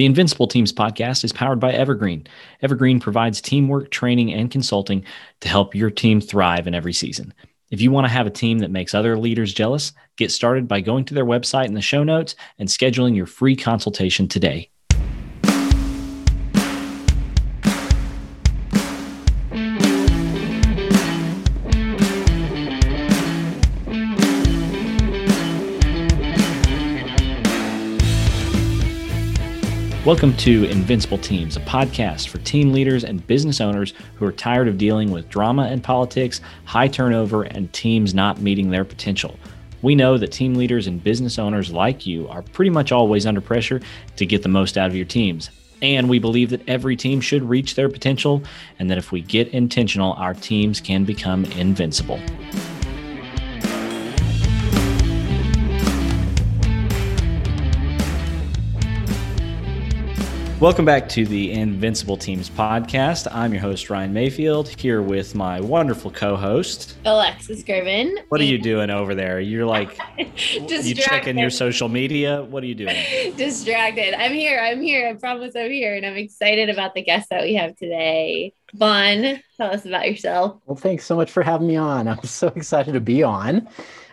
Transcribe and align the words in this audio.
The 0.00 0.06
Invincible 0.06 0.46
Teams 0.46 0.72
podcast 0.72 1.24
is 1.24 1.32
powered 1.34 1.60
by 1.60 1.74
Evrgrn. 1.74 2.26
Evrgrn 2.62 3.02
provides 3.02 3.42
teamwork, 3.42 3.90
training, 3.90 4.32
and 4.32 4.50
consulting 4.50 5.04
to 5.42 5.48
help 5.50 5.74
your 5.74 5.90
team 5.90 6.22
thrive 6.22 6.66
in 6.66 6.74
every 6.74 6.94
season. 6.94 7.34
If 7.70 7.82
you 7.82 7.90
want 7.90 8.06
to 8.06 8.12
have 8.12 8.26
a 8.26 8.30
team 8.30 8.60
that 8.60 8.70
makes 8.70 8.94
other 8.94 9.18
leaders 9.18 9.52
jealous, 9.52 9.92
get 10.16 10.30
started 10.30 10.66
by 10.66 10.80
going 10.80 11.04
to 11.04 11.12
their 11.12 11.26
website 11.26 11.66
in 11.66 11.74
the 11.74 11.82
show 11.82 12.02
notes 12.02 12.34
and 12.58 12.66
scheduling 12.66 13.14
your 13.14 13.26
free 13.26 13.54
consultation 13.54 14.26
today. 14.26 14.70
Welcome 30.06 30.34
to 30.38 30.64
Invincible 30.64 31.18
Teams, 31.18 31.58
a 31.58 31.60
podcast 31.60 32.28
for 32.28 32.38
team 32.38 32.72
leaders 32.72 33.04
and 33.04 33.24
business 33.26 33.60
owners 33.60 33.92
who 34.14 34.24
are 34.24 34.32
tired 34.32 34.66
of 34.66 34.78
dealing 34.78 35.10
with 35.10 35.28
drama 35.28 35.64
and 35.64 35.84
politics, 35.84 36.40
high 36.64 36.88
turnover, 36.88 37.42
and 37.42 37.70
teams 37.74 38.14
not 38.14 38.40
meeting 38.40 38.70
their 38.70 38.86
potential. 38.86 39.36
We 39.82 39.94
know 39.94 40.16
that 40.16 40.32
team 40.32 40.54
leaders 40.54 40.86
and 40.86 41.04
business 41.04 41.38
owners 41.38 41.70
like 41.70 42.06
you 42.06 42.26
are 42.28 42.40
pretty 42.40 42.70
much 42.70 42.92
always 42.92 43.26
under 43.26 43.42
pressure 43.42 43.82
to 44.16 44.24
get 44.24 44.42
the 44.42 44.48
most 44.48 44.78
out 44.78 44.88
of 44.88 44.96
your 44.96 45.04
teams. 45.04 45.50
And 45.82 46.08
we 46.08 46.18
believe 46.18 46.48
that 46.48 46.66
every 46.66 46.96
team 46.96 47.20
should 47.20 47.42
reach 47.42 47.74
their 47.74 47.90
potential, 47.90 48.42
and 48.78 48.88
that 48.90 48.96
if 48.96 49.12
we 49.12 49.20
get 49.20 49.48
intentional, 49.48 50.14
our 50.14 50.32
teams 50.32 50.80
can 50.80 51.04
become 51.04 51.44
invincible. 51.44 52.18
Welcome 60.60 60.84
back 60.84 61.08
to 61.10 61.24
the 61.24 61.52
Invincible 61.52 62.18
Teams 62.18 62.50
podcast. 62.50 63.26
I'm 63.32 63.54
your 63.54 63.62
host, 63.62 63.88
Ryan 63.88 64.12
Mayfield, 64.12 64.68
here 64.68 65.00
with 65.00 65.34
my 65.34 65.58
wonderful 65.58 66.10
co 66.10 66.36
host, 66.36 66.98
Alexis 67.06 67.62
Gervin. 67.62 68.14
What 68.28 68.42
are 68.42 68.44
you 68.44 68.58
doing 68.58 68.90
over 68.90 69.14
there? 69.14 69.40
You're 69.40 69.64
like, 69.64 69.98
you 70.18 70.94
checking 70.94 71.38
your 71.38 71.48
social 71.48 71.88
media? 71.88 72.42
What 72.42 72.62
are 72.62 72.66
you 72.66 72.74
doing? 72.74 72.94
Distracted. 73.38 74.12
I'm 74.12 74.34
here. 74.34 74.60
I'm 74.60 74.82
here. 74.82 75.08
I 75.08 75.14
promise 75.14 75.56
I'm 75.56 75.70
here. 75.70 75.96
And 75.96 76.04
I'm 76.04 76.16
excited 76.16 76.68
about 76.68 76.92
the 76.92 77.00
guest 77.00 77.30
that 77.30 77.42
we 77.42 77.54
have 77.54 77.74
today. 77.76 78.52
Vaughan, 78.74 79.42
tell 79.56 79.72
us 79.72 79.86
about 79.86 80.10
yourself. 80.10 80.60
Well, 80.66 80.76
thanks 80.76 81.06
so 81.06 81.16
much 81.16 81.30
for 81.30 81.42
having 81.42 81.68
me 81.68 81.76
on. 81.76 82.06
I'm 82.06 82.22
so 82.24 82.48
excited 82.48 82.92
to 82.92 83.00
be 83.00 83.22
on 83.22 83.66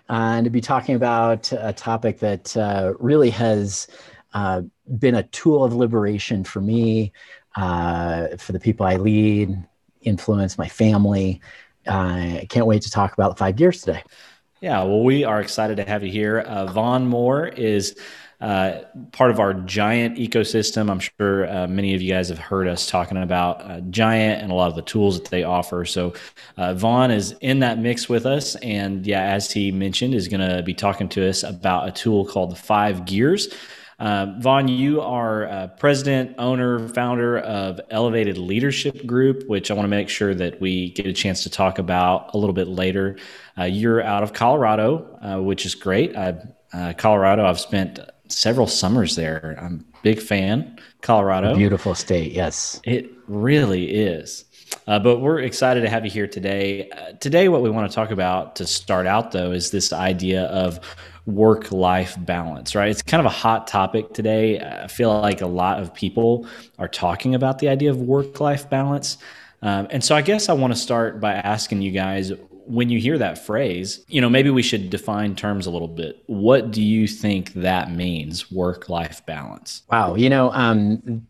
uh, 0.10 0.38
and 0.38 0.46
to 0.46 0.50
be 0.50 0.62
talking 0.62 0.96
about 0.96 1.52
a 1.52 1.74
topic 1.74 2.20
that 2.20 2.56
uh, 2.56 2.94
really 3.00 3.32
has 3.32 3.90
uh, 4.34 4.62
been 5.00 5.16
a 5.16 5.24
tool 5.24 5.64
of 5.64 5.74
liberation 5.74 6.44
for 6.44 6.62
me, 6.62 7.12
uh, 7.56 8.28
for 8.38 8.52
the 8.52 8.60
people 8.60 8.86
I 8.86 8.96
lead, 8.96 9.58
influence 10.02 10.58
my 10.58 10.68
family. 10.68 11.42
Uh, 11.88 12.40
I 12.42 12.48
can't 12.50 12.66
wait 12.66 12.82
to 12.84 12.92
talk 12.92 13.14
about 13.14 13.30
the 13.30 13.36
five 13.36 13.56
gears 13.56 13.82
today. 13.82 14.04
Yeah, 14.62 14.84
well, 14.84 15.04
we 15.04 15.24
are 15.24 15.40
excited 15.40 15.78
to 15.78 15.86
have 15.86 16.04
you 16.04 16.12
here. 16.12 16.40
Uh, 16.40 16.66
Vaughan 16.66 17.06
Moore 17.06 17.48
is 17.48 17.96
uh, 18.42 18.82
part 19.12 19.32
of 19.32 19.40
our 19.40 19.54
Giant 19.54 20.18
ecosystem. 20.18 20.90
I'm 20.90 21.00
sure 21.00 21.50
uh, 21.50 21.68
many 21.68 21.96
of 21.96 22.02
you 22.02 22.14
guys 22.14 22.30
have 22.30 22.40
heard 22.40 22.68
us 22.68 22.88
talking 22.88 23.18
about 23.18 23.62
uh, 23.62 23.82
Giant 23.82 24.42
and 24.42 24.52
a 24.52 24.56
lot 24.56 24.70
of 24.70 24.76
the 24.76 24.82
tools 24.82 25.20
that 25.20 25.30
they 25.30 25.44
offer. 25.44 25.86
So, 25.86 26.14
Vaughan 26.58 27.12
is 27.12 27.36
in 27.42 27.60
that 27.60 27.80
mix 27.80 28.10
with 28.10 28.26
us. 28.26 28.56
And 28.58 29.06
yeah, 29.06 29.22
as 29.22 29.52
he 29.52 29.72
mentioned, 29.72 30.14
is 30.14 30.28
going 30.28 30.48
to 30.48 30.62
be 30.64 30.74
talking 30.74 31.10
to 31.10 31.28
us 31.28 31.44
about 31.44 31.88
a 31.88 31.92
tool 31.92 32.26
called 32.26 32.52
the 32.52 32.56
Five 32.56 33.06
Gears. 33.06 33.54
Uh, 34.00 34.28
Vaughan, 34.40 34.68
you 34.68 35.02
are 35.02 35.48
uh, 35.48 35.68
president, 35.80 36.36
owner, 36.38 36.88
founder 36.90 37.40
of 37.40 37.82
Elevated 37.90 38.38
Leadership 38.38 39.08
Group, 39.08 39.48
which 39.48 39.72
I 39.72 39.74
want 39.74 39.86
to 39.86 39.90
make 39.90 40.08
sure 40.08 40.36
that 40.36 40.62
we 40.62 40.92
get 40.92 41.08
a 41.08 41.14
chance 41.14 41.42
to 41.44 41.50
talk 41.50 41.80
about 41.80 42.34
a 42.36 42.38
little 42.38 42.54
bit 42.54 42.68
later. 42.68 43.18
Uh, 43.58 43.64
you're 43.64 44.02
out 44.02 44.22
of 44.22 44.34
Colorado, 44.34 45.18
uh, 45.22 45.42
which 45.42 45.66
is 45.66 45.74
great. 45.74 46.16
I, 46.16 46.36
uh, 46.74 46.94
Colorado, 46.96 47.46
I've 47.46 47.60
spent 47.60 48.00
several 48.28 48.68
summers 48.68 49.16
there. 49.16 49.58
I'm 49.60 49.84
a 49.96 50.02
big 50.04 50.22
fan. 50.22 50.78
Colorado, 51.02 51.56
beautiful 51.56 51.96
state. 51.96 52.34
Yes, 52.34 52.80
it 52.84 53.10
really 53.28 53.90
is. 53.96 54.46
Uh, 54.86 55.00
but 55.00 55.22
we're 55.22 55.40
excited 55.40 55.82
to 55.82 55.90
have 55.90 56.06
you 56.06 56.12
here 56.12 56.28
today. 56.28 56.90
Uh, 56.92 57.14
today, 57.14 57.48
what 57.48 57.62
we 57.62 57.70
want 57.70 57.90
to 57.90 57.96
talk 57.96 58.12
about 58.12 58.56
to 58.58 58.68
start 58.68 59.08
out, 59.08 59.32
though, 59.32 59.52
is 59.52 59.72
this 59.72 59.92
idea 59.92 60.44
of 60.44 60.80
work 61.28 61.72
life 61.72 62.16
balance, 62.20 62.74
right? 62.74 62.90
It's 62.90 63.02
kind 63.04 63.20
of 63.20 63.26
a 63.26 63.36
hot 63.36 63.68
topic 63.68 64.14
today. 64.14 64.60
I 64.60 64.88
feel 64.88 65.22
like 65.22 65.42
a 65.42 65.48
lot 65.48 65.80
of 65.80 65.94
people 65.94 66.48
are 66.80 66.88
talking 66.88 67.36
about 67.36 67.60
the 67.60 67.68
idea 67.70 67.92
of 67.92 68.02
work 68.02 68.40
life 68.40 68.68
balance. 68.70 69.18
Um, 69.62 69.88
and 69.92 70.04
so 70.04 70.16
I 70.16 70.22
guess 70.22 70.50
I 70.50 70.54
want 70.54 70.74
to 70.74 70.80
start 70.80 71.20
by 71.20 71.34
asking 71.34 71.82
you 71.82 71.92
guys 71.92 72.32
when 72.66 72.90
you 72.90 73.00
hear 73.00 73.18
that 73.18 73.46
phrase, 73.46 74.04
you 74.08 74.22
know, 74.22 74.30
maybe 74.30 74.50
we 74.50 74.62
should 74.62 74.90
define 74.90 75.36
terms 75.36 75.68
a 75.68 75.72
little 75.72 75.88
bit. 75.88 76.24
What 76.28 76.72
do 76.72 76.82
you 76.82 77.08
think 77.08 77.54
that 77.54 77.92
means, 77.92 78.52
work 78.52 78.90
life 78.90 79.26
balance? 79.26 79.84
Wow. 79.90 80.16
You 80.16 80.30
know, 80.30 80.52
um, 80.52 81.28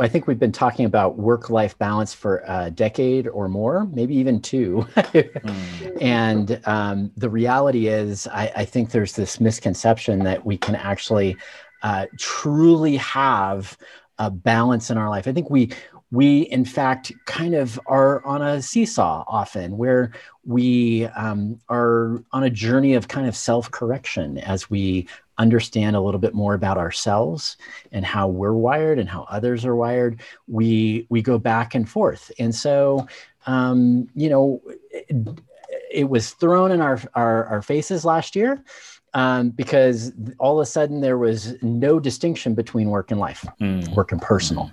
I 0.00 0.08
think 0.08 0.26
we've 0.26 0.38
been 0.38 0.52
talking 0.52 0.86
about 0.86 1.18
work 1.18 1.50
life 1.50 1.76
balance 1.78 2.14
for 2.14 2.42
a 2.46 2.70
decade 2.70 3.26
or 3.28 3.48
more, 3.48 3.86
maybe 3.86 4.14
even 4.16 4.40
two. 4.40 4.86
mm. 4.96 5.98
And 6.00 6.60
um, 6.64 7.10
the 7.16 7.28
reality 7.28 7.88
is, 7.88 8.26
I, 8.28 8.52
I, 8.56 8.64
think 8.64 8.90
there's 8.90 9.14
this 9.14 9.40
misconception 9.40 10.20
that 10.20 10.44
we 10.44 10.56
can 10.56 10.74
actually 10.74 11.36
uh, 11.82 12.06
truly 12.18 12.96
have 12.96 13.76
a 14.18 14.30
balance 14.30 14.90
in 14.90 14.98
our 14.98 15.10
life. 15.10 15.26
I 15.26 15.32
think 15.32 15.50
we 15.50 15.70
we 16.10 16.42
in 16.42 16.64
fact 16.64 17.12
kind 17.26 17.54
of 17.54 17.80
are 17.86 18.24
on 18.24 18.40
a 18.40 18.62
seesaw 18.62 19.24
often 19.26 19.76
where 19.76 20.12
we 20.44 21.06
um, 21.06 21.58
are 21.68 22.22
on 22.32 22.44
a 22.44 22.50
journey 22.50 22.94
of 22.94 23.08
kind 23.08 23.26
of 23.26 23.34
self-correction 23.34 24.38
as 24.38 24.70
we 24.70 25.08
understand 25.38 25.96
a 25.96 26.00
little 26.00 26.20
bit 26.20 26.34
more 26.34 26.54
about 26.54 26.78
ourselves 26.78 27.56
and 27.92 28.04
how 28.04 28.28
we're 28.28 28.52
wired 28.52 28.98
and 28.98 29.08
how 29.08 29.26
others 29.30 29.64
are 29.64 29.76
wired 29.76 30.20
we 30.46 31.06
we 31.08 31.22
go 31.22 31.38
back 31.38 31.74
and 31.74 31.88
forth 31.88 32.30
and 32.38 32.54
so 32.54 33.06
um, 33.46 34.08
you 34.14 34.28
know 34.28 34.60
it, 34.90 35.40
it, 35.90 36.08
was 36.08 36.30
thrown 36.30 36.70
in 36.70 36.80
our, 36.80 37.00
our, 37.14 37.44
our 37.46 37.62
faces 37.62 38.04
last 38.04 38.34
year 38.34 38.62
um, 39.12 39.50
because 39.50 40.12
all 40.38 40.58
of 40.58 40.62
a 40.62 40.66
sudden 40.66 41.00
there 41.00 41.18
was 41.18 41.60
no 41.62 42.00
distinction 42.00 42.54
between 42.54 42.88
work 42.88 43.10
and 43.10 43.20
life 43.20 43.44
mm. 43.60 43.86
work 43.94 44.12
and 44.12 44.22
personal 44.22 44.70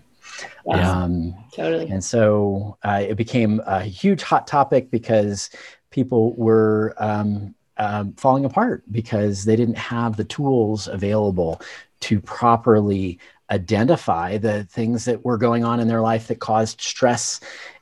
um, 0.70 1.34
totally. 1.54 1.90
And 1.90 2.04
so 2.04 2.78
uh, 2.84 3.04
it 3.08 3.16
became 3.16 3.62
a 3.66 3.84
huge 3.84 4.22
hot 4.24 4.48
topic 4.48 4.92
because 4.92 5.50
people 5.90 6.34
were 6.36 6.94
um, 6.98 7.54
um, 7.82 8.14
falling 8.14 8.46
apart 8.46 8.84
because 8.92 9.44
they 9.44 9.56
didn't 9.56 9.78
have 9.78 10.16
the 10.16 10.24
tools 10.24 10.88
available 10.88 11.60
to 12.02 12.22
properly 12.22 13.20
identify 13.50 14.38
the 14.38 14.64
things 14.66 15.04
that 15.06 15.26
were 15.26 15.38
going 15.38 15.64
on 15.64 15.80
in 15.80 15.88
their 15.88 16.00
life 16.00 16.28
that 16.28 16.40
caused 16.40 16.80
stress 16.80 17.40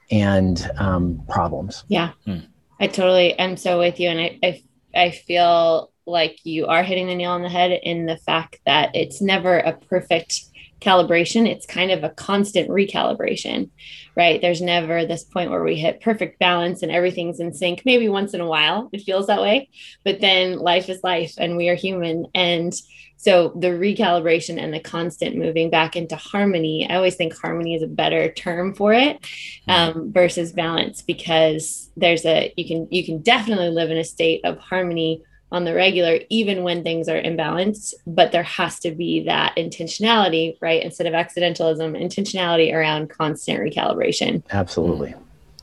and 0.09 0.71
um, 0.77 1.21
problems. 1.27 1.83
Yeah, 1.89 2.11
hmm. 2.25 2.39
I 2.79 2.87
totally 2.87 3.37
am 3.37 3.57
so 3.57 3.77
with 3.77 3.99
you. 3.99 4.07
And 4.07 4.19
I, 4.21 4.39
I, 4.41 4.63
I 4.95 5.11
feel 5.11 5.91
like 6.05 6.39
you 6.45 6.65
are 6.67 6.81
hitting 6.81 7.07
the 7.07 7.15
nail 7.15 7.31
on 7.31 7.43
the 7.43 7.49
head 7.49 7.77
in 7.83 8.05
the 8.05 8.17
fact 8.17 8.61
that 8.65 8.95
it's 8.95 9.21
never 9.21 9.59
a 9.59 9.73
perfect 9.73 10.45
calibration 10.79 11.47
it's 11.47 11.65
kind 11.65 11.91
of 11.91 12.03
a 12.03 12.09
constant 12.09 12.69
recalibration 12.69 13.69
right? 14.15 14.41
There's 14.41 14.61
never 14.61 15.05
this 15.05 15.23
point 15.23 15.49
where 15.49 15.63
we 15.63 15.75
hit 15.75 16.01
perfect 16.01 16.39
balance 16.39 16.81
and 16.81 16.91
everything's 16.91 17.39
in 17.39 17.53
sync. 17.53 17.83
Maybe 17.85 18.09
once 18.09 18.33
in 18.33 18.41
a 18.41 18.47
while 18.47 18.89
it 18.91 19.03
feels 19.03 19.27
that 19.27 19.41
way 19.41 19.69
but 20.03 20.19
then 20.19 20.59
life 20.59 20.89
is 20.89 21.03
life 21.03 21.35
and 21.37 21.55
we 21.55 21.69
are 21.69 21.75
human. 21.75 22.27
And 22.35 22.73
so 23.19 23.53
the 23.59 23.67
recalibration 23.67 24.61
and 24.61 24.73
the 24.73 24.79
constant 24.79 25.35
moving 25.35 25.69
back 25.69 25.97
into 25.97 26.15
harmony 26.15 26.89
i 26.89 26.95
always 26.95 27.15
think 27.15 27.37
harmony 27.37 27.75
is 27.75 27.83
a 27.83 27.87
better 27.87 28.31
term 28.31 28.73
for 28.73 28.93
it 28.93 29.21
mm-hmm. 29.21 29.71
um, 29.99 30.13
versus 30.13 30.53
balance 30.53 31.01
because 31.01 31.91
there's 31.97 32.25
a 32.25 32.53
you 32.55 32.65
can 32.65 32.87
you 32.89 33.05
can 33.05 33.21
definitely 33.21 33.69
live 33.69 33.91
in 33.91 33.97
a 33.97 34.03
state 34.05 34.39
of 34.45 34.57
harmony 34.57 35.21
on 35.51 35.65
the 35.65 35.73
regular, 35.73 36.19
even 36.29 36.63
when 36.63 36.83
things 36.83 37.09
are 37.09 37.21
imbalanced. 37.21 37.93
But 38.05 38.31
there 38.31 38.43
has 38.43 38.79
to 38.81 38.91
be 38.91 39.23
that 39.23 39.55
intentionality, 39.55 40.57
right? 40.61 40.83
Instead 40.83 41.07
of 41.07 41.13
accidentalism, 41.13 41.93
intentionality 41.93 42.73
around 42.73 43.09
constant 43.09 43.59
recalibration. 43.59 44.43
Absolutely. 44.51 45.15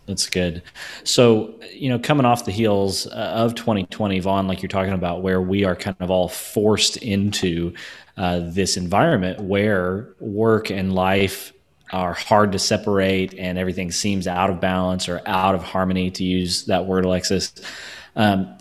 That's 0.06 0.28
good. 0.28 0.62
So, 1.02 1.58
you 1.72 1.88
know, 1.88 1.98
coming 1.98 2.26
off 2.26 2.44
the 2.44 2.52
heels 2.52 3.06
uh, 3.08 3.10
of 3.10 3.54
2020, 3.56 4.20
Vaughan, 4.20 4.46
like 4.46 4.62
you're 4.62 4.68
talking 4.68 4.92
about, 4.92 5.22
where 5.22 5.40
we 5.40 5.64
are 5.64 5.74
kind 5.74 5.96
of 6.00 6.10
all 6.10 6.28
forced 6.28 6.96
into 6.98 7.74
uh, 8.16 8.40
this 8.44 8.76
environment 8.76 9.40
where 9.40 10.08
work 10.20 10.70
and 10.70 10.94
life 10.94 11.52
are 11.92 12.14
hard 12.14 12.52
to 12.52 12.58
separate 12.58 13.34
and 13.34 13.58
everything 13.58 13.92
seems 13.92 14.26
out 14.26 14.50
of 14.50 14.60
balance 14.60 15.08
or 15.08 15.20
out 15.26 15.54
of 15.54 15.62
harmony, 15.62 16.10
to 16.10 16.24
use 16.24 16.64
that 16.66 16.86
word, 16.86 17.04
Alexis. 17.04 17.52
Um, 18.14 18.56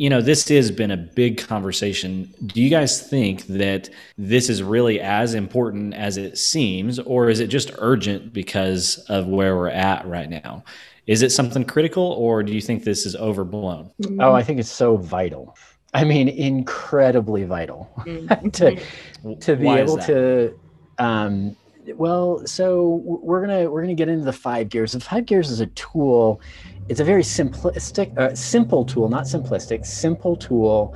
you 0.00 0.08
know, 0.08 0.22
this 0.22 0.48
has 0.48 0.70
been 0.70 0.90
a 0.90 0.96
big 0.96 1.46
conversation. 1.46 2.32
Do 2.46 2.62
you 2.62 2.70
guys 2.70 3.06
think 3.06 3.46
that 3.48 3.90
this 4.16 4.48
is 4.48 4.62
really 4.62 4.98
as 4.98 5.34
important 5.34 5.92
as 5.92 6.16
it 6.16 6.38
seems, 6.38 6.98
or 7.00 7.28
is 7.28 7.38
it 7.38 7.48
just 7.48 7.70
urgent 7.76 8.32
because 8.32 9.04
of 9.10 9.26
where 9.26 9.58
we're 9.58 9.68
at 9.68 10.06
right 10.06 10.30
now? 10.30 10.64
Is 11.06 11.20
it 11.20 11.28
something 11.28 11.66
critical, 11.66 12.02
or 12.02 12.42
do 12.42 12.54
you 12.54 12.62
think 12.62 12.82
this 12.82 13.04
is 13.04 13.14
overblown? 13.14 13.90
Oh, 14.20 14.32
I 14.32 14.42
think 14.42 14.58
it's 14.58 14.72
so 14.72 14.96
vital. 14.96 15.54
I 15.92 16.04
mean, 16.04 16.30
incredibly 16.30 17.44
vital 17.44 17.92
mm-hmm. 17.98 18.48
to 19.28 19.36
to 19.36 19.54
be 19.54 19.64
Why 19.66 19.80
able 19.80 19.98
to. 19.98 20.58
Um, 20.98 21.56
well, 21.96 22.46
so 22.46 23.02
we're 23.04 23.40
gonna 23.40 23.70
we're 23.70 23.82
gonna 23.82 23.94
get 23.94 24.08
into 24.08 24.24
the 24.24 24.32
five 24.32 24.68
gears. 24.68 24.92
The 24.92 25.00
five 25.00 25.26
gears 25.26 25.50
is 25.50 25.60
a 25.60 25.66
tool. 25.66 26.40
It's 26.88 27.00
a 27.00 27.04
very 27.04 27.22
simplistic, 27.22 28.16
uh, 28.18 28.34
simple 28.34 28.84
tool, 28.84 29.08
not 29.08 29.24
simplistic, 29.24 29.86
simple 29.86 30.36
tool. 30.36 30.94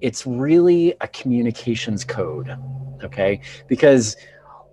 It's 0.00 0.26
really 0.26 0.94
a 1.00 1.08
communications 1.08 2.04
code, 2.04 2.56
okay? 3.02 3.40
Because 3.68 4.16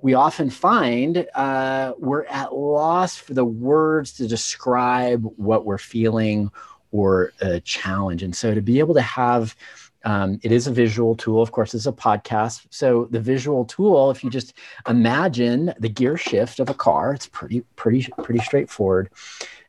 we 0.01 0.13
often 0.13 0.49
find 0.49 1.27
uh, 1.35 1.93
we're 1.97 2.25
at 2.25 2.53
loss 2.55 3.17
for 3.17 3.33
the 3.33 3.45
words 3.45 4.13
to 4.13 4.27
describe 4.27 5.23
what 5.37 5.65
we're 5.65 5.77
feeling 5.77 6.51
or 6.91 7.33
a 7.41 7.59
challenge. 7.61 8.23
And 8.23 8.35
so 8.35 8.53
to 8.53 8.61
be 8.61 8.79
able 8.79 8.93
to 8.95 9.01
have 9.01 9.55
um, 10.03 10.39
it 10.43 10.51
is 10.51 10.67
a 10.67 10.71
visual 10.71 11.15
tool, 11.15 11.41
of 11.41 11.51
course, 11.51 11.73
it's 11.73 11.85
a 11.85 11.91
podcast. 11.91 12.67
So 12.69 13.07
the 13.11 13.19
visual 13.19 13.65
tool, 13.65 14.11
if 14.11 14.23
you 14.23 14.29
just 14.29 14.53
imagine 14.87 15.73
the 15.79 15.89
gear 15.89 16.17
shift 16.17 16.59
of 16.59 16.69
a 16.69 16.73
car, 16.73 17.13
it's 17.13 17.27
pretty, 17.27 17.61
pretty, 17.75 18.07
pretty 18.23 18.39
straightforward. 18.39 19.09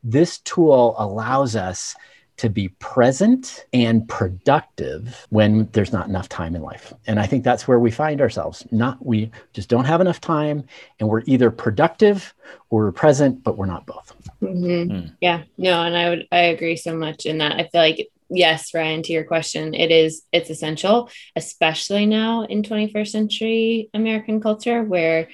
This 0.02 0.38
tool 0.38 0.94
allows 0.98 1.54
us 1.54 1.94
to 2.38 2.48
be 2.48 2.68
present 2.80 3.66
and 3.72 4.08
productive 4.08 5.26
when 5.30 5.68
there's 5.72 5.92
not 5.92 6.08
enough 6.08 6.28
time 6.28 6.56
in 6.56 6.62
life. 6.62 6.92
And 7.06 7.20
I 7.20 7.26
think 7.26 7.44
that's 7.44 7.68
where 7.68 7.78
we 7.78 7.90
find 7.90 8.20
ourselves. 8.20 8.66
Not 8.72 9.04
we 9.04 9.30
just 9.52 9.68
don't 9.68 9.84
have 9.84 10.00
enough 10.00 10.20
time 10.20 10.64
and 10.98 11.08
we're 11.08 11.22
either 11.26 11.50
productive 11.50 12.34
or 12.70 12.84
we're 12.84 12.92
present, 12.92 13.44
but 13.44 13.58
we're 13.58 13.66
not 13.66 13.86
both. 13.86 14.14
Mm-hmm. 14.42 14.92
Mm. 14.92 15.16
Yeah, 15.20 15.42
no, 15.58 15.82
and 15.82 15.96
I 15.96 16.08
would 16.08 16.28
I 16.32 16.38
agree 16.38 16.76
so 16.76 16.96
much 16.96 17.26
in 17.26 17.38
that. 17.38 17.52
I 17.52 17.68
feel 17.68 17.80
like 17.80 18.10
yes, 18.32 18.74
Ryan, 18.74 19.02
to 19.04 19.12
your 19.12 19.24
question, 19.24 19.74
it 19.74 19.90
is 19.90 20.22
it's 20.32 20.50
essential, 20.50 21.10
especially 21.36 22.06
now 22.06 22.44
in 22.44 22.62
21st 22.62 23.08
century 23.08 23.90
American 23.94 24.40
culture 24.40 24.82
where 24.82 25.28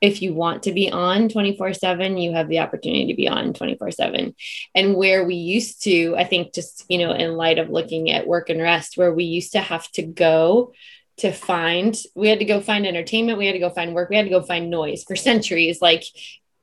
if 0.00 0.20
you 0.20 0.34
want 0.34 0.64
to 0.64 0.72
be 0.72 0.90
on 0.90 1.30
24 1.30 1.72
7 1.72 2.18
you 2.18 2.32
have 2.32 2.48
the 2.48 2.58
opportunity 2.58 3.06
to 3.06 3.16
be 3.16 3.26
on 3.26 3.54
24 3.54 3.90
7 3.90 4.34
and 4.74 4.96
where 4.96 5.24
we 5.24 5.34
used 5.34 5.82
to 5.84 6.14
i 6.18 6.24
think 6.24 6.52
just 6.52 6.84
you 6.90 6.98
know 6.98 7.12
in 7.12 7.36
light 7.36 7.58
of 7.58 7.70
looking 7.70 8.10
at 8.10 8.26
work 8.26 8.50
and 8.50 8.60
rest 8.60 8.98
where 8.98 9.14
we 9.14 9.24
used 9.24 9.52
to 9.52 9.60
have 9.60 9.90
to 9.92 10.02
go 10.02 10.74
to 11.16 11.32
find 11.32 11.96
we 12.14 12.28
had 12.28 12.40
to 12.40 12.44
go 12.44 12.60
find 12.60 12.86
entertainment 12.86 13.38
we 13.38 13.46
had 13.46 13.52
to 13.52 13.58
go 13.58 13.70
find 13.70 13.94
work 13.94 14.10
we 14.10 14.16
had 14.16 14.24
to 14.24 14.30
go 14.30 14.42
find 14.42 14.70
noise 14.70 15.04
for 15.04 15.16
centuries. 15.16 15.80
Like 15.80 16.04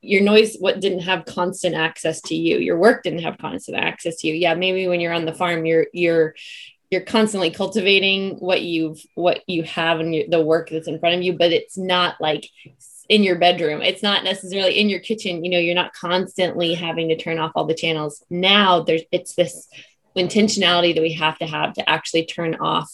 your 0.02 0.20
noise 0.20 0.56
what 0.58 0.80
didn't 0.80 1.00
have 1.00 1.24
constant 1.24 1.74
access 1.74 2.20
to 2.20 2.34
you 2.34 2.58
your 2.58 2.76
work 2.76 3.02
didn't 3.02 3.22
have 3.22 3.38
constant 3.38 3.78
access 3.78 4.16
to 4.16 4.28
you 4.28 4.34
yeah 4.34 4.54
maybe 4.54 4.88
when 4.88 5.00
you're 5.00 5.12
on 5.12 5.24
the 5.24 5.32
farm 5.32 5.64
you're 5.64 5.86
you're 5.92 6.34
you're 6.90 7.00
constantly 7.00 7.50
cultivating 7.50 8.36
what 8.36 8.62
you've 8.62 9.00
what 9.14 9.40
you 9.46 9.62
have 9.62 10.00
and 10.00 10.30
the 10.30 10.42
work 10.42 10.68
that's 10.68 10.88
in 10.88 10.98
front 10.98 11.14
of 11.14 11.22
you 11.22 11.32
but 11.32 11.52
it's 11.52 11.78
not 11.78 12.20
like 12.20 12.48
in 13.08 13.22
your 13.22 13.36
bedroom. 13.36 13.82
It's 13.82 14.02
not 14.02 14.24
necessarily 14.24 14.78
in 14.78 14.88
your 14.88 15.00
kitchen. 15.00 15.44
You 15.44 15.50
know, 15.50 15.58
you're 15.58 15.74
not 15.74 15.92
constantly 15.92 16.72
having 16.72 17.08
to 17.08 17.16
turn 17.16 17.38
off 17.38 17.52
all 17.54 17.66
the 17.66 17.74
channels. 17.74 18.24
Now 18.30 18.80
there's 18.80 19.02
it's 19.12 19.34
this 19.34 19.68
intentionality 20.16 20.94
that 20.94 21.02
we 21.02 21.12
have 21.12 21.38
to 21.38 21.46
have 21.46 21.74
to 21.74 21.88
actually 21.88 22.24
turn 22.24 22.54
off 22.54 22.90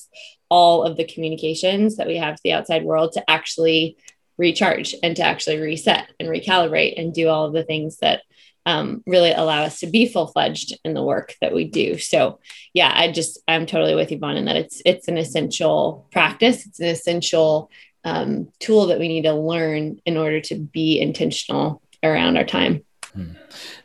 all 0.49 0.83
of 0.83 0.97
the 0.97 1.05
communications 1.05 1.97
that 1.97 2.07
we 2.07 2.17
have 2.17 2.35
to 2.35 2.41
the 2.43 2.53
outside 2.53 2.85
world 2.85 3.13
to 3.13 3.31
actually 3.31 3.97
recharge 4.39 4.95
and 5.03 5.17
to 5.17 5.23
actually 5.23 5.59
reset 5.59 6.09
and 6.19 6.29
recalibrate 6.29 6.99
and 6.99 7.13
do 7.13 7.29
all 7.29 7.45
of 7.47 7.53
the 7.53 7.65
things 7.65 7.99
that 7.99 8.23
um, 8.67 9.03
really 9.07 9.33
allow 9.33 9.63
us 9.63 9.81
to 9.81 9.87
be 9.87 10.07
full 10.07 10.27
fledged 10.27 10.79
in 10.85 10.95
the 10.95 11.03
work 11.03 11.35
that 11.41 11.55
we 11.55 11.65
do. 11.65 11.99
So, 11.99 12.39
yeah, 12.75 12.93
I 12.95 13.11
just 13.11 13.39
I'm 13.49 13.67
totally 13.67 13.95
with 13.95 14.11
Vaughan 14.11 14.37
in 14.37 14.45
that 14.45 14.57
it's 14.57 14.83
it's 14.85 15.09
an 15.09 15.17
essential 15.17 16.07
practice. 16.13 16.67
It's 16.67 16.81
an 16.81 16.87
essential 16.87 17.71
um, 18.05 18.49
tool 18.61 18.87
that 18.87 18.99
we 18.99 19.09
need 19.09 19.23
to 19.23 19.33
learn 19.33 20.01
in 20.05 20.17
order 20.17 20.41
to 20.43 20.55
be 20.55 21.01
intentional 21.01 21.83
around 22.03 22.37
our 22.37 22.45
time. 22.45 22.85
Hmm. 23.15 23.33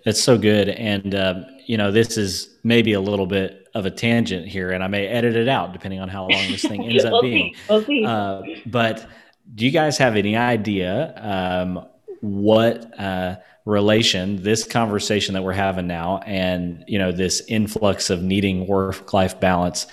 That's 0.05 0.21
so 0.21 0.37
good. 0.37 0.69
And, 0.69 1.15
um, 1.15 1.45
you 1.65 1.77
know, 1.77 1.91
this 1.91 2.17
is 2.17 2.57
maybe 2.63 2.93
a 2.93 3.01
little 3.01 3.25
bit 3.25 3.67
of 3.73 3.85
a 3.85 3.91
tangent 3.91 4.47
here, 4.47 4.71
and 4.71 4.83
I 4.83 4.87
may 4.87 5.07
edit 5.07 5.35
it 5.35 5.47
out 5.47 5.73
depending 5.73 5.99
on 5.99 6.09
how 6.09 6.27
long 6.27 6.47
this 6.51 6.61
thing 6.61 6.83
ends 6.89 7.03
we'll 7.03 7.15
up 7.15 7.21
being. 7.21 7.55
We'll 7.69 7.83
see. 7.83 8.05
Uh, 8.05 8.41
but 8.65 9.07
do 9.53 9.65
you 9.65 9.71
guys 9.71 9.97
have 9.97 10.15
any 10.15 10.35
idea 10.35 11.13
um, 11.17 11.85
what 12.21 12.99
uh, 12.99 13.37
relation 13.65 14.41
this 14.41 14.63
conversation 14.63 15.33
that 15.33 15.43
we're 15.43 15.53
having 15.53 15.87
now 15.87 16.19
and, 16.19 16.83
you 16.87 16.99
know, 16.99 17.11
this 17.11 17.41
influx 17.47 18.09
of 18.09 18.21
needing 18.21 18.67
work 18.67 19.13
life 19.13 19.39
balance? 19.39 19.87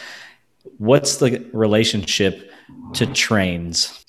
What's 0.78 1.16
the 1.16 1.46
relationship 1.52 2.50
to 2.94 3.06
trains? 3.06 4.04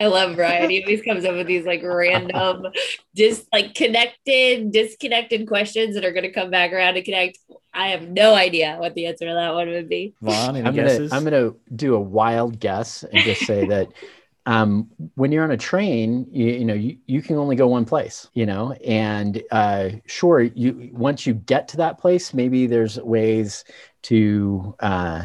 I 0.00 0.06
love 0.06 0.38
Ryan. 0.38 0.70
He 0.70 0.82
always 0.82 1.02
comes 1.02 1.26
up 1.26 1.34
with 1.34 1.46
these 1.46 1.66
like 1.66 1.82
random, 1.82 2.66
just 3.14 3.46
like 3.52 3.74
connected, 3.74 4.72
disconnected 4.72 5.46
questions 5.46 5.94
that 5.94 6.06
are 6.06 6.12
going 6.12 6.24
to 6.24 6.32
come 6.32 6.50
back 6.50 6.72
around 6.72 6.96
and 6.96 7.04
connect. 7.04 7.38
I 7.74 7.88
have 7.88 8.08
no 8.08 8.34
idea 8.34 8.76
what 8.78 8.94
the 8.94 9.06
answer 9.06 9.26
to 9.26 9.34
that 9.34 9.52
one 9.52 9.68
would 9.68 9.90
be. 9.90 10.14
Vaughan, 10.22 10.56
any 10.56 10.72
guesses? 10.72 11.12
I'm 11.12 11.22
going 11.22 11.34
to 11.34 11.56
do 11.76 11.94
a 11.94 12.00
wild 12.00 12.58
guess 12.58 13.04
and 13.04 13.22
just 13.22 13.42
say 13.42 13.66
that 13.66 13.88
um, 14.50 14.90
when 15.14 15.30
you're 15.30 15.44
on 15.44 15.52
a 15.52 15.56
train, 15.56 16.26
you, 16.32 16.46
you, 16.46 16.64
know, 16.64 16.74
you, 16.74 16.98
you 17.06 17.22
can 17.22 17.36
only 17.36 17.54
go 17.54 17.68
one 17.68 17.84
place, 17.84 18.28
you 18.34 18.44
know, 18.44 18.72
and 18.84 19.40
uh, 19.52 19.90
sure, 20.06 20.40
you 20.40 20.90
once 20.92 21.24
you 21.24 21.34
get 21.34 21.68
to 21.68 21.76
that 21.76 21.98
place, 21.98 22.34
maybe 22.34 22.66
there's 22.66 22.98
ways 22.98 23.64
to 24.02 24.74
uh, 24.80 25.22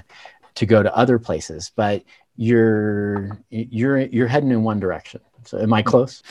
to 0.53 0.65
go 0.67 0.83
to 0.83 0.95
other 0.95 1.17
places, 1.17 1.71
but 1.75 2.03
you're 2.35 3.41
you're 3.49 3.97
you're 4.01 4.27
heading 4.27 4.51
in 4.51 4.61
one 4.61 4.79
direction. 4.79 5.21
So 5.45 5.57
am 5.59 5.73
I 5.73 5.81
close? 5.81 6.21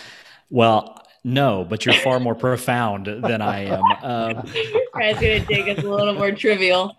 Well, 0.51 1.03
no, 1.25 1.65
but 1.65 1.85
you're 1.85 1.97
far 1.97 2.21
more 2.21 2.37
profound 2.37 3.07
than 3.07 3.43
I 3.43 3.65
am. 3.65 3.83
Um, 4.05 4.49
Brad's 4.93 5.19
gonna 5.19 5.41
dig 5.41 5.69
us 5.69 5.83
a 5.83 5.89
little 5.89 6.15
more 6.15 6.31
trivial. 6.31 6.95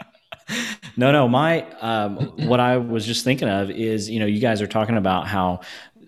No, 0.98 1.12
no. 1.12 1.28
My 1.28 1.70
um, 1.82 2.18
what 2.48 2.60
I 2.60 2.78
was 2.78 3.06
just 3.06 3.24
thinking 3.24 3.50
of 3.50 3.70
is, 3.70 4.10
you 4.10 4.20
know, 4.20 4.26
you 4.26 4.40
guys 4.40 4.62
are 4.62 4.68
talking 4.68 4.98
about 4.98 5.28
how 5.28 5.60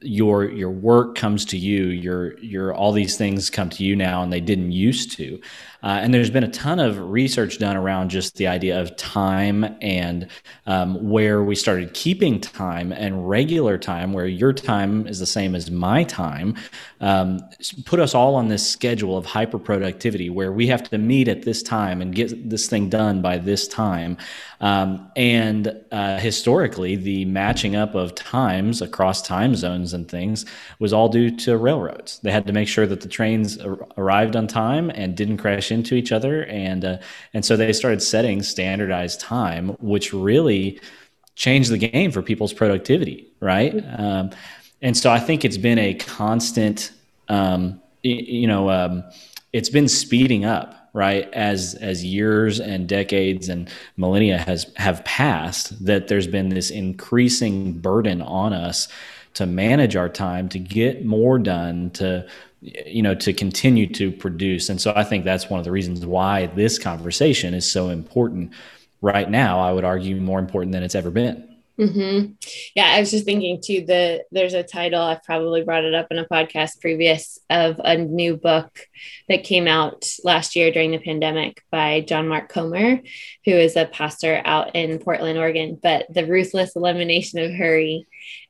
your 0.01 0.45
your 0.45 0.69
work 0.69 1.15
comes 1.15 1.43
to 1.43 1.57
you 1.57 1.85
your 1.85 2.37
your 2.39 2.73
all 2.73 2.91
these 2.91 3.17
things 3.17 3.49
come 3.49 3.69
to 3.69 3.83
you 3.83 3.95
now 3.95 4.21
and 4.21 4.31
they 4.31 4.39
didn't 4.39 4.71
used 4.71 5.11
to 5.11 5.39
uh, 5.83 5.99
and 6.01 6.13
there's 6.13 6.29
been 6.29 6.43
a 6.43 6.51
ton 6.51 6.79
of 6.79 6.97
research 6.99 7.59
done 7.59 7.75
around 7.75 8.09
just 8.09 8.35
the 8.37 8.47
idea 8.47 8.79
of 8.79 8.95
time 8.95 9.77
and 9.81 10.27
um, 10.65 11.09
where 11.09 11.43
we 11.43 11.55
started 11.55 11.93
keeping 11.93 12.41
time 12.41 12.91
and 12.91 13.29
regular 13.29 13.77
time, 13.77 14.13
where 14.13 14.25
your 14.25 14.53
time 14.53 15.07
is 15.07 15.19
the 15.19 15.25
same 15.25 15.55
as 15.55 15.69
my 15.69 16.03
time, 16.03 16.55
um, 16.99 17.39
put 17.85 17.99
us 17.99 18.15
all 18.15 18.35
on 18.35 18.47
this 18.47 18.67
schedule 18.67 19.17
of 19.17 19.25
hyper 19.25 19.59
productivity 19.59 20.29
where 20.29 20.51
we 20.51 20.67
have 20.67 20.89
to 20.89 20.97
meet 20.97 21.27
at 21.27 21.43
this 21.43 21.61
time 21.61 22.01
and 22.01 22.15
get 22.15 22.49
this 22.49 22.67
thing 22.67 22.89
done 22.89 23.21
by 23.21 23.37
this 23.37 23.67
time. 23.67 24.17
Um, 24.59 25.11
and 25.15 25.79
uh, 25.91 26.17
historically, 26.17 26.95
the 26.95 27.25
matching 27.25 27.75
up 27.75 27.93
of 27.93 28.15
times 28.15 28.81
across 28.81 29.21
time 29.21 29.55
zones 29.55 29.93
and 29.93 30.09
things 30.09 30.45
was 30.79 30.93
all 30.93 31.09
due 31.09 31.35
to 31.37 31.57
railroads. 31.57 32.19
They 32.19 32.31
had 32.31 32.47
to 32.47 32.53
make 32.53 32.67
sure 32.67 32.87
that 32.87 33.01
the 33.01 33.07
trains 33.07 33.59
ar- 33.59 33.87
arrived 33.97 34.35
on 34.35 34.47
time 34.47 34.89
and 34.89 35.15
didn't 35.15 35.37
crash 35.37 35.66
crash 35.67 35.71
into 35.71 35.95
each 35.95 36.11
other, 36.11 36.45
and 36.45 36.85
uh, 36.85 36.97
and 37.33 37.45
so 37.45 37.57
they 37.57 37.73
started 37.73 38.01
setting 38.01 38.43
standardized 38.43 39.19
time, 39.19 39.69
which 39.79 40.13
really 40.13 40.79
changed 41.35 41.71
the 41.71 41.77
game 41.77 42.11
for 42.11 42.21
people's 42.21 42.53
productivity, 42.53 43.27
right? 43.39 43.73
Um, 43.97 44.31
and 44.81 44.95
so 44.95 45.11
I 45.11 45.19
think 45.19 45.45
it's 45.45 45.57
been 45.57 45.79
a 45.79 45.93
constant, 45.93 46.91
um, 47.29 47.79
you 48.03 48.47
know, 48.47 48.69
um, 48.69 49.03
it's 49.53 49.69
been 49.69 49.87
speeding 49.87 50.45
up, 50.45 50.89
right? 50.93 51.31
As 51.33 51.75
as 51.75 52.03
years 52.03 52.59
and 52.59 52.87
decades 52.87 53.49
and 53.49 53.69
millennia 53.97 54.37
has 54.37 54.71
have 54.77 55.03
passed, 55.03 55.85
that 55.85 56.07
there's 56.07 56.27
been 56.27 56.49
this 56.49 56.71
increasing 56.71 57.73
burden 57.73 58.21
on 58.21 58.53
us 58.53 58.87
to 59.33 59.45
manage 59.45 59.95
our 59.95 60.09
time, 60.09 60.49
to 60.49 60.57
get 60.57 61.05
more 61.05 61.37
done, 61.37 61.91
to 61.91 62.25
you 62.61 63.01
know 63.01 63.13
to 63.13 63.33
continue 63.33 63.87
to 63.87 64.11
produce 64.11 64.69
and 64.69 64.81
so 64.81 64.91
i 64.95 65.03
think 65.03 65.23
that's 65.23 65.49
one 65.49 65.59
of 65.59 65.63
the 65.63 65.71
reasons 65.71 66.05
why 66.05 66.47
this 66.47 66.79
conversation 66.79 67.53
is 67.53 67.69
so 67.69 67.89
important 67.89 68.51
right 69.01 69.29
now 69.29 69.59
i 69.59 69.71
would 69.71 69.83
argue 69.85 70.15
more 70.15 70.39
important 70.39 70.71
than 70.71 70.83
it's 70.83 70.95
ever 70.95 71.11
been 71.11 71.47
Mm-hmm. 71.79 72.31
Yeah, 72.75 72.87
I 72.87 72.99
was 72.99 73.11
just 73.11 73.25
thinking 73.25 73.61
too. 73.63 73.85
The 73.85 74.23
there's 74.31 74.55
a 74.55 74.63
title 74.63 74.99
I've 74.99 75.23
probably 75.23 75.63
brought 75.63 75.83
it 75.83 75.93
up 75.93 76.07
in 76.09 76.17
a 76.17 76.25
podcast 76.25 76.81
previous 76.81 77.37
of 77.51 77.79
a 77.83 77.95
new 77.97 78.35
book 78.35 78.79
that 79.29 79.43
came 79.43 79.67
out 79.67 80.05
last 80.23 80.55
year 80.55 80.71
during 80.71 80.89
the 80.89 80.97
pandemic 80.97 81.61
by 81.69 82.01
John 82.01 82.27
Mark 82.27 82.49
Comer, 82.49 83.01
who 83.45 83.51
is 83.51 83.75
a 83.75 83.85
pastor 83.85 84.41
out 84.43 84.75
in 84.75 84.97
Portland, 84.97 85.37
Oregon. 85.37 85.79
But 85.81 86.07
the 86.11 86.25
ruthless 86.25 86.75
elimination 86.75 87.39
of 87.39 87.53
hurry 87.53 88.07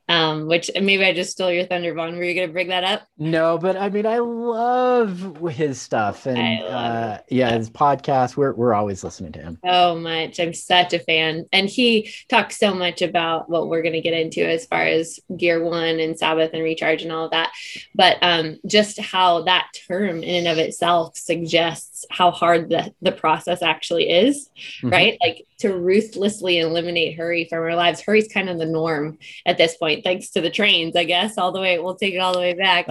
um, 0.08 0.46
which 0.46 0.70
maybe 0.74 1.04
I 1.04 1.12
just 1.12 1.32
stole 1.32 1.52
your 1.52 1.66
thunder, 1.66 1.92
Vaughan. 1.92 2.16
Were 2.16 2.24
you 2.24 2.34
going 2.34 2.48
to 2.48 2.52
bring 2.52 2.68
that 2.68 2.84
up? 2.84 3.06
No, 3.18 3.58
but 3.58 3.76
I 3.76 3.90
mean, 3.90 4.06
I 4.06 4.18
love 4.18 5.36
his 5.50 5.80
stuff, 5.80 6.26
and 6.26 6.64
uh, 6.64 7.18
yeah, 7.28 7.50
his 7.52 7.70
podcast. 7.70 8.36
We're 8.36 8.54
we're 8.54 8.74
always 8.74 9.04
listening 9.04 9.32
to 9.32 9.40
him. 9.40 9.58
So 9.64 9.96
much. 9.96 10.40
I'm 10.40 10.54
such 10.54 10.94
a 10.94 10.98
fan, 10.98 11.46
and 11.52 11.68
he 11.68 12.10
talks 12.28 12.58
so 12.58 12.74
much 12.74 13.02
about 13.02 13.50
what 13.50 13.68
we're 13.68 13.82
going 13.82 13.92
to 13.94 14.00
get 14.00 14.14
into 14.14 14.48
as 14.48 14.66
far 14.66 14.82
as 14.82 15.20
Gear 15.36 15.62
One 15.62 16.00
and 16.00 16.18
Sabbath 16.18 16.50
and 16.54 16.62
recharge 16.62 17.02
and 17.02 17.12
all 17.12 17.26
of 17.26 17.32
that. 17.32 17.52
But 17.94 18.16
um, 18.22 18.58
just 18.66 18.98
how 19.00 19.42
that 19.42 19.68
term 19.86 20.22
in 20.22 20.46
and 20.46 20.48
of 20.48 20.58
itself 20.58 21.16
suggests 21.16 22.06
how 22.10 22.30
hard 22.30 22.70
the 22.70 22.94
the 23.02 23.12
process 23.12 23.62
actually 23.62 24.08
is, 24.08 24.48
mm-hmm. 24.82 24.90
right? 24.90 25.18
Like 25.20 25.46
to 25.58 25.76
ruthlessly 25.76 26.60
eliminate 26.60 27.16
hurry 27.16 27.46
from 27.48 27.58
our 27.58 27.74
lives. 27.74 28.00
Hurry's 28.00 28.28
kind 28.28 28.48
of 28.48 28.58
the 28.58 28.66
norm 28.66 29.18
at 29.44 29.58
this 29.58 29.76
point, 29.76 29.97
thanks 30.02 30.30
to 30.30 30.40
the 30.40 30.50
trains, 30.50 30.96
I 30.96 31.04
guess, 31.04 31.38
all 31.38 31.52
the 31.52 31.60
way, 31.60 31.78
we'll 31.78 31.96
take 31.96 32.14
it 32.14 32.18
all 32.18 32.32
the 32.32 32.38
way 32.38 32.54
back. 32.54 32.88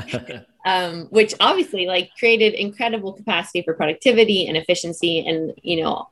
um, 0.66 1.08
which 1.12 1.34
obviously 1.40 1.86
like 1.86 2.12
created 2.20 2.54
incredible 2.54 3.14
capacity 3.14 3.62
for 3.62 3.74
productivity 3.74 4.48
and 4.48 4.58
efficiency. 4.58 5.26
And, 5.26 5.54
you 5.64 5.82
know, 5.82 6.08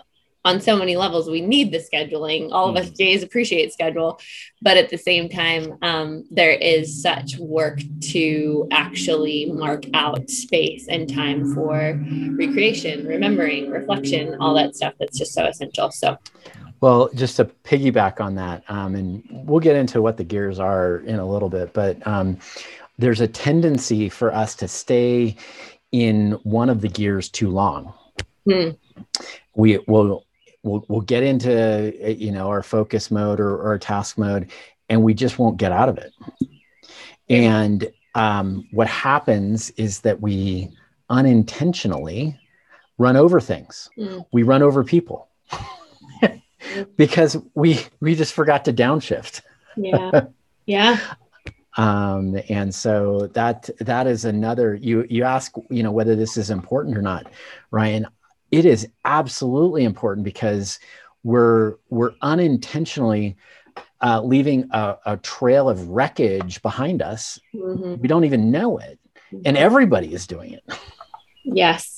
on 0.45 0.61
so 0.61 0.77
many 0.77 0.95
levels, 0.95 1.27
we 1.27 1.41
need 1.41 1.71
the 1.71 1.79
scheduling. 1.79 2.49
All 2.51 2.69
of 2.69 2.77
us 2.77 2.89
mm. 2.91 2.97
Jays 2.97 3.23
appreciate 3.23 3.73
schedule, 3.73 4.19
but 4.61 4.77
at 4.77 4.89
the 4.89 4.97
same 4.97 5.27
time, 5.27 5.77
um, 5.81 6.23
there 6.29 6.51
is 6.51 7.01
such 7.01 7.37
work 7.37 7.81
to 8.11 8.67
actually 8.71 9.51
mark 9.51 9.85
out 9.95 10.29
space 10.29 10.87
and 10.87 11.11
time 11.11 11.53
for 11.53 11.99
recreation, 12.37 13.07
remembering, 13.07 13.71
reflection, 13.71 14.35
all 14.39 14.53
that 14.53 14.75
stuff 14.75 14.93
that's 14.99 15.17
just 15.17 15.33
so 15.33 15.45
essential. 15.45 15.89
So, 15.91 16.17
well, 16.85 17.09
just 17.15 17.37
to 17.37 17.45
piggyback 17.45 18.21
on 18.21 18.35
that, 18.35 18.63
um, 18.69 18.93
and 18.93 19.23
we'll 19.31 19.59
get 19.59 19.75
into 19.75 20.03
what 20.03 20.17
the 20.17 20.23
gears 20.23 20.59
are 20.59 20.97
in 20.97 21.17
a 21.17 21.25
little 21.25 21.49
bit, 21.49 21.73
but 21.73 22.05
um, 22.05 22.37
there's 22.99 23.21
a 23.21 23.27
tendency 23.27 24.07
for 24.07 24.31
us 24.31 24.53
to 24.53 24.67
stay 24.67 25.35
in 25.91 26.33
one 26.43 26.69
of 26.69 26.81
the 26.81 26.87
gears 26.87 27.27
too 27.27 27.49
long. 27.49 27.91
Hmm. 28.47 28.69
We 29.55 29.79
will 29.87 30.27
we'll, 30.61 30.85
we'll 30.87 31.01
get 31.01 31.23
into 31.23 31.91
you 32.05 32.31
know 32.31 32.49
our 32.49 32.61
focus 32.61 33.09
mode 33.09 33.39
or, 33.39 33.57
or 33.57 33.79
task 33.79 34.19
mode 34.19 34.51
and 34.87 35.01
we 35.01 35.15
just 35.15 35.39
won't 35.39 35.57
get 35.57 35.71
out 35.71 35.89
of 35.89 35.97
it 35.97 36.13
and 37.29 37.91
um, 38.13 38.67
what 38.71 38.87
happens 38.87 39.71
is 39.71 40.01
that 40.01 40.21
we 40.21 40.69
unintentionally 41.09 42.39
run 42.99 43.15
over 43.15 43.39
things 43.41 43.89
mm. 43.97 44.23
we 44.31 44.43
run 44.43 44.61
over 44.61 44.83
people 44.83 45.29
because 46.97 47.37
we 47.53 47.79
we 47.99 48.15
just 48.15 48.33
forgot 48.33 48.65
to 48.65 48.73
downshift 48.73 49.41
yeah 49.77 50.25
yeah 50.65 50.99
um, 51.77 52.39
and 52.49 52.73
so 52.73 53.27
that 53.33 53.69
that 53.79 54.07
is 54.07 54.25
another 54.25 54.75
you 54.75 55.05
you 55.09 55.23
ask 55.23 55.53
you 55.69 55.83
know 55.83 55.91
whether 55.91 56.15
this 56.15 56.37
is 56.37 56.49
important 56.49 56.97
or 56.97 57.01
not 57.01 57.27
ryan 57.71 58.07
it 58.51 58.65
is 58.65 58.87
absolutely 59.03 59.83
important 59.83 60.23
because 60.23 60.79
we're 61.23 61.75
we're 61.89 62.13
unintentionally 62.21 63.35
uh, 64.01 64.21
leaving 64.21 64.69
a, 64.71 64.97
a, 65.05 65.17
trail 65.17 65.69
of 65.69 65.87
wreckage 65.89 66.61
behind 66.61 67.01
us. 67.01 67.39
Mm-hmm. 67.53 68.01
We 68.01 68.07
don't 68.07 68.25
even 68.25 68.51
know 68.51 68.77
it, 68.77 68.99
and 69.31 69.43
mm-hmm. 69.43 69.55
everybody 69.55 70.13
is 70.13 70.27
doing 70.27 70.53
it. 70.53 70.63
Yes, 71.43 71.94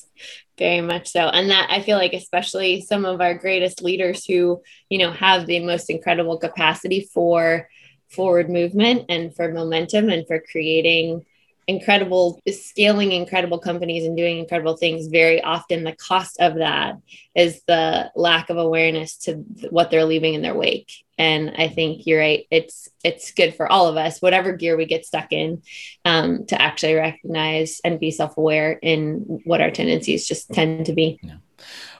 very 0.58 0.82
much 0.82 1.10
so. 1.12 1.28
And 1.28 1.50
that 1.50 1.68
I 1.70 1.82
feel 1.82 1.98
like, 1.98 2.14
especially 2.14 2.82
some 2.82 3.06
of 3.06 3.22
our 3.22 3.34
greatest 3.34 3.84
leaders 3.84 4.26
who 4.26 4.62
you 4.90 4.98
know 4.98 5.12
have 5.12 5.46
the 5.46 5.60
most 5.60 5.90
incredible 5.90 6.38
capacity 6.38 7.10
for 7.14 7.70
forward 8.10 8.50
movement 8.50 9.06
and 9.10 9.36
for 9.36 9.52
momentum 9.52 10.10
and 10.10 10.26
for 10.28 10.44
creating 10.52 11.26
incredible 11.68 12.42
scaling 12.50 13.12
incredible 13.12 13.60
companies 13.60 14.06
and 14.06 14.16
doing 14.16 14.38
incredible 14.38 14.78
things 14.78 15.08
very 15.08 15.42
often 15.42 15.84
the 15.84 15.96
cost 15.96 16.38
of 16.40 16.56
that 16.56 16.96
is 17.36 17.62
the 17.68 18.10
lack 18.16 18.50
of 18.50 18.58
awareness 18.58 19.18
to 19.18 19.34
what 19.70 19.92
they're 19.92 20.06
leaving 20.06 20.34
in 20.34 20.42
their 20.42 20.56
wake. 20.56 20.92
And 21.18 21.54
i 21.58 21.68
think 21.68 22.08
you're 22.08 22.20
right 22.20 22.46
it's 22.52 22.88
it's 23.04 23.32
good 23.32 23.54
for 23.56 23.70
all 23.70 23.88
of 23.88 23.98
us 23.98 24.22
whatever 24.22 24.54
gear 24.54 24.78
we 24.78 24.86
get 24.86 25.06
stuck 25.06 25.34
in 25.34 25.62
um, 26.06 26.46
to 26.48 26.62
actually 26.62 26.94
recognize 26.96 27.82
and 27.84 28.00
be 28.00 28.12
self-aware 28.12 28.74
in 28.82 29.42
what 29.44 29.62
our 29.62 29.72
tendencies 29.72 30.26
just 30.26 30.50
tend 30.52 30.86
to 30.86 30.94
be. 30.94 31.20
Yeah. 31.22 31.38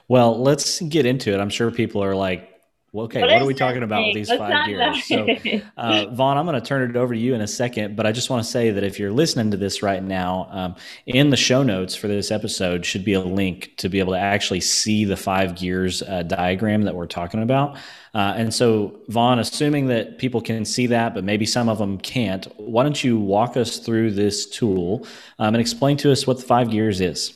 well 0.08 0.40
let's 0.40 0.80
get 0.80 1.04
into 1.04 1.32
it. 1.34 1.40
I'm 1.40 1.50
sure 1.50 1.70
people 1.70 2.02
are 2.02 2.14
like 2.16 2.57
well, 2.92 3.04
okay, 3.04 3.20
what, 3.20 3.30
what 3.30 3.42
are 3.42 3.46
we 3.46 3.52
talking 3.52 3.82
about 3.82 4.02
with 4.06 4.14
these 4.14 4.32
five 4.32 4.66
gears? 4.66 5.04
So, 5.04 5.26
uh, 5.76 6.06
Vaughan, 6.06 6.38
I'm 6.38 6.46
going 6.46 6.58
to 6.58 6.66
turn 6.66 6.88
it 6.88 6.96
over 6.96 7.12
to 7.12 7.20
you 7.20 7.34
in 7.34 7.42
a 7.42 7.46
second, 7.46 7.96
but 7.96 8.06
I 8.06 8.12
just 8.12 8.30
want 8.30 8.42
to 8.42 8.50
say 8.50 8.70
that 8.70 8.82
if 8.82 8.98
you're 8.98 9.12
listening 9.12 9.50
to 9.50 9.58
this 9.58 9.82
right 9.82 10.02
now, 10.02 10.48
um, 10.50 10.74
in 11.04 11.28
the 11.28 11.36
show 11.36 11.62
notes 11.62 11.94
for 11.94 12.08
this 12.08 12.30
episode 12.30 12.86
should 12.86 13.04
be 13.04 13.12
a 13.12 13.20
link 13.20 13.74
to 13.76 13.90
be 13.90 13.98
able 13.98 14.14
to 14.14 14.18
actually 14.18 14.60
see 14.60 15.04
the 15.04 15.18
five 15.18 15.54
gears 15.54 16.00
uh, 16.02 16.22
diagram 16.22 16.82
that 16.82 16.94
we're 16.94 17.06
talking 17.06 17.42
about. 17.42 17.76
Uh, 18.14 18.32
and 18.36 18.54
so, 18.54 18.98
Vaughan, 19.08 19.38
assuming 19.38 19.88
that 19.88 20.16
people 20.16 20.40
can 20.40 20.64
see 20.64 20.86
that, 20.86 21.14
but 21.14 21.24
maybe 21.24 21.44
some 21.44 21.68
of 21.68 21.76
them 21.76 21.98
can't, 21.98 22.46
why 22.58 22.84
don't 22.84 23.04
you 23.04 23.18
walk 23.18 23.58
us 23.58 23.78
through 23.78 24.12
this 24.12 24.46
tool 24.46 25.06
um, 25.38 25.54
and 25.54 25.60
explain 25.60 25.98
to 25.98 26.10
us 26.10 26.26
what 26.26 26.38
the 26.38 26.44
five 26.44 26.70
gears 26.70 27.02
is? 27.02 27.34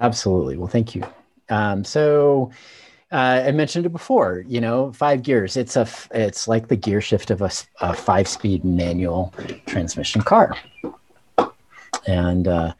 Absolutely. 0.00 0.56
Well, 0.56 0.68
thank 0.68 0.94
you. 0.94 1.04
Um, 1.50 1.84
so, 1.84 2.50
uh, 3.12 3.44
I 3.46 3.52
mentioned 3.52 3.86
it 3.86 3.90
before. 3.90 4.44
You 4.46 4.60
know, 4.60 4.92
five 4.92 5.22
gears. 5.22 5.56
It's 5.56 5.76
a 5.76 5.86
it's 6.12 6.48
like 6.48 6.68
the 6.68 6.76
gear 6.76 7.00
shift 7.00 7.30
of 7.30 7.42
a, 7.42 7.50
a 7.80 7.94
five 7.94 8.26
speed 8.26 8.64
manual 8.64 9.34
transmission 9.66 10.22
car. 10.22 10.56
And 12.06 12.48
uh, 12.48 12.72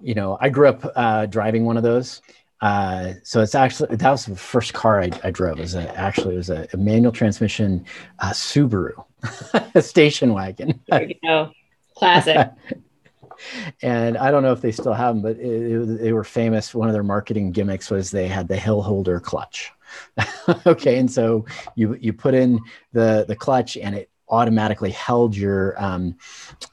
you 0.00 0.14
know, 0.14 0.38
I 0.40 0.48
grew 0.48 0.68
up 0.68 0.92
uh, 0.94 1.26
driving 1.26 1.64
one 1.64 1.76
of 1.76 1.82
those. 1.82 2.22
Uh, 2.60 3.14
so 3.24 3.42
it's 3.42 3.54
actually 3.54 3.94
that 3.96 4.10
was 4.10 4.26
the 4.26 4.36
first 4.36 4.72
car 4.72 5.02
I, 5.02 5.10
I 5.24 5.30
drove. 5.30 5.58
It 5.58 5.62
was 5.62 5.74
a, 5.74 5.98
actually 5.98 6.34
it 6.34 6.38
was 6.38 6.50
a, 6.50 6.66
a 6.72 6.76
manual 6.76 7.12
transmission 7.12 7.84
uh, 8.20 8.30
Subaru, 8.30 9.04
a 9.74 9.82
station 9.82 10.32
wagon. 10.32 10.80
There 10.88 11.02
you 11.02 11.16
go, 11.22 11.50
classic. 11.96 12.48
and 13.82 14.16
I 14.16 14.30
don't 14.30 14.42
know 14.42 14.52
if 14.52 14.60
they 14.60 14.72
still 14.72 14.92
have 14.92 15.14
them, 15.14 15.22
but 15.22 15.36
it, 15.36 15.72
it, 15.72 16.00
they 16.00 16.12
were 16.12 16.24
famous. 16.24 16.74
One 16.74 16.88
of 16.88 16.94
their 16.94 17.02
marketing 17.02 17.52
gimmicks 17.52 17.90
was 17.90 18.10
they 18.10 18.28
had 18.28 18.48
the 18.48 18.56
hill 18.56 18.82
holder 18.82 19.20
clutch. 19.20 19.72
okay, 20.66 20.98
and 20.98 21.10
so 21.10 21.44
you 21.76 21.94
you 22.00 22.12
put 22.12 22.34
in 22.34 22.60
the 22.92 23.24
the 23.28 23.36
clutch, 23.36 23.76
and 23.76 23.94
it 23.94 24.10
automatically 24.28 24.90
held 24.90 25.36
your 25.36 25.80
um, 25.82 26.16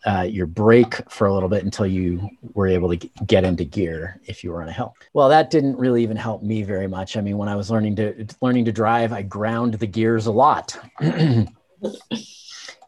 uh, 0.05 0.25
your 0.27 0.47
brake 0.47 0.95
for 1.09 1.27
a 1.27 1.33
little 1.33 1.49
bit 1.49 1.63
until 1.63 1.85
you 1.85 2.29
were 2.53 2.67
able 2.67 2.95
to 2.95 3.09
get 3.25 3.43
into 3.43 3.63
gear 3.63 4.19
if 4.25 4.43
you 4.43 4.51
were 4.51 4.61
on 4.61 4.69
a 4.69 4.71
hill. 4.71 4.95
Well, 5.13 5.29
that 5.29 5.49
didn't 5.49 5.77
really 5.77 6.03
even 6.03 6.17
help 6.17 6.43
me 6.43 6.63
very 6.63 6.87
much. 6.87 7.17
I 7.17 7.21
mean, 7.21 7.37
when 7.37 7.49
I 7.49 7.55
was 7.55 7.69
learning 7.69 7.95
to 7.97 8.27
learning 8.41 8.65
to 8.65 8.71
drive, 8.71 9.13
I 9.13 9.21
ground 9.21 9.75
the 9.75 9.87
gears 9.87 10.25
a 10.27 10.31
lot. 10.31 10.77
and 10.99 11.49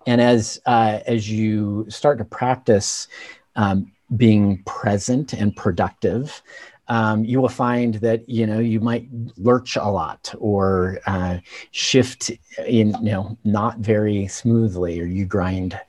as 0.08 0.62
uh, 0.66 1.00
as 1.06 1.30
you 1.30 1.86
start 1.90 2.18
to 2.20 2.26
practice 2.26 3.08
um, 3.56 3.92
being 4.16 4.62
present 4.64 5.34
and 5.34 5.56
productive, 5.56 6.42
um, 6.88 7.24
you 7.24 7.40
will 7.40 7.50
find 7.50 7.96
that 7.96 8.28
you 8.28 8.46
know 8.46 8.60
you 8.60 8.80
might 8.80 9.08
lurch 9.38 9.78
a 9.78 9.90
lot 9.90 10.34
or 10.38 11.00
uh, 11.08 11.38
shift 11.72 12.32
in 12.68 12.90
you 13.02 13.12
know 13.12 13.38
not 13.44 13.78
very 13.80 14.28
smoothly, 14.28 15.00
or 15.00 15.06
you 15.06 15.26
grind 15.26 15.80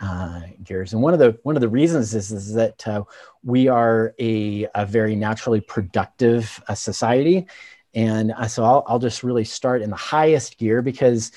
uh, 0.00 0.40
gears. 0.64 0.92
And 0.92 1.02
one 1.02 1.12
of 1.12 1.18
the 1.18 1.38
one 1.42 1.56
of 1.56 1.60
the 1.60 1.68
reasons 1.68 2.14
is, 2.14 2.32
is 2.32 2.54
that 2.54 2.86
uh, 2.88 3.04
we 3.44 3.68
are 3.68 4.14
a, 4.18 4.66
a 4.74 4.86
very 4.86 5.14
naturally 5.14 5.60
productive 5.60 6.62
uh, 6.68 6.74
society, 6.74 7.46
and 7.94 8.32
uh, 8.32 8.48
so 8.48 8.64
I'll, 8.64 8.84
I'll 8.86 8.98
just 8.98 9.22
really 9.22 9.44
start 9.44 9.82
in 9.82 9.90
the 9.90 9.96
highest 9.96 10.58
gear 10.58 10.82
because. 10.82 11.32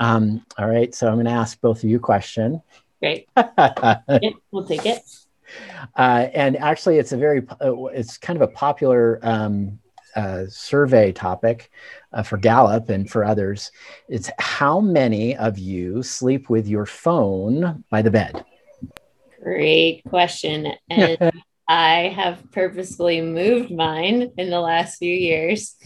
Um, 0.00 0.46
all 0.56 0.68
right, 0.68 0.94
so 0.94 1.08
I'm 1.08 1.14
going 1.14 1.26
to 1.26 1.32
ask 1.32 1.60
both 1.60 1.82
of 1.82 1.90
you 1.90 1.96
a 1.96 1.98
question. 1.98 2.62
Great. 3.00 3.28
yeah, 3.36 4.30
we'll 4.50 4.66
take 4.66 4.86
it. 4.86 5.02
Uh, 5.96 6.28
and 6.34 6.56
actually, 6.56 6.98
it's 6.98 7.12
a 7.12 7.16
very, 7.16 7.46
uh, 7.62 7.84
it's 7.86 8.18
kind 8.18 8.36
of 8.36 8.42
a 8.42 8.52
popular 8.52 9.18
um, 9.22 9.78
uh, 10.16 10.44
survey 10.48 11.12
topic 11.12 11.70
uh, 12.12 12.22
for 12.22 12.36
Gallup 12.36 12.88
and 12.88 13.08
for 13.08 13.24
others. 13.24 13.70
It's 14.08 14.30
how 14.38 14.80
many 14.80 15.36
of 15.36 15.58
you 15.58 16.02
sleep 16.02 16.50
with 16.50 16.66
your 16.66 16.86
phone 16.86 17.84
by 17.90 18.02
the 18.02 18.10
bed? 18.10 18.44
Great 19.42 20.02
question. 20.08 20.72
And 20.90 21.32
I 21.68 22.08
have 22.16 22.50
purposefully 22.50 23.20
moved 23.20 23.70
mine 23.70 24.32
in 24.38 24.48
the 24.48 24.60
last 24.60 24.96
few 24.96 25.12
years 25.12 25.76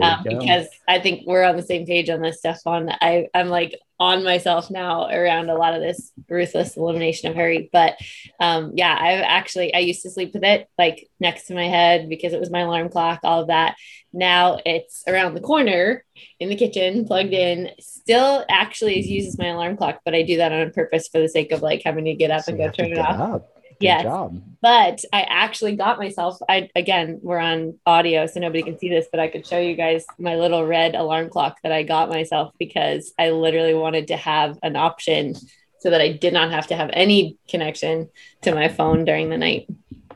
um, 0.00 0.22
because 0.22 0.68
I 0.86 1.00
think 1.00 1.26
we're 1.26 1.42
on 1.42 1.56
the 1.56 1.64
same 1.64 1.84
page 1.84 2.08
on 2.08 2.22
this 2.22 2.38
stuff. 2.38 2.60
On 2.64 2.88
I, 3.00 3.26
I'm 3.34 3.48
like 3.48 3.76
on 4.02 4.24
myself 4.24 4.68
now 4.68 5.08
around 5.08 5.48
a 5.48 5.54
lot 5.54 5.74
of 5.74 5.80
this 5.80 6.10
ruthless 6.28 6.76
elimination 6.76 7.30
of 7.30 7.36
hurry. 7.36 7.70
But 7.72 7.96
um, 8.40 8.72
yeah, 8.74 8.96
I've 9.00 9.22
actually 9.22 9.72
I 9.72 9.78
used 9.78 10.02
to 10.02 10.10
sleep 10.10 10.32
with 10.34 10.42
it 10.42 10.68
like 10.76 11.08
next 11.20 11.46
to 11.46 11.54
my 11.54 11.68
head 11.68 12.08
because 12.08 12.32
it 12.32 12.40
was 12.40 12.50
my 12.50 12.60
alarm 12.60 12.88
clock, 12.88 13.20
all 13.22 13.42
of 13.42 13.46
that. 13.46 13.76
Now 14.12 14.58
it's 14.66 15.04
around 15.06 15.34
the 15.34 15.40
corner 15.40 16.04
in 16.40 16.48
the 16.48 16.56
kitchen, 16.56 17.06
plugged 17.06 17.32
in. 17.32 17.70
Still 17.78 18.44
actually 18.48 18.98
is 18.98 19.06
used 19.06 19.28
as 19.28 19.38
my 19.38 19.46
alarm 19.46 19.76
clock, 19.76 20.00
but 20.04 20.16
I 20.16 20.22
do 20.22 20.38
that 20.38 20.52
on 20.52 20.72
purpose 20.72 21.06
for 21.06 21.20
the 21.20 21.28
sake 21.28 21.52
of 21.52 21.62
like 21.62 21.82
having 21.84 22.06
to 22.06 22.14
get 22.14 22.32
up 22.32 22.42
so 22.42 22.52
and 22.52 22.58
go 22.58 22.70
turn 22.70 22.92
it 22.92 22.98
off. 22.98 23.20
Up. 23.20 23.61
Yes. 23.80 24.02
Job. 24.02 24.42
But 24.60 25.04
I 25.12 25.22
actually 25.22 25.76
got 25.76 25.98
myself, 25.98 26.38
I 26.48 26.68
again, 26.76 27.18
we're 27.22 27.38
on 27.38 27.78
audio, 27.84 28.26
so 28.26 28.40
nobody 28.40 28.62
can 28.62 28.78
see 28.78 28.88
this, 28.88 29.06
but 29.10 29.20
I 29.20 29.28
could 29.28 29.46
show 29.46 29.58
you 29.58 29.74
guys 29.74 30.04
my 30.18 30.36
little 30.36 30.64
red 30.64 30.94
alarm 30.94 31.30
clock 31.30 31.58
that 31.62 31.72
I 31.72 31.82
got 31.82 32.08
myself 32.08 32.52
because 32.58 33.12
I 33.18 33.30
literally 33.30 33.74
wanted 33.74 34.08
to 34.08 34.16
have 34.16 34.58
an 34.62 34.76
option 34.76 35.34
so 35.80 35.90
that 35.90 36.00
I 36.00 36.12
did 36.12 36.32
not 36.32 36.52
have 36.52 36.68
to 36.68 36.76
have 36.76 36.90
any 36.92 37.36
connection 37.48 38.08
to 38.42 38.54
my 38.54 38.68
phone 38.68 39.04
during 39.04 39.30
the 39.30 39.36
night. 39.38 39.66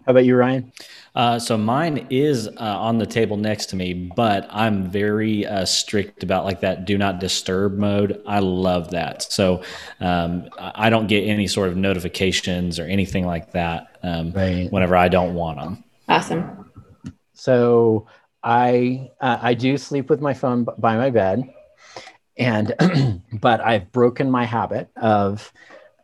How 0.07 0.13
about 0.13 0.25
you, 0.25 0.37
Ryan? 0.37 0.73
Uh, 1.17 1.39
so 1.39 1.59
mine 1.59 2.07
is 2.11 2.47
uh, 2.47 2.53
on 2.61 2.99
the 2.99 3.07
table 3.07 3.37
next 3.37 3.67
to 3.67 3.77
me, 3.77 3.93
but 3.93 4.47
I'm 4.51 4.89
very 4.89 5.45
uh, 5.45 5.65
strict 5.65 6.23
about 6.23 6.45
like 6.45 6.61
that 6.61 6.85
do 6.85 6.97
not 6.97 7.19
disturb 7.19 7.77
mode. 7.77 8.23
I 8.25 8.39
love 8.39 8.93
that. 8.93 9.25
So 9.25 9.65
um, 9.99 10.49
I 10.59 10.91
don't 10.91 11.09
get 11.09 11.23
any 11.23 11.49
sort 11.49 11.71
of 11.71 11.77
notifications 11.77 12.79
or 12.79 12.85
anything 12.85 13.27
like 13.27 13.51
that 13.53 13.99
um, 14.05 14.31
right. 14.31 14.71
whenever 14.71 14.95
I 14.95 15.09
don't 15.09 15.35
want 15.35 15.59
them. 15.59 15.83
Awesome. 16.09 16.71
So 17.33 18.07
I 18.45 19.11
uh, 19.21 19.39
I 19.43 19.55
do 19.55 19.77
sleep 19.77 20.09
with 20.09 20.21
my 20.21 20.35
phone 20.35 20.69
by 20.79 20.97
my 20.97 21.11
bed, 21.11 21.53
and 22.37 23.23
but 23.41 23.61
I've 23.61 23.91
broken 23.91 24.31
my 24.31 24.45
habit 24.45 24.89
of 24.97 25.53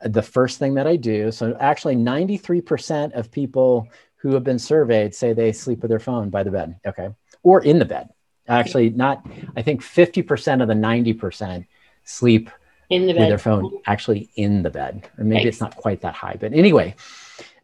the 0.05 0.23
first 0.23 0.59
thing 0.59 0.75
that 0.75 0.87
I 0.87 0.97
do. 0.97 1.31
So 1.31 1.57
actually, 1.61 1.97
93% 1.97 3.13
of 3.13 3.31
people 3.31 3.89
who 4.17 4.35
have 4.35 4.45
been 4.45 4.59
surveyed 4.59 5.15
say 5.15 5.33
they 5.33 5.53
sleep 5.53 5.83
with 5.83 5.89
their 5.89 5.99
phone 5.99 6.31
by 6.31 6.43
the 6.43 6.51
bed. 6.51 6.79
Okay. 6.87 7.09
Or 7.43 7.63
in 7.63 7.79
the 7.79 7.85
bed. 7.85 8.11
Actually, 8.49 8.91
not, 8.91 9.27
I 9.57 9.63
think 9.63 9.83
50% 9.83 10.63
of 10.63 10.69
the 10.69 10.75
90% 10.75 11.67
sleep 12.05 12.51
in 12.91 13.07
the 13.07 13.13
bed. 13.13 13.21
with 13.21 13.29
their 13.29 13.39
phone 13.39 13.81
actually 13.87 14.31
in 14.37 14.63
the 14.63 14.71
bed. 14.71 15.09
Or 15.19 15.25
maybe 15.25 15.49
it's 15.49 15.61
not 15.61 15.77
quite 15.77 16.01
that 16.03 16.15
high. 16.15 16.37
But 16.39 16.53
anyway, 16.53 16.95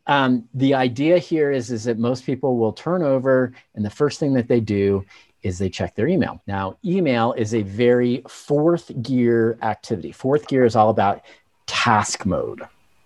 um, 0.06 0.48
the 0.54 0.74
idea 0.74 1.18
here 1.18 1.52
is, 1.52 1.70
is 1.70 1.84
that 1.84 1.98
most 1.98 2.24
people 2.24 2.56
will 2.56 2.72
turn 2.72 3.02
over 3.02 3.52
and 3.74 3.84
the 3.84 3.90
first 3.90 4.18
thing 4.18 4.32
that 4.34 4.48
they 4.48 4.60
do 4.60 5.04
is 5.42 5.58
they 5.58 5.68
check 5.68 5.94
their 5.94 6.08
email. 6.08 6.42
Now, 6.46 6.78
email 6.84 7.32
is 7.34 7.54
a 7.54 7.62
very 7.62 8.22
fourth 8.28 8.90
gear 9.02 9.58
activity. 9.62 10.10
Fourth 10.10 10.48
gear 10.48 10.64
is 10.64 10.74
all 10.74 10.90
about 10.90 11.22
task 11.68 12.26
mode. 12.26 12.62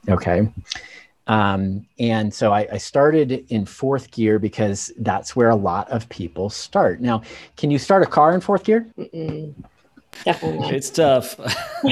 Okay. 0.09 0.49
Um, 1.27 1.87
and 2.01 2.33
so 2.33 2.53
I, 2.53 2.67
I, 2.73 2.79
started 2.79 3.47
in 3.49 3.65
fourth 3.65 4.11
gear 4.11 4.41
because 4.41 4.91
that's 4.99 5.37
where 5.37 5.51
a 5.51 5.57
lot 5.57 5.89
of 5.89 6.09
people 6.09 6.51
start. 6.51 7.01
Now, 7.01 7.23
can 7.57 7.71
you 7.71 7.79
start 7.79 8.03
a 8.03 8.07
car 8.07 8.35
in 8.35 8.41
fourth 8.41 8.65
gear? 8.65 8.89
Mm-mm. 8.99 9.55
Definitely. 10.25 10.77
It's 10.77 10.91
tough. 10.91 11.39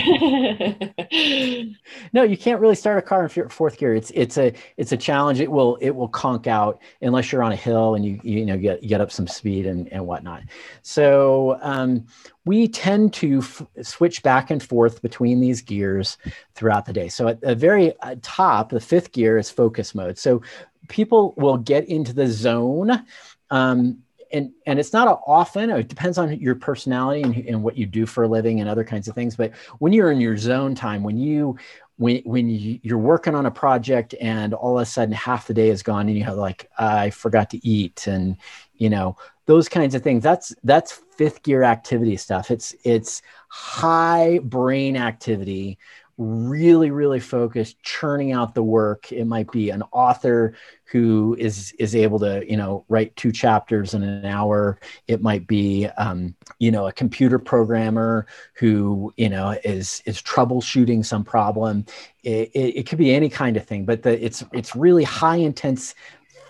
no, 2.12 2.22
you 2.22 2.36
can't 2.36 2.60
really 2.60 2.74
start 2.74 2.98
a 2.98 3.02
car 3.02 3.24
in 3.24 3.48
fourth 3.48 3.78
gear. 3.78 3.94
It's 3.94 4.10
it's 4.12 4.36
a 4.38 4.52
it's 4.76 4.92
a 4.92 4.96
challenge. 4.96 5.40
It 5.40 5.50
will 5.50 5.76
it 5.80 5.90
will 5.90 6.08
conk 6.08 6.46
out 6.46 6.80
unless 7.02 7.32
you're 7.32 7.42
on 7.42 7.52
a 7.52 7.56
hill 7.56 7.96
and 7.96 8.04
you 8.04 8.20
you 8.22 8.46
know 8.46 8.56
get 8.56 8.82
get 8.82 9.00
up 9.00 9.10
some 9.10 9.26
speed 9.26 9.66
and 9.66 9.92
and 9.92 10.06
whatnot. 10.06 10.42
So 10.82 11.58
um, 11.62 12.06
we 12.50 12.66
tend 12.66 13.12
to 13.12 13.38
f- 13.38 13.64
switch 13.82 14.24
back 14.24 14.50
and 14.50 14.60
forth 14.60 15.02
between 15.02 15.38
these 15.38 15.62
gears 15.62 16.18
throughout 16.56 16.84
the 16.84 16.92
day. 16.92 17.08
So 17.08 17.28
at 17.28 17.40
the 17.40 17.54
very 17.54 17.96
uh, 18.00 18.16
top, 18.22 18.70
the 18.70 18.80
fifth 18.80 19.12
gear 19.12 19.38
is 19.38 19.48
focus 19.48 19.94
mode. 19.94 20.18
So 20.18 20.42
people 20.88 21.32
will 21.36 21.58
get 21.58 21.88
into 21.88 22.12
the 22.12 22.26
zone. 22.26 23.06
Um, 23.50 24.02
and 24.32 24.50
and 24.66 24.80
it's 24.80 24.92
not 24.92 25.22
often 25.28 25.70
it 25.70 25.86
depends 25.86 26.18
on 26.18 26.38
your 26.40 26.56
personality 26.56 27.22
and, 27.22 27.36
and 27.46 27.62
what 27.62 27.76
you 27.76 27.86
do 27.86 28.04
for 28.04 28.24
a 28.24 28.28
living 28.28 28.60
and 28.60 28.68
other 28.68 28.84
kinds 28.84 29.08
of 29.08 29.14
things 29.16 29.34
but 29.34 29.50
when 29.80 29.92
you're 29.92 30.12
in 30.12 30.20
your 30.20 30.36
zone 30.36 30.72
time 30.72 31.02
when 31.02 31.18
you 31.18 31.56
when 31.96 32.22
when 32.24 32.48
you, 32.48 32.78
you're 32.84 32.96
working 32.96 33.34
on 33.34 33.46
a 33.46 33.50
project 33.50 34.14
and 34.20 34.54
all 34.54 34.78
of 34.78 34.82
a 34.82 34.86
sudden 34.86 35.12
half 35.12 35.48
the 35.48 35.54
day 35.54 35.68
is 35.68 35.82
gone 35.82 36.06
and 36.06 36.16
you 36.16 36.22
have 36.22 36.36
like 36.36 36.70
i 36.78 37.10
forgot 37.10 37.50
to 37.50 37.58
eat 37.66 38.06
and 38.06 38.36
you 38.74 38.88
know 38.88 39.16
those 39.50 39.68
kinds 39.68 39.96
of 39.96 40.02
things. 40.02 40.22
That's 40.22 40.54
that's 40.62 40.92
fifth 40.92 41.42
gear 41.42 41.64
activity 41.64 42.16
stuff. 42.16 42.52
It's 42.52 42.72
it's 42.84 43.20
high 43.48 44.38
brain 44.44 44.96
activity 44.96 45.76
really 46.18 46.92
really 46.92 47.18
focused 47.18 47.82
churning 47.82 48.30
out 48.30 48.54
the 48.54 48.62
work. 48.62 49.10
It 49.10 49.24
might 49.24 49.50
be 49.50 49.70
an 49.70 49.82
author 49.90 50.54
who 50.84 51.34
is 51.36 51.72
is 51.80 51.96
able 51.96 52.20
to 52.20 52.48
you 52.48 52.56
know 52.56 52.84
write 52.88 53.16
two 53.16 53.32
chapters 53.32 53.92
in 53.92 54.04
an 54.04 54.24
hour. 54.24 54.78
It 55.08 55.20
might 55.20 55.48
be 55.48 55.86
um, 55.98 56.36
you 56.60 56.70
know 56.70 56.86
a 56.86 56.92
computer 56.92 57.40
programmer 57.40 58.26
who 58.54 59.12
you 59.16 59.30
know 59.30 59.58
is 59.64 60.00
is 60.06 60.22
troubleshooting 60.22 61.04
some 61.04 61.24
problem. 61.24 61.86
It, 62.22 62.52
it, 62.54 62.76
it 62.76 62.86
could 62.86 62.98
be 62.98 63.12
any 63.12 63.28
kind 63.28 63.56
of 63.56 63.66
thing 63.66 63.84
but 63.84 64.04
the, 64.04 64.24
it's 64.24 64.44
it's 64.52 64.76
really 64.76 65.02
high 65.02 65.38
intense 65.38 65.96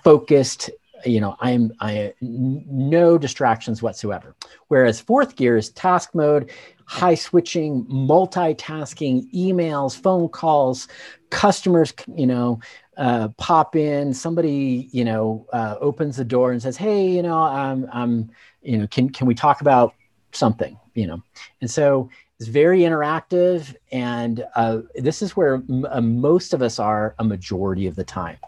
focused 0.05 0.71
you 1.05 1.21
know 1.21 1.37
i'm 1.41 1.73
i 1.81 2.13
no 2.21 3.17
distractions 3.19 3.83
whatsoever 3.83 4.35
whereas 4.69 5.01
fourth 5.01 5.37
gear 5.37 5.57
is 5.57 5.71
task 5.71 6.15
mode 6.15 6.51
high 6.91 7.15
switching, 7.15 7.85
multitasking, 7.85 9.33
emails, 9.33 9.97
phone 9.97 10.29
calls, 10.29 10.89
customers, 11.31 11.95
you 12.17 12.27
know, 12.27 12.59
uh, 12.97 13.29
pop 13.39 13.77
in. 13.77 14.13
Somebody, 14.13 14.89
you 14.91 15.05
know, 15.05 15.47
uh, 15.53 15.77
opens 15.81 16.17
the 16.17 16.25
door 16.25 16.51
and 16.51 16.61
says, 16.61 16.77
"Hey, 16.77 17.09
you 17.09 17.23
know, 17.23 17.39
I'm, 17.39 17.89
I'm, 17.93 18.29
you 18.63 18.77
know, 18.77 18.89
can 18.89 19.09
can 19.09 19.29
we 19.29 19.37
talk 19.37 19.61
about 19.61 19.95
something?" 20.33 20.77
You 20.95 21.07
know, 21.07 21.23
and 21.61 21.71
so 21.71 22.11
it's 22.41 22.49
very 22.49 22.81
interactive, 22.81 23.73
and 23.93 24.45
uh, 24.57 24.81
this 24.97 25.23
is 25.23 25.37
where 25.37 25.55
m- 25.55 25.87
uh, 25.89 26.01
most 26.01 26.53
of 26.53 26.61
us 26.61 26.81
are 26.81 27.15
a 27.21 27.25
majority 27.25 27.87
of 27.87 27.95
the 27.95 28.05
time. 28.05 28.39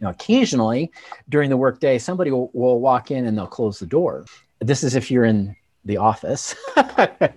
Now, 0.00 0.10
occasionally 0.10 0.90
during 1.28 1.50
the 1.50 1.56
workday, 1.56 1.98
somebody 1.98 2.30
will, 2.30 2.50
will 2.52 2.80
walk 2.80 3.10
in 3.10 3.26
and 3.26 3.36
they'll 3.36 3.46
close 3.46 3.78
the 3.78 3.86
door. 3.86 4.24
This 4.60 4.82
is 4.82 4.94
if 4.94 5.10
you're 5.10 5.24
in 5.24 5.56
the 5.84 5.96
office. 5.96 6.54
a 6.76 7.32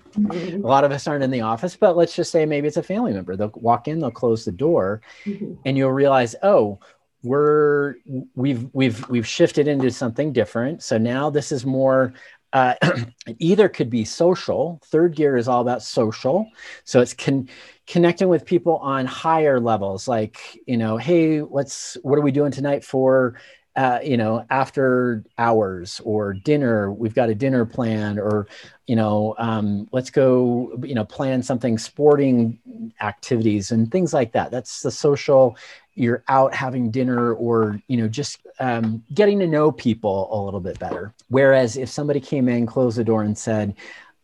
lot 0.58 0.84
of 0.84 0.92
us 0.92 1.08
aren't 1.08 1.24
in 1.24 1.32
the 1.32 1.42
office, 1.42 1.76
but 1.76 1.96
let's 1.96 2.16
just 2.16 2.32
say 2.32 2.46
maybe 2.46 2.68
it's 2.68 2.78
a 2.78 2.84
family 2.84 3.14
member. 3.14 3.36
They'll 3.36 3.52
walk 3.56 3.88
in, 3.88 4.00
they'll 4.00 4.12
close 4.12 4.46
the 4.46 4.52
door, 4.52 5.02
mm-hmm. 5.26 5.54
and 5.66 5.78
you'll 5.78 5.92
realize, 5.92 6.36
oh, 6.44 6.80
we're 7.24 7.96
we've 8.36 8.68
we've 8.74 9.08
we've 9.08 9.26
shifted 9.26 9.68
into 9.68 9.90
something 9.92 10.34
different. 10.34 10.84
So 10.84 10.98
now 10.98 11.30
this 11.30 11.52
is 11.52 11.66
more. 11.66 12.14
Uh, 12.54 12.76
either 13.40 13.68
could 13.68 13.90
be 13.90 14.06
social. 14.06 14.80
Third 14.86 15.16
gear 15.16 15.36
is 15.36 15.48
all 15.48 15.62
about 15.62 15.84
social, 15.84 16.48
so 16.86 17.02
it's 17.02 17.14
con- 17.14 17.50
connecting 17.88 18.30
with 18.30 18.46
people 18.46 18.78
on 18.78 19.06
higher 19.06 19.60
levels. 19.60 20.08
Like 20.08 20.40
you 20.68 20.78
know, 20.78 20.98
hey, 20.98 21.42
what's 21.42 21.98
what 22.04 22.18
are 22.18 22.22
we 22.22 22.32
doing 22.32 22.52
tonight 22.52 22.86
for 22.86 23.36
uh, 23.76 24.00
you 24.04 24.18
know, 24.18 24.46
after 24.52 25.24
hours 25.40 26.00
or 26.04 26.34
dinner, 26.34 26.92
we've 26.92 27.16
got 27.16 27.30
a 27.30 27.36
dinner 27.36 27.66
plan, 27.66 28.20
or, 28.20 28.46
you 28.86 28.96
know, 28.96 29.34
um, 29.40 29.88
let's 29.92 30.12
go, 30.12 30.72
you 30.84 30.94
know, 30.94 31.04
plan 31.04 31.42
something 31.42 31.80
sporting 31.80 32.60
activities 33.02 33.72
and 33.72 33.92
things 33.92 34.14
like 34.14 34.32
that. 34.34 34.52
That's 34.52 34.82
the 34.82 34.92
social. 34.92 35.58
You're 35.96 36.24
out 36.28 36.54
having 36.54 36.92
dinner 36.92 37.34
or, 37.34 37.82
you 37.88 37.98
know, 37.98 38.08
just 38.08 38.40
um, 38.60 39.04
getting 39.14 39.40
to 39.40 39.48
know 39.48 39.72
people 39.72 40.30
a 40.32 40.40
little 40.44 40.60
bit 40.60 40.80
better. 40.80 41.14
Whereas 41.30 41.78
if 41.78 41.90
somebody 41.90 42.20
came 42.20 42.50
in, 42.50 42.66
closed 42.66 42.98
the 42.98 43.04
door, 43.04 43.24
and 43.24 43.38
said, 43.38 43.76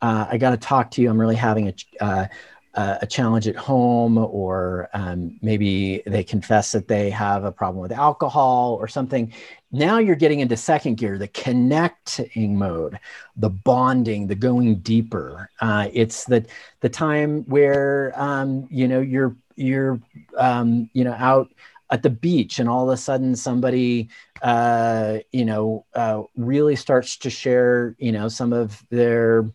uh, 0.01 0.27
I 0.29 0.37
got 0.37 0.51
to 0.51 0.57
talk 0.57 0.91
to 0.91 1.01
you, 1.01 1.09
I'm 1.09 1.19
really 1.19 1.35
having 1.35 1.67
a, 1.67 1.73
uh, 2.03 2.27
a 2.75 3.07
challenge 3.07 3.47
at 3.47 3.55
home, 3.55 4.17
or 4.17 4.89
um, 4.93 5.37
maybe 5.41 6.01
they 6.05 6.23
confess 6.23 6.71
that 6.71 6.87
they 6.87 7.09
have 7.09 7.43
a 7.43 7.51
problem 7.51 7.81
with 7.81 7.91
alcohol 7.91 8.77
or 8.79 8.87
something. 8.87 9.33
Now 9.71 9.97
you're 9.97 10.15
getting 10.15 10.39
into 10.39 10.55
second 10.55 10.95
gear, 10.95 11.17
the 11.17 11.27
connecting 11.27 12.57
mode, 12.57 12.99
the 13.35 13.49
bonding, 13.49 14.27
the 14.27 14.35
going 14.35 14.75
deeper. 14.79 15.49
Uh, 15.59 15.89
it's 15.91 16.25
the 16.25 16.45
the 16.81 16.89
time 16.89 17.43
where 17.45 18.13
um, 18.15 18.67
you 18.71 18.87
know 18.87 19.01
you're 19.01 19.35
you're 19.59 19.99
um, 20.37 20.89
you 20.93 21.03
know 21.03 21.13
out 21.13 21.49
at 21.91 22.03
the 22.03 22.09
beach 22.09 22.59
and 22.59 22.69
all 22.69 22.89
of 22.89 22.93
a 22.93 22.97
sudden 22.97 23.35
somebody 23.35 24.09
uh, 24.41 25.17
you 25.31 25.45
know 25.45 25.85
uh, 25.93 26.21
really 26.35 26.75
starts 26.75 27.17
to 27.17 27.29
share 27.29 27.95
you 27.99 28.11
know 28.11 28.27
some 28.27 28.53
of 28.53 28.83
their 28.89 29.45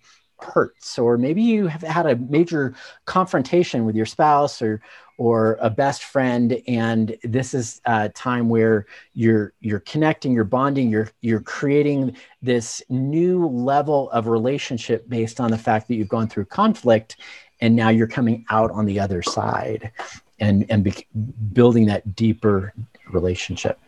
hurts. 0.41 0.99
Or 0.99 1.17
maybe 1.17 1.43
you 1.43 1.67
have 1.67 1.83
had 1.83 2.07
a 2.07 2.17
major 2.17 2.75
confrontation 3.07 3.85
with 3.85 3.97
your 3.97 4.07
spouse 4.07 4.61
or 4.63 4.81
or 5.17 5.57
a 5.61 5.71
best 5.71 6.03
friend 6.03 6.61
and 6.67 7.17
this 7.23 7.55
is 7.55 7.81
a 7.85 8.09
time 8.09 8.49
where 8.49 8.85
you're 9.13 9.53
you're 9.61 9.81
connecting 9.81 10.33
you're 10.33 10.43
bonding 10.43 10.91
you're 10.91 11.09
you're 11.21 11.41
creating 11.41 12.17
this 12.43 12.83
new 12.89 13.47
level 13.47 14.11
of 14.11 14.27
relationship 14.27 15.09
based 15.09 15.39
on 15.39 15.53
the 15.53 15.59
fact 15.59 15.87
that 15.87 15.95
you've 15.95 16.09
gone 16.09 16.27
through 16.27 16.45
conflict 16.45 17.17
and 17.61 17.77
now 17.77 17.89
you're 17.89 18.07
coming 18.07 18.45
out 18.51 18.71
on 18.71 18.87
the 18.87 19.01
other 19.01 19.23
side 19.23 19.93
and 20.41 20.67
and 20.71 20.85
be, 20.85 21.07
building 21.53 21.87
that 21.87 22.15
deeper 22.15 22.73
relationship. 23.11 23.79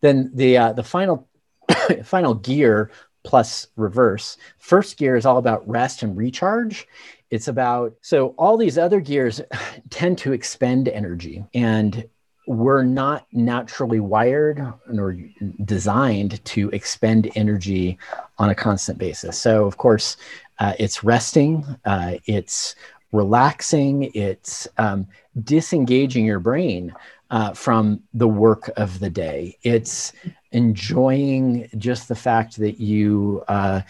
Then 0.00 0.30
the 0.34 0.58
uh, 0.58 0.72
the 0.72 0.82
final 0.82 1.28
final 2.04 2.34
gear 2.34 2.90
plus 3.24 3.68
reverse. 3.76 4.36
First 4.58 4.96
gear 4.96 5.16
is 5.16 5.26
all 5.26 5.38
about 5.38 5.66
rest 5.68 6.02
and 6.02 6.16
recharge. 6.16 6.86
It's 7.30 7.48
about 7.48 7.94
so 8.02 8.28
all 8.38 8.56
these 8.56 8.78
other 8.78 9.00
gears 9.00 9.40
tend 9.90 10.18
to 10.18 10.32
expend 10.32 10.88
energy. 10.88 11.44
And 11.54 12.08
we're 12.46 12.82
not 12.82 13.26
naturally 13.32 14.00
wired 14.00 14.64
nor 14.90 15.16
designed 15.64 16.44
to 16.44 16.68
expend 16.70 17.30
energy 17.34 17.98
on 18.38 18.50
a 18.50 18.54
constant 18.54 18.98
basis. 18.98 19.38
So, 19.38 19.64
of 19.64 19.76
course, 19.76 20.16
uh, 20.58 20.74
it's 20.78 21.02
resting, 21.02 21.64
uh, 21.84 22.16
it's 22.26 22.74
relaxing, 23.12 24.10
it's 24.14 24.68
um, 24.78 25.06
disengaging 25.42 26.26
your 26.26 26.40
brain 26.40 26.92
uh, 27.30 27.52
from 27.54 28.02
the 28.12 28.28
work 28.28 28.70
of 28.76 29.00
the 29.00 29.10
day. 29.10 29.56
It's 29.62 30.12
enjoying 30.52 31.68
just 31.78 32.08
the 32.08 32.14
fact 32.14 32.56
that 32.58 32.78
you, 32.80 33.42
uh, 33.48 33.80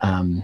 um, 0.00 0.42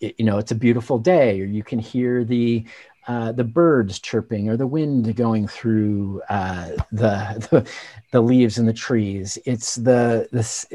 you 0.00 0.24
know, 0.24 0.38
it's 0.38 0.52
a 0.52 0.54
beautiful 0.54 0.98
day, 0.98 1.40
or 1.40 1.44
you 1.44 1.62
can 1.62 1.78
hear 1.78 2.24
the 2.24 2.64
uh, 3.06 3.32
the 3.32 3.44
birds 3.44 3.98
chirping 3.98 4.48
or 4.48 4.56
the 4.56 4.66
wind 4.66 5.14
going 5.16 5.48
through 5.48 6.22
uh, 6.28 6.70
the, 6.92 7.48
the, 7.50 7.70
the 8.12 8.20
leaves 8.20 8.58
in 8.58 8.66
the 8.66 8.72
trees. 8.72 9.38
It's 9.44 9.76
the 9.76 10.28
this 10.32 10.66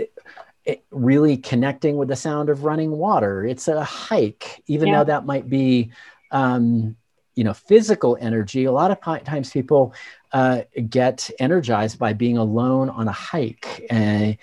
it 0.65 0.83
really 0.89 1.37
connecting 1.37 1.95
with 1.97 2.07
the 2.07 2.15
sound 2.15 2.49
of 2.49 2.63
running 2.63 2.91
water. 2.91 3.45
It's 3.45 3.67
a 3.67 3.83
hike, 3.83 4.63
even 4.67 4.87
yeah. 4.87 4.97
though 4.97 5.03
that 5.05 5.25
might 5.25 5.47
be 5.47 5.91
um, 6.31 6.95
you 7.35 7.43
know 7.43 7.53
physical 7.53 8.17
energy. 8.19 8.65
A 8.65 8.71
lot 8.71 8.91
of 8.91 8.99
times 9.23 9.51
people 9.51 9.93
uh, 10.31 10.61
get 10.89 11.29
energized 11.39 11.99
by 11.99 12.13
being 12.13 12.37
alone 12.37 12.89
on 12.89 13.07
a 13.07 13.11
hike. 13.11 13.85
and 13.89 14.37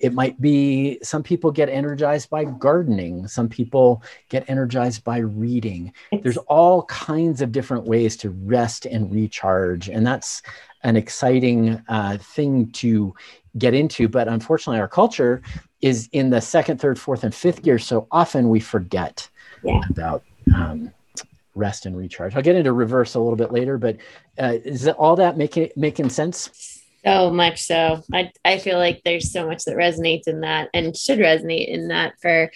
it 0.00 0.14
might 0.14 0.40
be 0.40 0.98
some 1.02 1.22
people 1.22 1.50
get 1.50 1.68
energized 1.68 2.30
by 2.30 2.44
gardening 2.44 3.28
some 3.28 3.48
people 3.48 4.02
get 4.28 4.48
energized 4.48 5.04
by 5.04 5.18
reading. 5.18 5.92
There's 6.22 6.38
all 6.38 6.84
kinds 6.84 7.42
of 7.42 7.52
different 7.52 7.84
ways 7.84 8.16
to 8.18 8.30
rest 8.30 8.86
and 8.86 9.12
recharge 9.12 9.88
and 9.88 10.06
that's 10.06 10.42
an 10.82 10.96
exciting 10.96 11.82
uh, 11.88 12.16
thing 12.18 12.70
to 12.72 13.14
get 13.58 13.74
into 13.74 14.08
but 14.08 14.28
unfortunately 14.28 14.80
our 14.80 14.88
culture 14.88 15.42
is 15.80 16.08
in 16.12 16.30
the 16.30 16.40
second 16.40 16.80
third 16.80 16.98
fourth 16.98 17.24
and 17.24 17.34
fifth 17.34 17.62
gear 17.62 17.78
so 17.78 18.06
often 18.10 18.48
we 18.48 18.60
forget 18.60 19.28
yeah. 19.62 19.80
about 19.90 20.22
um, 20.54 20.90
rest 21.54 21.84
and 21.84 21.96
recharge. 21.96 22.34
I'll 22.36 22.42
get 22.42 22.56
into 22.56 22.72
reverse 22.72 23.14
a 23.14 23.20
little 23.20 23.36
bit 23.36 23.52
later 23.52 23.76
but 23.76 23.96
uh, 24.38 24.58
is 24.64 24.88
all 24.88 25.16
that 25.16 25.36
making 25.36 25.70
making 25.76 26.08
sense 26.08 26.69
so 27.04 27.30
much 27.30 27.62
so. 27.62 28.02
I, 28.12 28.32
I 28.44 28.58
feel 28.58 28.78
like 28.78 29.02
there's 29.04 29.32
so 29.32 29.46
much 29.46 29.64
that 29.64 29.76
resonates 29.76 30.28
in 30.28 30.40
that 30.40 30.68
and 30.74 30.96
should 30.96 31.18
resonate 31.18 31.68
in 31.68 31.88
that 31.88 32.14
for, 32.20 32.50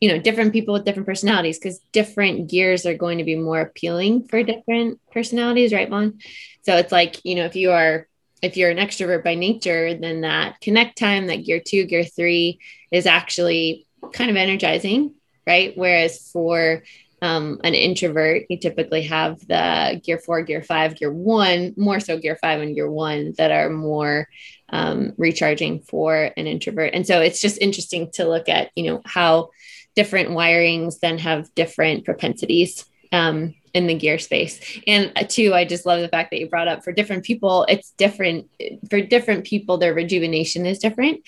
you 0.00 0.08
know, 0.08 0.18
different 0.18 0.52
people 0.52 0.74
with 0.74 0.84
different 0.84 1.06
personalities 1.06 1.58
because 1.58 1.80
different 1.92 2.48
gears 2.48 2.86
are 2.86 2.96
going 2.96 3.18
to 3.18 3.24
be 3.24 3.36
more 3.36 3.60
appealing 3.60 4.26
for 4.28 4.42
different 4.42 5.00
personalities, 5.12 5.72
right, 5.72 5.88
Vaughan? 5.88 6.18
So 6.62 6.76
it's 6.76 6.92
like, 6.92 7.24
you 7.24 7.34
know, 7.34 7.44
if 7.44 7.56
you 7.56 7.72
are 7.72 8.06
if 8.42 8.56
you're 8.56 8.70
an 8.70 8.78
extrovert 8.78 9.22
by 9.22 9.34
nature, 9.34 9.94
then 9.94 10.22
that 10.22 10.60
connect 10.60 10.98
time, 10.98 11.26
that 11.26 11.44
gear 11.44 11.60
two, 11.64 11.84
gear 11.84 12.04
three 12.04 12.58
is 12.90 13.06
actually 13.06 13.86
kind 14.14 14.30
of 14.30 14.36
energizing, 14.36 15.14
right? 15.46 15.76
Whereas 15.76 16.30
for 16.32 16.82
um, 17.22 17.60
an 17.64 17.74
introvert, 17.74 18.44
you 18.48 18.58
typically 18.58 19.02
have 19.02 19.38
the 19.46 20.00
gear 20.02 20.18
four, 20.18 20.42
gear 20.42 20.62
five, 20.62 20.96
gear 20.96 21.12
one, 21.12 21.74
more 21.76 22.00
so 22.00 22.18
gear 22.18 22.36
five 22.40 22.60
and 22.60 22.74
gear 22.74 22.90
one 22.90 23.34
that 23.36 23.50
are 23.50 23.68
more 23.70 24.28
um, 24.70 25.12
recharging 25.18 25.80
for 25.80 26.30
an 26.36 26.46
introvert. 26.46 26.94
And 26.94 27.06
so 27.06 27.20
it's 27.20 27.40
just 27.40 27.58
interesting 27.58 28.10
to 28.12 28.28
look 28.28 28.48
at, 28.48 28.70
you 28.74 28.84
know, 28.84 29.02
how 29.04 29.50
different 29.96 30.30
wirings 30.30 31.00
then 31.00 31.18
have 31.18 31.54
different 31.54 32.04
propensities 32.04 32.84
um, 33.12 33.54
in 33.74 33.86
the 33.86 33.94
gear 33.94 34.18
space. 34.18 34.80
And 34.86 35.12
uh, 35.16 35.24
two, 35.28 35.52
I 35.52 35.64
just 35.64 35.84
love 35.84 36.00
the 36.00 36.08
fact 36.08 36.30
that 36.30 36.40
you 36.40 36.48
brought 36.48 36.68
up 36.68 36.84
for 36.84 36.92
different 36.92 37.24
people, 37.24 37.66
it's 37.68 37.90
different. 37.92 38.48
For 38.88 39.00
different 39.00 39.44
people, 39.44 39.78
their 39.78 39.94
rejuvenation 39.94 40.64
is 40.64 40.78
different, 40.78 41.22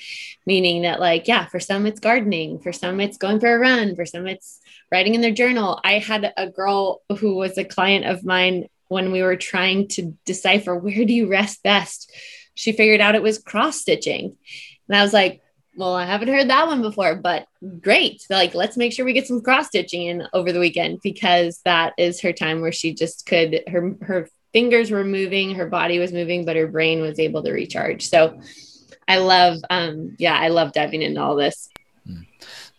meaning 0.46 0.82
that, 0.82 1.00
like, 1.00 1.28
yeah, 1.28 1.46
for 1.46 1.60
some 1.60 1.86
it's 1.86 2.00
gardening, 2.00 2.60
for 2.60 2.72
some 2.72 3.00
it's 3.00 3.18
going 3.18 3.40
for 3.40 3.54
a 3.54 3.58
run, 3.58 3.94
for 3.94 4.06
some 4.06 4.26
it's 4.26 4.60
writing 4.92 5.14
in 5.14 5.22
their 5.22 5.32
journal. 5.32 5.80
I 5.82 5.98
had 5.98 6.34
a 6.36 6.50
girl 6.50 7.00
who 7.18 7.34
was 7.34 7.56
a 7.56 7.64
client 7.64 8.04
of 8.04 8.24
mine 8.24 8.68
when 8.88 9.10
we 9.10 9.22
were 9.22 9.36
trying 9.36 9.88
to 9.88 10.14
decipher 10.26 10.76
where 10.76 11.04
do 11.06 11.14
you 11.14 11.28
rest 11.28 11.62
best. 11.62 12.12
She 12.54 12.72
figured 12.72 13.00
out 13.00 13.14
it 13.14 13.22
was 13.22 13.38
cross 13.38 13.80
stitching. 13.80 14.36
And 14.86 14.96
I 14.96 15.02
was 15.02 15.14
like, 15.14 15.40
well, 15.74 15.94
I 15.94 16.04
haven't 16.04 16.28
heard 16.28 16.50
that 16.50 16.66
one 16.66 16.82
before, 16.82 17.14
but 17.14 17.46
great. 17.80 18.26
Like, 18.28 18.54
let's 18.54 18.76
make 18.76 18.92
sure 18.92 19.06
we 19.06 19.14
get 19.14 19.26
some 19.26 19.40
cross 19.40 19.68
stitching 19.68 20.02
in 20.02 20.28
over 20.34 20.52
the 20.52 20.60
weekend 20.60 21.00
because 21.02 21.62
that 21.64 21.94
is 21.96 22.20
her 22.20 22.34
time 22.34 22.60
where 22.60 22.72
she 22.72 22.92
just 22.92 23.24
could, 23.24 23.62
her, 23.68 23.96
her 24.02 24.28
fingers 24.52 24.90
were 24.90 25.04
moving, 25.04 25.54
her 25.54 25.66
body 25.66 25.98
was 25.98 26.12
moving, 26.12 26.44
but 26.44 26.56
her 26.56 26.66
brain 26.66 27.00
was 27.00 27.18
able 27.18 27.42
to 27.42 27.52
recharge. 27.52 28.06
So 28.06 28.38
I 29.08 29.16
love, 29.16 29.58
um, 29.70 30.16
yeah, 30.18 30.38
I 30.38 30.48
love 30.48 30.72
diving 30.72 31.00
into 31.00 31.22
all 31.22 31.36
this. 31.36 31.70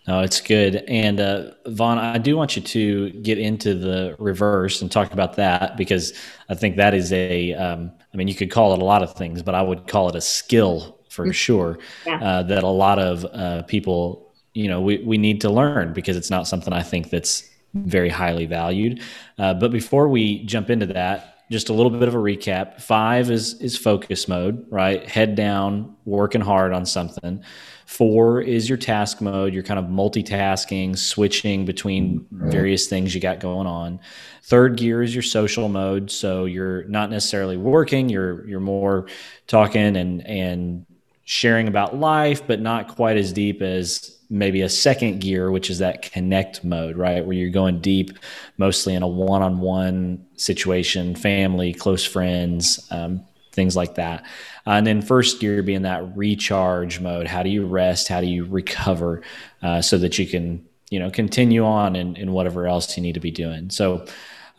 No, 0.08 0.20
it's 0.20 0.42
good. 0.42 0.84
And 0.88 1.22
uh, 1.22 1.52
Vaughan, 1.66 1.98
I 1.98 2.18
do 2.18 2.36
want 2.36 2.58
you 2.58 2.62
to 2.62 3.10
get 3.22 3.40
into 3.40 3.74
the 3.74 4.16
reverse 4.20 4.82
and 4.82 4.92
talk 4.92 5.14
about 5.14 5.38
that 5.38 5.78
because 5.78 6.14
I 6.50 6.56
think 6.56 6.76
that 6.76 6.94
is 6.94 7.14
a, 7.14 7.54
um, 7.54 7.92
I 8.14 8.18
mean, 8.18 8.28
you 8.28 8.36
could 8.36 8.52
call 8.52 8.74
it 8.74 8.80
a 8.80 8.86
lot 8.86 9.02
of 9.02 9.14
things, 9.14 9.42
but 9.42 9.56
I 9.56 9.62
would 9.62 9.88
call 9.88 10.10
it 10.10 10.16
a 10.16 10.22
skill 10.22 11.00
for 11.10 11.24
mm-hmm. 11.24 11.32
sure 11.32 11.80
yeah. 12.06 12.22
uh, 12.22 12.44
that 12.44 12.64
a 12.64 12.68
lot 12.68 13.00
of 13.00 13.26
uh, 13.26 13.64
people, 13.64 14.34
you 14.54 14.68
know, 14.68 14.82
we, 14.82 14.98
we 15.06 15.18
need 15.18 15.40
to 15.42 15.50
learn 15.50 15.94
because 15.94 16.18
it's 16.18 16.30
not 16.30 16.48
something 16.48 16.74
I 16.74 16.84
think 16.84 17.10
that's 17.10 17.50
very 17.74 18.10
highly 18.10 18.46
valued. 18.46 19.02
Uh, 19.38 19.54
but 19.54 19.72
before 19.72 20.10
we 20.10 20.44
jump 20.44 20.70
into 20.70 20.86
that, 20.88 21.34
just 21.52 21.70
a 21.70 21.74
little 21.74 21.92
bit 21.92 22.08
of 22.08 22.16
a 22.16 22.18
recap. 22.18 22.82
Five 22.82 23.30
is 23.30 23.62
is 23.62 23.78
focus 23.78 24.28
mode, 24.28 24.66
right? 24.70 25.08
Head 25.08 25.36
down, 25.36 25.96
working 26.06 26.42
hard 26.42 26.74
on 26.74 26.86
something. 26.86 27.44
Four 27.86 28.42
is 28.42 28.70
your 28.70 28.78
task 28.78 29.22
mode. 29.22 29.54
You're 29.54 29.64
kind 29.64 29.80
of 29.80 29.86
multitasking, 29.86 30.98
switching 30.98 31.66
between 31.66 32.26
various 32.32 32.88
things 32.88 33.14
you 33.14 33.22
got 33.22 33.40
going 33.40 33.68
on. 33.68 34.00
Third 34.44 34.78
gear 34.78 35.04
is 35.04 35.14
your 35.14 35.22
social 35.22 35.70
mode. 35.70 36.12
So 36.12 36.46
you're 36.46 36.84
not 36.86 37.10
necessarily 37.10 37.58
working. 37.58 38.10
You're 38.10 38.48
you're 38.48 38.60
more 38.60 39.08
talking 39.48 39.96
and 39.96 40.26
and 40.26 40.86
sharing 41.26 41.68
about 41.68 41.96
life, 41.98 42.46
but 42.46 42.60
not 42.60 42.90
quite 42.90 43.18
as 43.18 43.32
deep 43.32 43.62
as 43.62 44.18
maybe 44.30 44.62
a 44.62 44.70
second 44.70 45.22
gear, 45.22 45.52
which 45.52 45.70
is 45.70 45.80
that 45.80 46.02
connect 46.02 46.64
mode, 46.64 46.98
right? 46.98 47.26
Where 47.26 47.36
you're 47.36 47.50
going 47.50 47.80
deep, 47.80 48.18
mostly 48.58 48.96
in 48.96 49.04
a 49.04 49.08
one 49.08 49.42
on 49.42 49.60
one 49.60 50.26
situation, 50.36 51.16
family, 51.16 51.74
close 51.74 52.04
friends, 52.04 52.86
um, 52.92 53.24
things 53.52 53.76
like 53.76 53.96
that. 53.96 54.26
Uh, 54.66 54.72
and 54.72 54.88
then 54.88 55.02
first 55.02 55.40
gear 55.40 55.62
being 55.62 55.82
that 55.82 56.16
recharge 56.16 57.00
mode. 57.00 57.28
How 57.28 57.44
do 57.44 57.50
you 57.50 57.66
rest? 57.66 58.08
How 58.08 58.22
do 58.22 58.28
you 58.28 58.46
recover 58.46 59.22
uh, 59.62 59.82
so 59.82 59.98
that 59.98 60.18
you 60.18 60.26
can, 60.26 60.66
you 60.90 61.00
know, 61.00 61.10
continue 61.12 61.66
on 61.66 61.96
and, 61.96 62.18
in 62.18 62.32
whatever 62.32 62.68
else 62.68 62.96
you 62.96 63.04
need 63.04 63.14
to 63.14 63.20
be 63.20 63.32
doing? 63.32 63.70
So, 63.70 64.06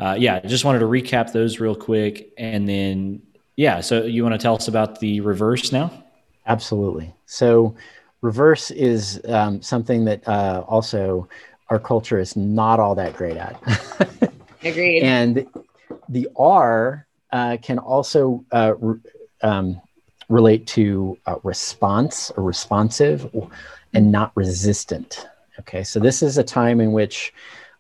uh, 0.01 0.17
yeah, 0.19 0.41
just 0.41 0.65
wanted 0.65 0.81
to 0.81 0.87
recap 0.87 1.33
those 1.33 1.61
real 1.61 1.75
quick. 1.75 2.33
And 2.37 2.69
then, 2.69 3.23
yeah, 3.57 3.81
so 3.81 4.05
you 4.05 4.23
want 4.23 4.35
to 4.35 4.39
tell 4.39 4.57
us 4.57 4.69
about 4.69 5.01
the 5.01 5.21
reverse 5.21 5.73
now? 5.73 5.91
Absolutely. 6.47 7.15
So, 7.27 7.75
reverse 8.21 8.71
is 8.71 9.21
um, 9.29 9.63
something 9.63 10.05
that 10.05 10.27
uh, 10.29 10.65
also 10.67 11.29
our 11.69 11.79
culture 11.79 12.19
is 12.19 12.37
not 12.37 12.81
all 12.81 12.95
that 12.95 13.15
great 13.15 13.37
at. 13.37 13.61
Agreed. 14.65 15.03
and 15.03 15.47
the 16.09 16.29
R 16.37 17.07
uh, 17.33 17.57
can 17.61 17.79
also 17.79 18.45
uh, 18.51 18.75
re- 18.79 19.01
um, 19.43 19.81
relate 20.29 20.67
to 20.69 21.19
response 21.43 22.31
or 22.37 22.45
responsive 22.45 23.31
and 23.93 24.11
not 24.11 24.33
resistant. 24.35 25.27
Okay, 25.61 25.85
so 25.85 26.01
this 26.01 26.23
is 26.23 26.39
a 26.39 26.45
time 26.45 26.81
in 26.81 26.93
which 26.93 27.33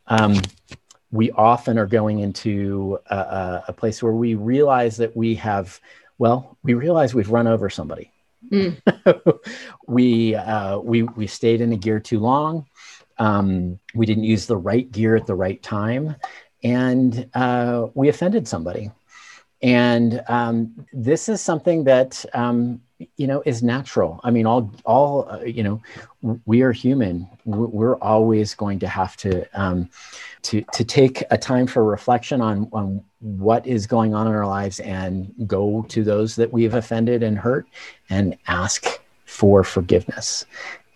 um, 0.06 0.40
we 1.10 1.30
often 1.32 1.78
are 1.78 1.86
going 1.86 2.20
into 2.20 2.98
a, 3.06 3.62
a, 3.68 3.72
place 3.72 4.02
where 4.02 4.12
we 4.12 4.34
realize 4.34 4.96
that 4.98 5.16
we 5.16 5.34
have, 5.36 5.80
well, 6.18 6.56
we 6.62 6.74
realize 6.74 7.14
we've 7.14 7.30
run 7.30 7.46
over 7.46 7.70
somebody. 7.70 8.10
Mm. 8.50 8.76
we 9.86 10.34
uh, 10.34 10.78
we 10.78 11.02
we 11.02 11.26
stayed 11.26 11.60
in 11.60 11.72
a 11.72 11.76
gear 11.76 11.98
too 11.98 12.18
long. 12.18 12.66
Um, 13.18 13.78
we 13.94 14.06
didn't 14.06 14.24
use 14.24 14.46
the 14.46 14.56
right 14.56 14.90
gear 14.90 15.16
at 15.16 15.26
the 15.26 15.34
right 15.34 15.62
time, 15.62 16.16
and 16.62 17.28
uh, 17.34 17.86
we 17.94 18.08
offended 18.08 18.46
somebody. 18.46 18.90
And 19.64 20.22
um, 20.28 20.86
this 20.92 21.28
is 21.28 21.40
something 21.40 21.84
that 21.84 22.24
um, 22.34 22.82
you 23.16 23.26
know 23.26 23.42
is 23.44 23.62
natural 23.62 24.20
i 24.24 24.30
mean 24.30 24.46
all 24.46 24.70
all 24.84 25.28
uh, 25.28 25.40
you 25.40 25.62
know 25.62 25.82
we 26.46 26.62
are 26.62 26.72
human 26.72 27.28
we're 27.44 27.96
always 27.96 28.54
going 28.54 28.78
to 28.78 28.86
have 28.86 29.16
to 29.16 29.44
um, 29.60 29.88
to 30.42 30.62
to 30.72 30.84
take 30.84 31.24
a 31.30 31.36
time 31.36 31.66
for 31.66 31.84
reflection 31.84 32.40
on 32.40 32.68
on 32.72 33.02
what 33.20 33.66
is 33.66 33.86
going 33.86 34.14
on 34.14 34.26
in 34.26 34.32
our 34.32 34.46
lives 34.46 34.80
and 34.80 35.32
go 35.46 35.84
to 35.88 36.04
those 36.04 36.36
that 36.36 36.52
we've 36.52 36.74
offended 36.74 37.22
and 37.22 37.38
hurt 37.38 37.66
and 38.10 38.36
ask 38.46 39.00
for 39.24 39.64
forgiveness 39.64 40.46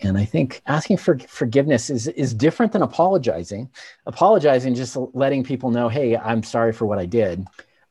and 0.01 0.17
I 0.17 0.25
think 0.25 0.63
asking 0.67 0.99
for 0.99 1.19
forgiveness 1.19 1.91
is, 1.91 2.07
is 2.07 2.33
different 2.33 2.71
than 2.71 2.83
apologizing. 2.83 3.69
Apologizing, 4.07 4.77
just 4.77 4.97
letting 5.13 5.43
people 5.43 5.73
know, 5.73 5.89
hey, 5.89 6.17
I'm 6.17 6.45
sorry 6.45 6.73
for 6.73 6.87
what 6.87 7.01
I 7.01 7.07
did. 7.07 7.45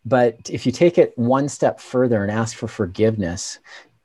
But 0.08 0.50
if 0.50 0.65
you 0.65 0.72
take 0.72 0.98
it 0.98 1.17
one 1.17 1.50
step 1.50 1.82
further 1.82 2.24
and 2.24 2.32
ask 2.32 2.56
for 2.56 2.67
forgiveness, 2.67 3.60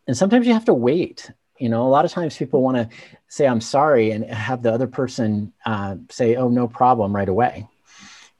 and 0.08 0.16
sometimes 0.16 0.46
you 0.46 0.52
have 0.52 0.64
to 0.64 0.74
wait. 0.74 1.30
You 1.58 1.68
know, 1.68 1.86
a 1.86 1.88
lot 1.88 2.04
of 2.04 2.10
times 2.10 2.36
people 2.36 2.60
want 2.60 2.76
to 2.76 2.88
say, 3.28 3.46
I'm 3.46 3.60
sorry, 3.60 4.10
and 4.10 4.24
have 4.24 4.62
the 4.62 4.72
other 4.72 4.88
person 4.88 5.52
uh, 5.64 5.96
say, 6.10 6.34
oh, 6.34 6.48
no 6.48 6.66
problem 6.66 7.14
right 7.14 7.28
away. 7.28 7.68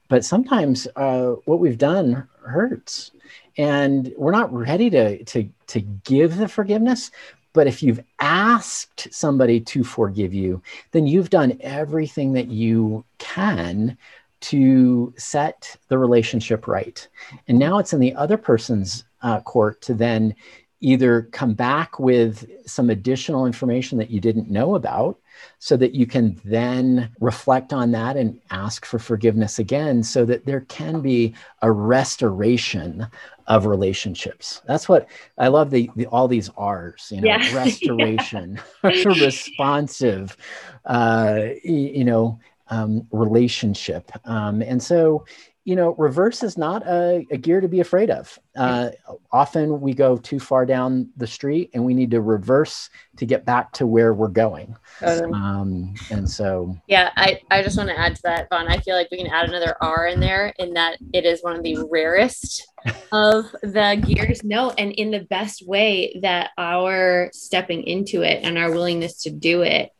But 0.09 0.25
sometimes 0.25 0.89
uh, 0.97 1.35
what 1.45 1.59
we've 1.59 1.77
done 1.77 2.27
hurts 2.45 3.11
and 3.57 4.11
we're 4.17 4.31
not 4.31 4.53
ready 4.53 4.89
to, 4.89 5.23
to, 5.23 5.47
to 5.67 5.79
give 5.79 6.35
the 6.35 6.49
forgiveness 6.49 7.11
but 7.53 7.67
if 7.67 7.83
you've 7.83 8.03
asked 8.19 9.13
somebody 9.13 9.59
to 9.59 9.83
forgive 9.83 10.33
you, 10.33 10.61
then 10.91 11.05
you've 11.05 11.29
done 11.29 11.57
everything 11.61 12.33
that 12.33 12.49
you 12.49 13.05
can 13.19 13.95
to 14.43 15.13
set 15.17 15.75
the 15.87 15.97
relationship 15.97 16.67
right. 16.67 17.07
And 17.47 17.57
now 17.57 17.77
it's 17.77 17.93
in 17.93 17.99
the 17.99 18.13
other 18.15 18.37
person's 18.37 19.05
uh, 19.21 19.39
court 19.41 19.81
to 19.83 19.93
then 19.93 20.35
either 20.83 21.23
come 21.31 21.53
back 21.53 21.97
with 21.97 22.45
some 22.65 22.89
additional 22.89 23.45
information 23.45 23.97
that 23.97 24.09
you 24.09 24.19
didn't 24.19 24.49
know 24.49 24.75
about 24.75 25.17
so 25.57 25.77
that 25.77 25.93
you 25.93 26.05
can 26.05 26.39
then 26.43 27.09
reflect 27.21 27.71
on 27.71 27.91
that 27.91 28.17
and 28.17 28.39
ask 28.51 28.85
for 28.85 28.99
forgiveness 28.99 29.59
again 29.59 30.03
so 30.03 30.25
that 30.25 30.45
there 30.45 30.61
can 30.61 30.99
be 30.99 31.33
a 31.61 31.71
restoration 31.71 33.07
of 33.47 33.65
relationships 33.65 34.61
that's 34.67 34.87
what 34.87 35.07
i 35.37 35.47
love 35.47 35.69
the, 35.69 35.89
the 35.95 36.05
all 36.07 36.27
these 36.27 36.49
r's 36.57 37.11
you 37.11 37.21
know 37.21 37.27
yeah. 37.27 37.55
restoration 37.55 38.59
responsive 38.83 40.37
uh 40.85 41.39
you 41.63 42.03
know 42.03 42.39
um, 42.69 43.07
relationship 43.11 44.11
um, 44.25 44.61
and 44.61 44.81
so 44.81 45.25
you 45.65 45.77
know, 45.77 45.95
reverse 45.97 46.43
is 46.43 46.57
not 46.57 46.85
a, 46.85 47.25
a 47.31 47.37
gear 47.37 47.61
to 47.61 47.69
be 47.69 47.79
afraid 47.79 48.09
of. 48.09 48.37
Uh, 48.55 48.89
often 49.31 49.79
we 49.79 49.93
go 49.93 50.17
too 50.17 50.39
far 50.39 50.65
down 50.65 51.09
the 51.15 51.25
street 51.25 51.69
and 51.73 51.83
we 51.83 51.93
need 51.93 52.11
to 52.11 52.19
reverse 52.19 52.89
to 53.15 53.25
get 53.25 53.45
back 53.45 53.71
to 53.71 53.87
where 53.87 54.13
we're 54.13 54.27
going. 54.27 54.75
Totally. 54.99 55.31
Um, 55.33 55.93
and 56.11 56.29
so, 56.29 56.75
yeah, 56.87 57.11
I, 57.15 57.39
I 57.49 57.63
just 57.63 57.77
want 57.77 57.89
to 57.89 57.97
add 57.97 58.15
to 58.15 58.21
that, 58.23 58.49
Vaughan. 58.49 58.67
I 58.67 58.79
feel 58.79 58.95
like 58.95 59.07
we 59.09 59.17
can 59.17 59.31
add 59.31 59.47
another 59.47 59.77
R 59.79 60.07
in 60.07 60.19
there 60.19 60.53
in 60.59 60.73
that 60.73 60.97
it 61.13 61.25
is 61.25 61.41
one 61.41 61.55
of 61.55 61.63
the 61.63 61.77
rarest 61.89 62.67
of 63.13 63.49
the 63.61 64.03
gears. 64.05 64.43
No, 64.43 64.71
and 64.71 64.91
in 64.91 65.11
the 65.11 65.23
best 65.23 65.65
way 65.65 66.19
that 66.23 66.51
our 66.57 67.29
stepping 67.31 67.83
into 67.83 68.21
it 68.21 68.43
and 68.43 68.57
our 68.57 68.69
willingness 68.69 69.23
to 69.23 69.29
do 69.29 69.61
it 69.61 69.91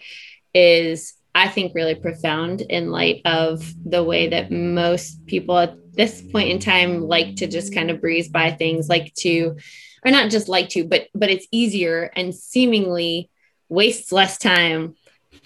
is 0.53 1.13
I 1.35 1.47
think, 1.47 1.73
really 1.73 1.95
profound 1.95 2.61
in 2.61 2.91
light 2.91 3.21
of 3.25 3.63
the 3.85 4.03
way 4.03 4.29
that 4.29 4.51
most 4.51 5.25
people 5.25 5.57
at 5.57 5.75
this 5.93 6.21
point 6.21 6.49
in 6.49 6.59
time 6.59 7.01
like 7.01 7.35
to 7.37 7.47
just 7.47 7.73
kind 7.73 7.89
of 7.89 8.01
breeze 8.01 8.29
by 8.29 8.51
things, 8.51 8.89
like 8.89 9.13
to, 9.15 9.57
or 10.05 10.11
not 10.11 10.31
just 10.31 10.47
like 10.47 10.69
to, 10.69 10.83
but 10.85 11.07
but 11.15 11.29
it's 11.29 11.47
easier 11.51 12.11
and 12.15 12.35
seemingly 12.35 13.29
wastes 13.69 14.11
less 14.11 14.37
time 14.37 14.95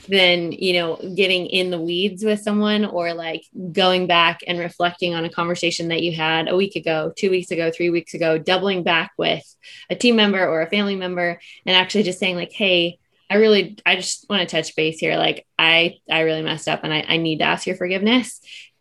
than 0.08 0.52
you 0.52 0.73
know 0.73 0.95
getting 1.15 1.47
in 1.47 1.71
the 1.71 1.80
weeds 1.80 2.23
with 2.23 2.41
someone 2.41 2.86
or 2.86 3.13
like 3.13 3.43
going 3.71 4.08
back 4.08 4.39
and 4.47 4.60
reflecting 4.60 5.13
on 5.13 5.26
a 5.26 5.30
conversation 5.30 5.88
that 5.88 6.02
you 6.02 6.15
had 6.15 6.47
a 6.47 6.56
week 6.56 6.76
ago 6.76 7.12
two 7.15 7.30
weeks 7.30 7.52
ago 7.52 7.71
three 7.71 7.89
weeks 7.89 8.13
ago 8.13 8.38
doubling 8.38 8.84
back 8.84 9.12
with 9.17 9.43
a 9.89 9.95
team 9.95 10.15
member 10.15 10.45
or 10.45 10.62
a 10.62 10.69
family 10.69 10.95
member 10.95 11.39
and 11.65 11.76
actually 11.76 12.04
just 12.04 12.19
saying 12.19 12.36
like 12.36 12.52
hey 12.52 13.00
I 13.30 13.36
really, 13.36 13.78
I 13.86 13.96
just 13.96 14.26
want 14.30 14.48
to 14.48 14.56
touch 14.56 14.76
base 14.76 15.00
here. 15.00 15.18
Like, 15.18 15.46
I, 15.60 15.96
I 16.10 16.22
really 16.22 16.42
messed 16.42 16.68
up 16.68 16.84
and 16.84 16.94
I, 16.94 17.06
I 17.08 17.18
need 17.18 17.40
to 17.40 17.46
ask 17.46 17.68
your 17.68 17.76
forgiveness. 17.76 18.40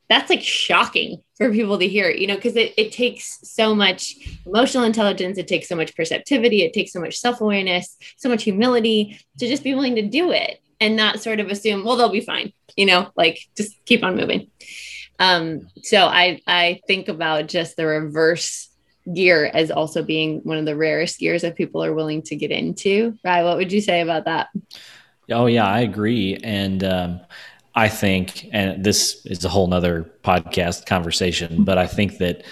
That's 0.08 0.30
like 0.30 0.42
shocking 0.42 1.22
for 1.36 1.50
people 1.50 1.78
to 1.78 1.88
hear, 1.88 2.08
you 2.10 2.28
know, 2.28 2.36
because 2.36 2.54
it, 2.54 2.74
it 2.76 2.92
takes 2.92 3.40
so 3.42 3.74
much 3.74 4.14
emotional 4.46 4.84
intelligence, 4.84 5.36
it 5.36 5.48
takes 5.48 5.68
so 5.68 5.74
much 5.74 5.96
perceptivity, 5.96 6.62
it 6.62 6.72
takes 6.72 6.92
so 6.92 7.00
much 7.00 7.18
self 7.18 7.40
awareness, 7.40 7.96
so 8.16 8.28
much 8.28 8.44
humility 8.44 9.18
to 9.38 9.48
just 9.48 9.64
be 9.64 9.74
willing 9.74 9.96
to 9.96 10.02
do 10.02 10.30
it 10.30 10.60
and 10.80 10.94
not 10.94 11.20
sort 11.20 11.40
of 11.40 11.48
assume, 11.48 11.84
well, 11.84 11.96
they'll 11.96 12.08
be 12.08 12.20
fine, 12.20 12.52
you 12.76 12.86
know, 12.86 13.10
like 13.16 13.40
just 13.56 13.84
keep 13.84 14.04
on 14.04 14.16
moving. 14.16 14.50
Um, 15.18 15.68
so 15.82 16.06
I, 16.06 16.40
I 16.46 16.80
think 16.86 17.08
about 17.08 17.48
just 17.48 17.76
the 17.76 17.86
reverse 17.86 18.68
gear 19.12 19.50
as 19.52 19.70
also 19.70 20.02
being 20.02 20.40
one 20.40 20.58
of 20.58 20.64
the 20.64 20.76
rarest 20.76 21.18
gears 21.18 21.42
that 21.42 21.56
people 21.56 21.82
are 21.82 21.94
willing 21.94 22.22
to 22.22 22.36
get 22.36 22.50
into. 22.50 23.18
Right? 23.24 23.42
What 23.42 23.56
would 23.56 23.72
you 23.72 23.80
say 23.80 24.00
about 24.00 24.24
that? 24.24 24.48
Oh 25.30 25.46
yeah, 25.46 25.66
I 25.66 25.80
agree, 25.80 26.38
and 26.42 26.84
um, 26.84 27.20
I 27.74 27.88
think, 27.88 28.48
and 28.52 28.84
this 28.84 29.24
is 29.26 29.44
a 29.44 29.48
whole 29.48 29.66
nother 29.66 30.10
podcast 30.22 30.86
conversation, 30.86 31.64
but 31.64 31.78
I 31.78 31.86
think 31.86 32.18
that 32.18 32.44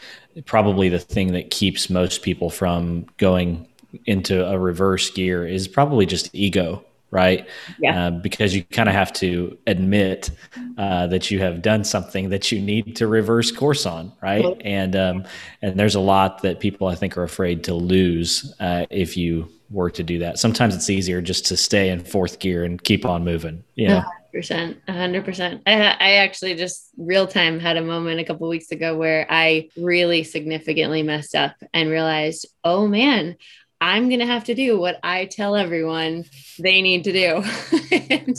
probably 0.44 0.88
the 0.88 0.98
thing 0.98 1.32
that 1.32 1.50
keeps 1.50 1.88
most 1.88 2.22
people 2.22 2.50
from 2.50 3.06
going 3.16 3.68
into 4.06 4.44
a 4.46 4.58
reverse 4.58 5.10
gear 5.10 5.46
is 5.46 5.68
probably 5.68 6.04
just 6.04 6.34
ego 6.34 6.84
right? 7.14 7.48
Yeah. 7.78 8.08
Uh, 8.08 8.10
because 8.10 8.54
you 8.54 8.64
kind 8.64 8.88
of 8.88 8.94
have 8.94 9.12
to 9.14 9.56
admit 9.66 10.30
uh, 10.76 11.06
that 11.06 11.30
you 11.30 11.38
have 11.38 11.62
done 11.62 11.84
something 11.84 12.28
that 12.30 12.52
you 12.52 12.60
need 12.60 12.96
to 12.96 13.06
reverse 13.06 13.50
course 13.50 13.86
on, 13.86 14.12
right? 14.20 14.44
Mm-hmm. 14.44 14.66
And 14.66 14.96
um, 14.96 15.24
and 15.62 15.78
there's 15.78 15.94
a 15.94 16.00
lot 16.00 16.42
that 16.42 16.60
people 16.60 16.88
I 16.88 16.96
think 16.96 17.16
are 17.16 17.22
afraid 17.22 17.64
to 17.64 17.74
lose 17.74 18.52
uh, 18.60 18.84
if 18.90 19.16
you 19.16 19.48
were 19.70 19.90
to 19.90 20.02
do 20.02 20.18
that. 20.18 20.38
Sometimes 20.38 20.74
it's 20.74 20.90
easier 20.90 21.22
just 21.22 21.46
to 21.46 21.56
stay 21.56 21.88
in 21.88 22.04
fourth 22.04 22.40
gear 22.40 22.64
and 22.64 22.82
keep 22.82 23.06
on 23.06 23.24
moving. 23.24 23.64
You 23.76 23.88
know? 23.88 24.02
percent, 24.34 24.78
a 24.88 24.92
hundred 24.92 25.24
percent. 25.24 25.62
I 25.64 25.72
I 25.72 26.12
actually 26.16 26.56
just 26.56 26.90
real 26.98 27.26
time 27.28 27.60
had 27.60 27.76
a 27.76 27.82
moment 27.82 28.20
a 28.20 28.24
couple 28.24 28.48
weeks 28.48 28.72
ago 28.72 28.96
where 28.96 29.26
I 29.30 29.68
really 29.76 30.24
significantly 30.24 31.04
messed 31.04 31.36
up 31.36 31.54
and 31.72 31.88
realized, 31.88 32.46
oh 32.64 32.88
man, 32.88 33.36
I'm 33.84 34.08
going 34.08 34.20
to 34.20 34.26
have 34.26 34.44
to 34.44 34.54
do 34.54 34.78
what 34.80 34.98
I 35.02 35.26
tell 35.26 35.54
everyone 35.54 36.24
they 36.58 36.80
need 36.80 37.04
to 37.04 37.12
do. 37.12 37.44
and, 38.10 38.34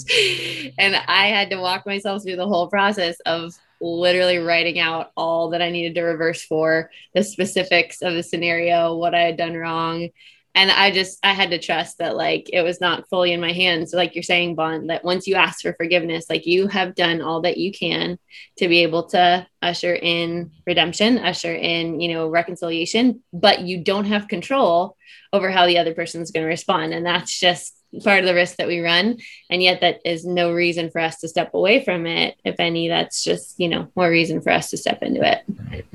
and 0.79 0.95
I 0.95 1.27
had 1.27 1.51
to 1.51 1.57
walk 1.57 1.85
myself 1.85 2.23
through 2.23 2.37
the 2.37 2.47
whole 2.47 2.67
process 2.67 3.19
of 3.27 3.53
literally 3.79 4.39
writing 4.39 4.79
out 4.79 5.11
all 5.15 5.51
that 5.51 5.61
I 5.61 5.69
needed 5.69 5.93
to 5.95 6.01
reverse 6.01 6.43
for 6.43 6.89
the 7.13 7.23
specifics 7.23 8.01
of 8.01 8.15
the 8.15 8.23
scenario, 8.23 8.95
what 8.95 9.13
I 9.13 9.21
had 9.21 9.37
done 9.37 9.53
wrong. 9.53 10.09
And 10.55 10.71
I 10.71 10.89
just, 10.89 11.19
I 11.21 11.33
had 11.33 11.51
to 11.51 11.59
trust 11.59 11.97
that 11.97 12.15
like 12.15 12.49
it 12.51 12.61
was 12.61 12.79
not 12.79 13.07
fully 13.09 13.33
in 13.33 13.41
my 13.41 13.51
hands. 13.51 13.93
Like 13.93 14.15
you're 14.15 14.23
saying, 14.23 14.55
Vaughan 14.55 14.87
that 14.87 15.03
once 15.03 15.27
you 15.27 15.35
ask 15.35 15.61
for 15.61 15.73
forgiveness, 15.73 16.29
like 16.29 16.47
you 16.47 16.67
have 16.67 16.95
done 16.95 17.21
all 17.21 17.41
that 17.41 17.57
you 17.57 17.73
can 17.73 18.17
to 18.57 18.69
be 18.69 18.83
able 18.83 19.03
to 19.09 19.45
usher 19.61 19.93
in 19.93 20.51
redemption, 20.65 21.17
usher 21.17 21.53
in, 21.53 21.99
you 21.99 22.13
know, 22.13 22.29
reconciliation, 22.29 23.21
but 23.33 23.61
you 23.61 23.83
don't 23.83 24.05
have 24.05 24.29
control 24.29 24.95
over 25.33 25.51
how 25.51 25.67
the 25.67 25.77
other 25.77 25.93
person 25.93 26.21
is 26.21 26.31
going 26.31 26.45
to 26.45 26.49
respond. 26.49 26.93
And 26.93 27.05
that's 27.05 27.37
just 27.37 27.75
part 28.03 28.19
of 28.19 28.25
the 28.25 28.33
risk 28.33 28.55
that 28.57 28.67
we 28.67 28.79
run. 28.79 29.17
And 29.49 29.61
yet, 29.61 29.81
that 29.81 29.99
is 30.05 30.25
no 30.25 30.53
reason 30.53 30.89
for 30.89 30.99
us 30.99 31.19
to 31.19 31.27
step 31.27 31.53
away 31.53 31.83
from 31.83 32.07
it. 32.07 32.35
If 32.43 32.55
any, 32.59 32.87
that's 32.87 33.23
just, 33.23 33.59
you 33.59 33.67
know, 33.67 33.91
more 33.95 34.09
reason 34.09 34.41
for 34.41 34.51
us 34.51 34.69
to 34.69 34.77
step 34.77 35.03
into 35.03 35.21
it. 35.21 35.43
Right. 35.69 35.85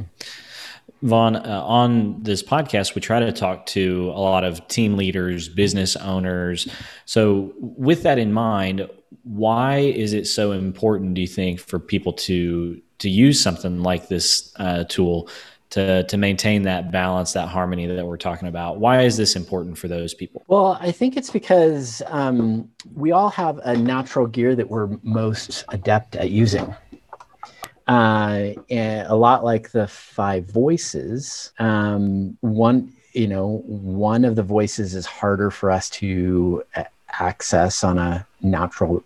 Vaughan, 1.02 1.36
uh, 1.36 1.62
on 1.64 2.22
this 2.22 2.42
podcast, 2.42 2.94
we 2.94 3.00
try 3.00 3.20
to 3.20 3.32
talk 3.32 3.66
to 3.66 4.12
a 4.14 4.20
lot 4.20 4.44
of 4.44 4.66
team 4.68 4.96
leaders, 4.96 5.48
business 5.48 5.96
owners. 5.96 6.68
So, 7.06 7.52
with 7.58 8.02
that 8.02 8.18
in 8.18 8.32
mind, 8.32 8.88
why 9.22 9.78
is 9.78 10.12
it 10.12 10.26
so 10.26 10.52
important, 10.52 11.14
do 11.14 11.20
you 11.20 11.26
think, 11.26 11.60
for 11.60 11.78
people 11.78 12.12
to 12.14 12.80
to 12.98 13.08
use 13.08 13.40
something 13.40 13.82
like 13.82 14.08
this 14.08 14.52
uh, 14.56 14.84
tool 14.84 15.28
to 15.70 16.04
to 16.04 16.16
maintain 16.16 16.62
that 16.62 16.90
balance, 16.90 17.32
that 17.32 17.48
harmony 17.48 17.86
that 17.86 18.06
we're 18.06 18.16
talking 18.16 18.48
about. 18.48 18.78
Why 18.78 19.02
is 19.02 19.16
this 19.16 19.36
important 19.36 19.78
for 19.78 19.88
those 19.88 20.14
people? 20.14 20.42
Well, 20.48 20.76
I 20.80 20.92
think 20.92 21.16
it's 21.16 21.30
because 21.30 22.02
um, 22.06 22.68
we 22.94 23.12
all 23.12 23.30
have 23.30 23.58
a 23.58 23.76
natural 23.76 24.26
gear 24.26 24.54
that 24.54 24.68
we're 24.68 24.88
most 25.02 25.64
adept 25.68 26.16
at 26.16 26.30
using. 26.30 26.74
Uh, 27.90 28.54
a 28.70 29.16
lot 29.16 29.42
like 29.42 29.72
the 29.72 29.88
five 29.88 30.44
voices, 30.44 31.52
um, 31.58 32.38
one 32.40 32.92
you 33.14 33.26
know 33.26 33.64
one 33.66 34.24
of 34.24 34.36
the 34.36 34.44
voices 34.44 34.94
is 34.94 35.06
harder 35.06 35.50
for 35.50 35.72
us 35.72 35.90
to 35.90 36.62
access 37.08 37.82
on 37.82 37.98
a 37.98 38.24
natural 38.42 39.02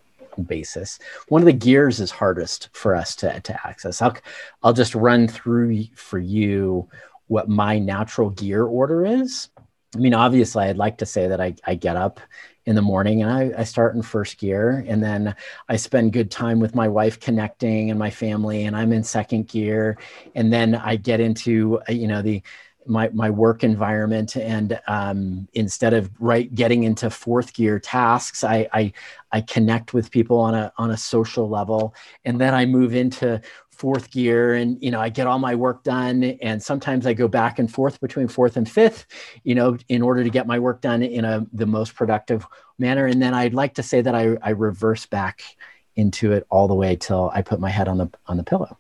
basis. 0.47 0.99
One 1.29 1.41
of 1.41 1.47
the 1.47 1.53
gears 1.55 1.99
is 1.99 2.11
hardest 2.11 2.69
for 2.75 2.95
us 2.95 3.17
to, 3.17 3.41
to 3.41 3.67
access. 3.67 4.03
I'll, 4.03 4.19
I'll 4.63 4.75
just 4.75 4.95
run 4.95 5.29
through 5.29 5.85
for 5.95 6.19
you 6.19 6.87
what 7.29 7.49
my 7.49 7.79
natural 7.79 8.29
gear 8.29 8.65
order 8.65 9.07
is. 9.07 9.49
I 9.95 9.99
mean, 9.99 10.13
obviously, 10.13 10.65
I'd 10.65 10.77
like 10.77 10.99
to 10.99 11.07
say 11.07 11.29
that 11.29 11.41
I, 11.41 11.55
I 11.65 11.75
get 11.75 11.97
up 11.97 12.21
in 12.67 12.75
the 12.75 12.83
morning 12.83 13.23
and 13.23 13.31
I, 13.31 13.61
I 13.61 13.65
start 13.65 13.95
in 13.95 14.03
first 14.03 14.39
gear 14.39 14.85
and 14.87 15.03
then 15.03 15.35
I 15.69 15.77
spend 15.77 16.13
good 16.13 16.31
time 16.31 16.61
with 16.61 16.75
my 16.75 16.89
wife 16.89 17.21
connecting 17.21 17.91
and 17.91 17.99
my 17.99 18.11
family 18.11 18.65
and 18.65 18.77
I'm 18.77 18.93
in 18.93 19.05
second 19.05 19.49
gear 19.49 19.99
and 20.35 20.53
then 20.53 20.75
I 20.75 20.97
get 20.97 21.21
into 21.21 21.81
uh, 21.89 21.93
you 21.93 22.09
know 22.09 22.23
the 22.23 22.43
my 22.87 23.09
my 23.11 23.31
work 23.31 23.65
environment 23.65 24.37
and 24.37 24.79
um, 24.87 25.49
instead 25.55 25.95
of 25.95 26.11
right 26.21 26.55
getting 26.55 26.85
into 26.85 27.11
fourth 27.11 27.55
gear 27.55 27.79
tasks 27.79 28.45
I, 28.45 28.69
I 28.73 28.93
I 29.33 29.41
connect 29.41 29.95
with 29.95 30.11
people 30.11 30.39
on 30.39 30.55
a 30.55 30.73
on 30.77 30.91
a 30.91 30.97
social 30.97 31.49
level 31.49 31.95
and 32.25 32.41
then 32.41 32.55
I 32.55 32.67
move 32.67 32.95
into 32.95 33.41
fourth 33.75 34.11
gear 34.11 34.55
and 34.55 34.83
you 34.83 34.91
know 34.91 35.01
i 35.01 35.09
get 35.09 35.27
all 35.27 35.39
my 35.39 35.55
work 35.55 35.83
done. 35.83 36.23
And 36.23 36.63
sometimes 36.63 37.07
i 37.07 37.13
go 37.13 37.29
back 37.29 37.59
and 37.59 37.71
forth 37.71 38.01
between 38.01 38.29
fourth 38.29 38.57
and 38.57 38.69
fifth 38.69 39.07
you 39.43 39.55
know 39.55 39.77
in 39.89 40.03
order 40.03 40.25
to 40.25 40.31
get 40.31 40.47
my 40.47 40.59
work 40.59 40.81
done 40.81 41.03
in 41.03 41.25
a 41.25 41.47
the 41.53 41.67
most 41.67 41.95
productive 41.95 42.47
manner. 42.79 43.07
And 43.07 43.21
then 43.23 43.35
i'd 43.35 43.55
like 43.55 43.75
to 43.75 43.83
say 43.83 44.01
that 44.01 44.15
i, 44.15 44.37
I 44.43 44.51
reverse 44.51 45.07
back 45.07 45.43
into 45.97 46.33
it 46.33 46.47
all 46.51 46.69
the 46.69 46.75
way 46.75 46.97
till 46.97 47.31
i 47.35 47.43
put 47.43 47.61
my 47.61 47.71
head 47.71 47.89
on 47.89 47.99
the 47.99 48.11
on 48.27 48.37
the 48.37 48.45
pillow. 48.45 48.79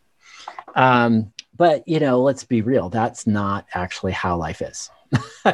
Um, 0.75 1.33
but 1.57 1.87
you 1.87 2.01
know 2.01 2.21
let's 2.21 2.45
be 2.45 2.63
real 2.63 2.89
that's 2.89 3.27
not 3.27 3.67
actually 3.75 4.13
how 4.13 4.37
life 4.37 4.63
is. 4.63 4.91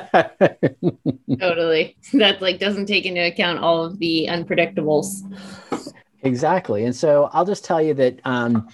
Totally. 1.39 1.97
That 2.15 2.39
like 2.41 2.59
doesn't 2.59 2.87
take 2.87 3.05
into 3.05 3.27
account 3.27 3.59
all 3.59 3.85
of 3.85 3.99
the 3.99 4.27
unpredictables. 4.31 5.23
Exactly. 6.23 6.85
And 6.85 6.95
so 6.95 7.31
i'll 7.33 7.45
just 7.45 7.65
tell 7.65 7.81
you 7.81 7.95
that 7.95 8.21
um, 8.25 8.69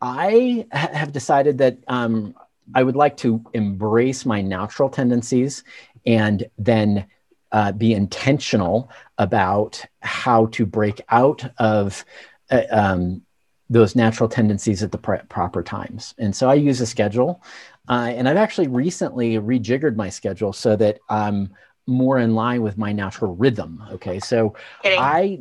I 0.00 0.66
ha- 0.72 0.90
have 0.92 1.12
decided 1.12 1.58
that 1.58 1.78
um, 1.88 2.34
I 2.74 2.82
would 2.82 2.96
like 2.96 3.16
to 3.18 3.44
embrace 3.54 4.24
my 4.26 4.40
natural 4.40 4.88
tendencies 4.88 5.64
and 6.06 6.48
then 6.58 7.06
uh, 7.52 7.72
be 7.72 7.94
intentional 7.94 8.90
about 9.16 9.84
how 10.00 10.46
to 10.46 10.66
break 10.66 11.00
out 11.08 11.44
of 11.58 12.04
uh, 12.50 12.62
um, 12.70 13.22
those 13.70 13.96
natural 13.96 14.28
tendencies 14.28 14.82
at 14.82 14.92
the 14.92 14.98
pr- 14.98 15.16
proper 15.28 15.62
times. 15.62 16.14
And 16.18 16.34
so 16.34 16.48
I 16.48 16.54
use 16.54 16.80
a 16.80 16.86
schedule. 16.86 17.42
Uh, 17.88 18.12
and 18.14 18.28
I've 18.28 18.36
actually 18.36 18.68
recently 18.68 19.34
rejiggered 19.34 19.96
my 19.96 20.10
schedule 20.10 20.52
so 20.52 20.76
that 20.76 20.98
I'm 21.08 21.50
more 21.88 22.18
in 22.18 22.34
line 22.34 22.62
with 22.62 22.76
my 22.76 22.92
natural 22.92 23.34
rhythm. 23.34 23.82
Okay. 23.92 24.20
So 24.20 24.54
I 24.84 25.40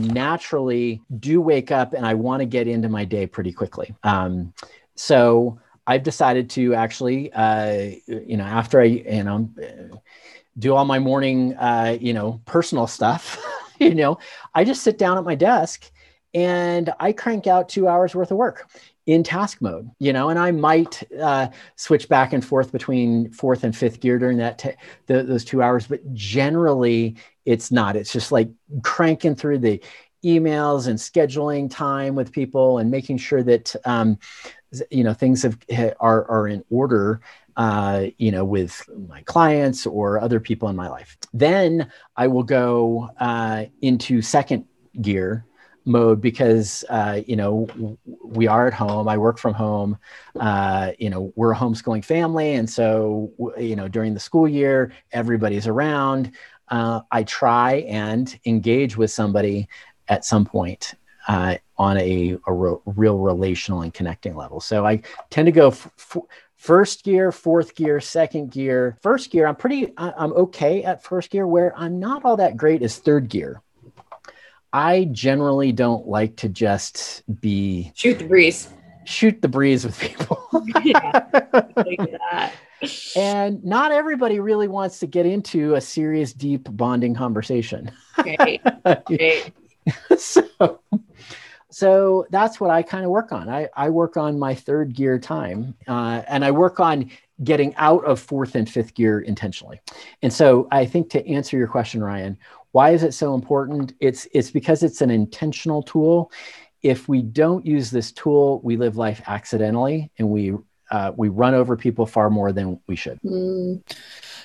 naturally 0.00 1.02
do 1.20 1.40
wake 1.40 1.70
up 1.70 1.92
and 1.92 2.06
I 2.06 2.14
want 2.14 2.40
to 2.40 2.46
get 2.46 2.66
into 2.66 2.88
my 2.88 3.04
day 3.04 3.26
pretty 3.26 3.52
quickly. 3.52 3.94
Um, 4.02 4.54
so 4.94 5.60
I've 5.86 6.02
decided 6.02 6.48
to 6.50 6.74
actually, 6.74 7.30
uh, 7.32 7.90
you 8.06 8.38
know, 8.38 8.44
after 8.44 8.80
I, 8.80 8.84
you 8.84 9.22
know, 9.22 9.50
do 10.58 10.74
all 10.74 10.86
my 10.86 10.98
morning, 10.98 11.54
uh, 11.56 11.98
you 12.00 12.14
know, 12.14 12.40
personal 12.46 12.86
stuff, 12.86 13.38
you 13.78 13.94
know, 13.94 14.18
I 14.54 14.64
just 14.64 14.82
sit 14.82 14.96
down 14.96 15.18
at 15.18 15.24
my 15.24 15.34
desk 15.34 15.90
and 16.32 16.92
I 16.98 17.12
crank 17.12 17.46
out 17.46 17.68
two 17.68 17.86
hours 17.86 18.14
worth 18.14 18.30
of 18.30 18.38
work 18.38 18.66
in 19.06 19.22
task 19.22 19.60
mode, 19.60 19.90
you 19.98 20.12
know, 20.12 20.28
and 20.28 20.38
I 20.38 20.52
might 20.52 21.02
uh, 21.20 21.48
switch 21.76 22.08
back 22.08 22.32
and 22.32 22.44
forth 22.44 22.70
between 22.70 23.32
fourth 23.32 23.64
and 23.64 23.76
fifth 23.76 24.00
gear 24.00 24.18
during 24.18 24.38
that 24.38 24.58
t- 24.58 24.70
those 25.06 25.44
two 25.44 25.62
hours, 25.62 25.86
but 25.86 26.14
generally 26.14 27.16
it's 27.44 27.72
not. 27.72 27.96
It's 27.96 28.12
just 28.12 28.30
like 28.30 28.48
cranking 28.82 29.34
through 29.34 29.58
the 29.58 29.82
emails 30.24 30.86
and 30.86 30.98
scheduling 30.98 31.68
time 31.68 32.14
with 32.14 32.30
people 32.30 32.78
and 32.78 32.90
making 32.90 33.18
sure 33.18 33.42
that 33.42 33.74
um, 33.84 34.18
you 34.90 35.02
know 35.02 35.12
things 35.12 35.42
have, 35.42 35.58
are 35.98 36.30
are 36.30 36.48
in 36.48 36.64
order. 36.70 37.20
Uh, 37.54 38.06
you 38.16 38.30
know, 38.30 38.46
with 38.46 38.82
my 39.08 39.20
clients 39.24 39.86
or 39.86 40.18
other 40.18 40.40
people 40.40 40.70
in 40.70 40.74
my 40.74 40.88
life. 40.88 41.18
Then 41.34 41.92
I 42.16 42.26
will 42.26 42.44
go 42.44 43.10
uh, 43.20 43.66
into 43.82 44.22
second 44.22 44.64
gear 45.02 45.44
mode 45.84 46.20
because 46.20 46.84
uh, 46.88 47.20
you 47.26 47.36
know 47.36 47.96
we 48.24 48.46
are 48.46 48.66
at 48.66 48.74
home 48.74 49.08
i 49.08 49.16
work 49.16 49.38
from 49.38 49.54
home 49.54 49.96
uh, 50.40 50.92
you 50.98 51.10
know 51.10 51.32
we're 51.36 51.52
a 51.52 51.56
homeschooling 51.56 52.04
family 52.04 52.54
and 52.54 52.68
so 52.68 53.32
you 53.58 53.76
know 53.76 53.88
during 53.88 54.14
the 54.14 54.20
school 54.20 54.48
year 54.48 54.92
everybody's 55.12 55.66
around. 55.66 56.32
Uh, 56.68 57.00
i 57.10 57.22
try 57.24 57.84
and 57.88 58.38
engage 58.46 58.96
with 58.96 59.10
somebody 59.10 59.68
at 60.08 60.24
some 60.24 60.44
point 60.44 60.94
uh, 61.28 61.56
on 61.78 61.96
a, 61.98 62.36
a 62.46 62.52
re- 62.52 62.78
real 62.84 63.18
relational 63.18 63.82
and 63.82 63.94
connecting 63.94 64.34
level. 64.34 64.60
So 64.60 64.86
i 64.86 65.02
tend 65.30 65.46
to 65.46 65.52
go 65.52 65.68
f- 65.68 65.90
f- 65.98 66.22
first 66.56 67.04
gear 67.04 67.32
fourth 67.32 67.74
gear 67.74 68.00
second 68.00 68.50
gear. 68.52 68.96
First 69.02 69.30
gear 69.30 69.46
i'm 69.46 69.56
pretty 69.56 69.92
i'm 69.98 70.32
okay 70.32 70.84
at 70.84 71.02
first 71.02 71.30
gear. 71.30 71.46
Where 71.46 71.76
i'm 71.76 71.98
not 71.98 72.24
all 72.24 72.36
that 72.36 72.56
great 72.56 72.82
is 72.82 72.98
third 72.98 73.28
gear 73.28 73.60
I 74.72 75.08
generally 75.12 75.72
don't 75.72 76.06
like 76.06 76.36
to 76.36 76.48
just 76.48 77.22
be 77.40 77.92
shoot 77.94 78.18
the 78.18 78.24
breeze. 78.24 78.68
Shoot 79.04 79.42
the 79.42 79.48
breeze 79.48 79.84
with 79.84 79.98
people. 79.98 80.48
and 83.16 83.64
not 83.64 83.92
everybody 83.92 84.40
really 84.40 84.68
wants 84.68 85.00
to 85.00 85.06
get 85.06 85.26
into 85.26 85.74
a 85.74 85.80
serious, 85.80 86.32
deep 86.32 86.68
bonding 86.70 87.14
conversation. 87.14 87.90
So, 90.16 90.78
so 91.70 92.26
that's 92.30 92.60
what 92.60 92.70
I 92.70 92.82
kind 92.82 93.04
of 93.04 93.10
work 93.10 93.32
on. 93.32 93.48
I, 93.48 93.68
I 93.74 93.90
work 93.90 94.16
on 94.16 94.38
my 94.38 94.54
third 94.54 94.94
gear 94.94 95.18
time, 95.18 95.74
uh, 95.88 96.22
and 96.28 96.44
I 96.44 96.52
work 96.52 96.78
on 96.78 97.10
getting 97.42 97.74
out 97.76 98.04
of 98.04 98.20
fourth 98.20 98.54
and 98.54 98.68
fifth 98.68 98.94
gear 98.94 99.20
intentionally. 99.20 99.80
And 100.22 100.32
so 100.32 100.68
I 100.70 100.86
think 100.86 101.10
to 101.10 101.26
answer 101.26 101.56
your 101.56 101.66
question, 101.66 102.04
Ryan, 102.04 102.38
why 102.72 102.90
is 102.90 103.02
it 103.02 103.14
so 103.14 103.34
important? 103.34 103.94
It's 104.00 104.26
it's 104.32 104.50
because 104.50 104.82
it's 104.82 105.00
an 105.00 105.10
intentional 105.10 105.82
tool. 105.82 106.32
If 106.82 107.08
we 107.08 107.22
don't 107.22 107.64
use 107.64 107.90
this 107.90 108.10
tool, 108.10 108.60
we 108.64 108.76
live 108.76 108.96
life 108.96 109.22
accidentally 109.26 110.10
and 110.18 110.28
we 110.28 110.54
uh, 110.90 111.12
we 111.16 111.28
run 111.28 111.54
over 111.54 111.76
people 111.76 112.04
far 112.04 112.28
more 112.28 112.52
than 112.52 112.78
we 112.86 112.96
should. 112.96 113.18
Mm. 113.24 113.82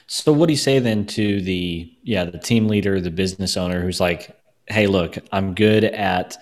So 0.08 0.32
what 0.32 0.48
do 0.48 0.54
you 0.54 0.58
say 0.58 0.80
then 0.80 1.06
to 1.08 1.42
the 1.42 1.92
yeah, 2.04 2.26
the 2.26 2.38
team 2.38 2.68
leader, 2.68 3.02
the 3.02 3.12
business 3.12 3.58
owner 3.58 3.82
who's 3.82 4.00
like, 4.00 4.38
"Hey, 4.68 4.88
look, 4.88 5.18
I'm 5.32 5.56
good 5.56 5.84
at 5.84 6.38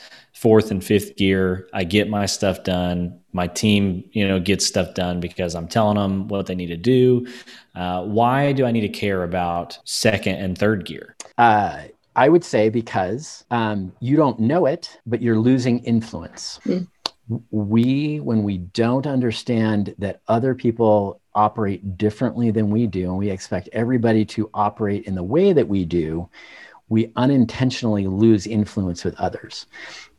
fourth 0.45 0.69
and 0.69 0.83
fifth 0.83 1.15
gear. 1.15 1.67
I 1.73 1.85
get 1.85 2.07
my 2.07 2.27
stuff 2.27 2.63
done. 2.63 3.19
My 3.33 3.47
team, 3.47 4.07
you 4.11 4.27
know, 4.27 4.39
gets 4.39 4.63
stuff 4.63 4.93
done 4.93 5.19
because 5.19 5.55
I'm 5.55 5.67
telling 5.67 5.97
them 5.97 6.27
what 6.27 6.45
they 6.45 6.53
need 6.53 6.67
to 6.67 6.77
do. 6.77 7.25
Uh, 7.73 8.03
why 8.03 8.51
do 8.51 8.63
I 8.63 8.69
need 8.69 8.81
to 8.81 8.89
care 8.89 9.23
about 9.23 9.79
second 9.85 10.35
and 10.35 10.55
third 10.55 10.85
gear? 10.85 11.15
Uh, 11.39 11.85
I 12.15 12.29
would 12.29 12.43
say 12.43 12.69
because 12.69 13.43
um, 13.49 13.91
you 13.99 14.15
don't 14.15 14.39
know 14.39 14.67
it, 14.67 14.99
but 15.07 15.19
you're 15.19 15.39
losing 15.39 15.79
influence. 15.79 16.59
Mm. 16.67 16.89
We, 17.49 18.19
when 18.19 18.43
we 18.43 18.59
don't 18.59 19.07
understand 19.07 19.95
that 19.97 20.21
other 20.27 20.53
people 20.53 21.21
operate 21.33 21.97
differently 21.97 22.51
than 22.51 22.69
we 22.69 22.85
do, 22.85 23.05
and 23.05 23.17
we 23.17 23.31
expect 23.31 23.67
everybody 23.73 24.23
to 24.25 24.51
operate 24.53 25.05
in 25.05 25.15
the 25.15 25.23
way 25.23 25.53
that 25.53 25.67
we 25.67 25.85
do, 25.85 26.29
we 26.89 27.11
unintentionally 27.15 28.07
lose 28.07 28.45
influence 28.45 29.03
with 29.03 29.15
others. 29.15 29.65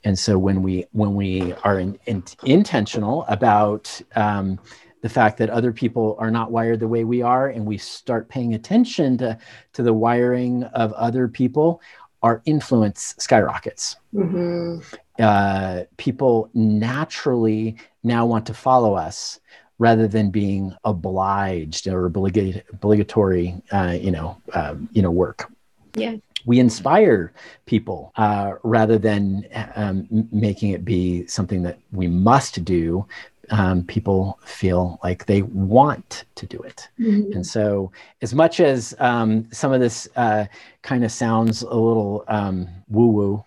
And 0.04 0.18
so 0.18 0.38
when 0.38 0.62
we 0.62 0.86
when 0.92 1.14
we 1.14 1.52
are 1.64 1.78
in, 1.78 1.98
in, 2.06 2.22
intentional 2.44 3.24
about 3.28 4.00
um, 4.14 4.58
the 5.02 5.08
fact 5.08 5.38
that 5.38 5.50
other 5.50 5.72
people 5.72 6.16
are 6.18 6.30
not 6.30 6.50
wired 6.50 6.80
the 6.80 6.88
way 6.88 7.04
we 7.04 7.22
are 7.22 7.48
and 7.48 7.66
we 7.66 7.78
start 7.78 8.28
paying 8.28 8.54
attention 8.54 9.18
to 9.18 9.38
to 9.74 9.82
the 9.82 9.92
wiring 9.92 10.64
of 10.64 10.92
other 10.94 11.28
people 11.28 11.80
our 12.22 12.42
influence 12.44 13.14
skyrockets. 13.18 13.96
Mm-hmm. 14.14 14.78
uh, 15.22 15.82
people 15.98 16.50
naturally 16.54 17.76
now 18.02 18.26
want 18.26 18.46
to 18.46 18.54
follow 18.54 18.94
us 18.94 19.38
rather 19.78 20.08
than 20.08 20.30
being 20.30 20.74
obliged 20.84 21.86
or 21.86 22.06
obligatory 22.06 23.62
uh, 23.70 23.96
you 24.00 24.10
know 24.10 24.40
um, 24.54 24.88
you 24.92 25.02
know 25.02 25.10
work 25.10 25.50
yeah 25.96 26.16
we 26.46 26.60
inspire 26.60 27.32
people 27.66 28.12
uh, 28.16 28.52
rather 28.62 28.96
than 28.98 29.46
um, 29.74 30.06
making 30.32 30.70
it 30.70 30.84
be 30.84 31.26
something 31.26 31.62
that 31.64 31.78
we 31.92 32.06
must 32.06 32.64
do. 32.64 33.04
Um, 33.50 33.84
people 33.84 34.38
feel 34.44 34.98
like 35.04 35.26
they 35.26 35.42
want 35.42 36.24
to 36.36 36.46
do 36.46 36.58
it. 36.58 36.88
Mm-hmm. 36.98 37.32
And 37.32 37.46
so, 37.46 37.92
as 38.22 38.34
much 38.34 38.58
as 38.58 38.94
um, 38.98 39.48
some 39.52 39.72
of 39.72 39.80
this 39.80 40.08
uh, 40.16 40.46
kind 40.82 41.04
of 41.04 41.12
sounds 41.12 41.62
a 41.62 41.74
little 41.74 42.24
um, 42.26 42.68
woo 42.88 43.06
woo, 43.06 43.44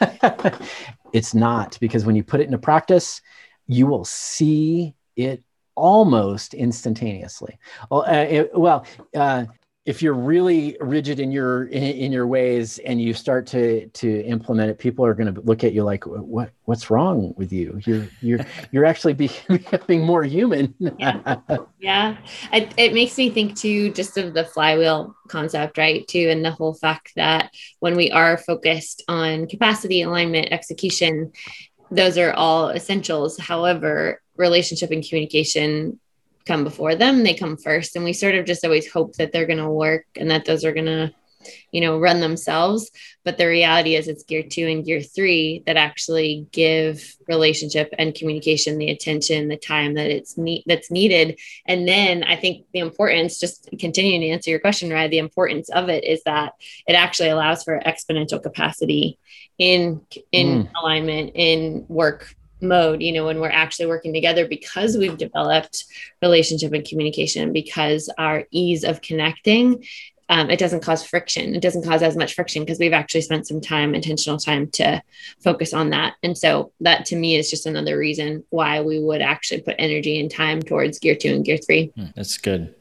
it's 1.12 1.34
not 1.34 1.78
because 1.80 2.04
when 2.04 2.16
you 2.16 2.22
put 2.22 2.40
it 2.40 2.44
into 2.44 2.58
practice, 2.58 3.22
you 3.66 3.86
will 3.86 4.04
see 4.04 4.94
it 5.16 5.42
almost 5.74 6.52
instantaneously. 6.52 7.58
Well, 7.90 8.02
uh, 8.02 8.26
it, 8.28 8.50
well 8.54 8.84
uh, 9.14 9.46
if 9.86 10.02
you're 10.02 10.14
really 10.14 10.76
rigid 10.80 11.20
in 11.20 11.32
your 11.32 11.64
in, 11.64 11.82
in, 11.82 12.12
your 12.12 12.26
ways 12.26 12.78
and 12.80 13.00
you 13.00 13.14
start 13.14 13.46
to 13.46 13.86
to 13.88 14.20
implement 14.24 14.70
it 14.70 14.78
people 14.78 15.06
are 15.06 15.14
going 15.14 15.34
to 15.34 15.40
look 15.40 15.64
at 15.64 15.72
you 15.72 15.82
like 15.82 16.04
what 16.06 16.50
what's 16.64 16.90
wrong 16.90 17.32
with 17.36 17.50
you? 17.50 17.80
You're 17.86 18.06
you're 18.20 18.40
you're 18.72 18.84
actually 18.84 19.14
becoming 19.48 20.04
more 20.04 20.22
human. 20.22 20.74
Yeah, 20.98 21.38
yeah. 21.78 22.16
It, 22.52 22.74
it 22.76 22.92
makes 22.92 23.16
me 23.16 23.30
think 23.30 23.56
too 23.56 23.90
just 23.92 24.18
of 24.18 24.34
the 24.34 24.44
flywheel 24.44 25.14
concept 25.28 25.78
right 25.78 26.06
too 26.06 26.28
and 26.28 26.44
the 26.44 26.50
whole 26.50 26.74
fact 26.74 27.12
that 27.16 27.50
when 27.78 27.96
we 27.96 28.10
are 28.10 28.36
focused 28.36 29.02
on 29.08 29.46
capacity 29.46 30.02
alignment 30.02 30.52
execution 30.52 31.32
those 31.90 32.18
are 32.18 32.32
all 32.32 32.70
essentials. 32.70 33.38
However 33.38 34.20
relationship 34.36 34.90
and 34.90 35.06
communication 35.06 35.98
come 36.50 36.64
before 36.64 36.96
them 36.96 37.22
they 37.22 37.34
come 37.34 37.56
first. 37.56 37.94
And 37.94 38.04
we 38.04 38.12
sort 38.12 38.34
of 38.34 38.44
just 38.44 38.64
always 38.64 38.90
hope 38.90 39.14
that 39.16 39.32
they're 39.32 39.46
going 39.46 39.58
to 39.58 39.70
work 39.70 40.06
and 40.16 40.30
that 40.30 40.44
those 40.44 40.64
are 40.64 40.72
going 40.72 40.86
to 40.86 41.12
you 41.70 41.80
know 41.80 41.98
run 41.98 42.20
themselves. 42.20 42.90
But 43.24 43.38
the 43.38 43.46
reality 43.46 43.94
is 43.94 44.08
it's 44.08 44.24
gear 44.24 44.42
2 44.42 44.66
and 44.66 44.84
gear 44.84 45.00
3 45.00 45.62
that 45.66 45.76
actually 45.76 46.46
give 46.52 47.16
relationship 47.28 47.94
and 47.98 48.14
communication 48.14 48.78
the 48.78 48.90
attention 48.90 49.48
the 49.48 49.56
time 49.56 49.94
that 49.94 50.10
it's 50.10 50.36
need 50.36 50.64
that's 50.66 50.90
needed. 50.90 51.38
And 51.66 51.86
then 51.86 52.24
i 52.24 52.36
think 52.36 52.66
the 52.72 52.80
importance 52.80 53.38
just 53.38 53.68
continuing 53.78 54.20
to 54.22 54.28
answer 54.28 54.50
your 54.50 54.60
question 54.60 54.90
right 54.90 55.10
the 55.10 55.18
importance 55.18 55.68
of 55.70 55.88
it 55.88 56.04
is 56.04 56.22
that 56.24 56.54
it 56.86 56.94
actually 56.94 57.28
allows 57.28 57.62
for 57.62 57.80
exponential 57.80 58.42
capacity 58.42 59.18
in 59.56 60.00
in 60.32 60.64
mm. 60.64 60.70
alignment 60.82 61.32
in 61.34 61.86
work 61.88 62.34
mode 62.60 63.02
you 63.02 63.12
know 63.12 63.24
when 63.24 63.40
we're 63.40 63.48
actually 63.48 63.86
working 63.86 64.12
together 64.12 64.46
because 64.46 64.96
we've 64.96 65.16
developed 65.16 65.84
relationship 66.22 66.72
and 66.72 66.86
communication 66.86 67.52
because 67.52 68.10
our 68.18 68.44
ease 68.50 68.84
of 68.84 69.00
connecting 69.00 69.82
um, 70.30 70.48
it 70.48 70.60
doesn't 70.60 70.84
cause 70.84 71.04
friction. 71.04 71.56
It 71.56 71.60
doesn't 71.60 71.84
cause 71.84 72.04
as 72.04 72.16
much 72.16 72.34
friction 72.34 72.62
because 72.62 72.78
we've 72.78 72.92
actually 72.92 73.22
spent 73.22 73.48
some 73.48 73.60
time 73.60 73.96
intentional 73.96 74.38
time 74.38 74.70
to 74.74 75.02
focus 75.42 75.74
on 75.74 75.90
that. 75.90 76.14
And 76.22 76.38
so 76.38 76.72
that 76.82 77.04
to 77.06 77.16
me 77.16 77.34
is 77.34 77.50
just 77.50 77.66
another 77.66 77.98
reason 77.98 78.44
why 78.50 78.80
we 78.80 79.00
would 79.00 79.22
actually 79.22 79.62
put 79.62 79.74
energy 79.76 80.20
and 80.20 80.30
time 80.30 80.62
towards 80.62 81.00
gear 81.00 81.16
two 81.16 81.34
and 81.34 81.44
gear 81.44 81.56
three. 81.56 81.90
Hmm, 81.96 82.06
that's 82.14 82.38
good. 82.38 82.76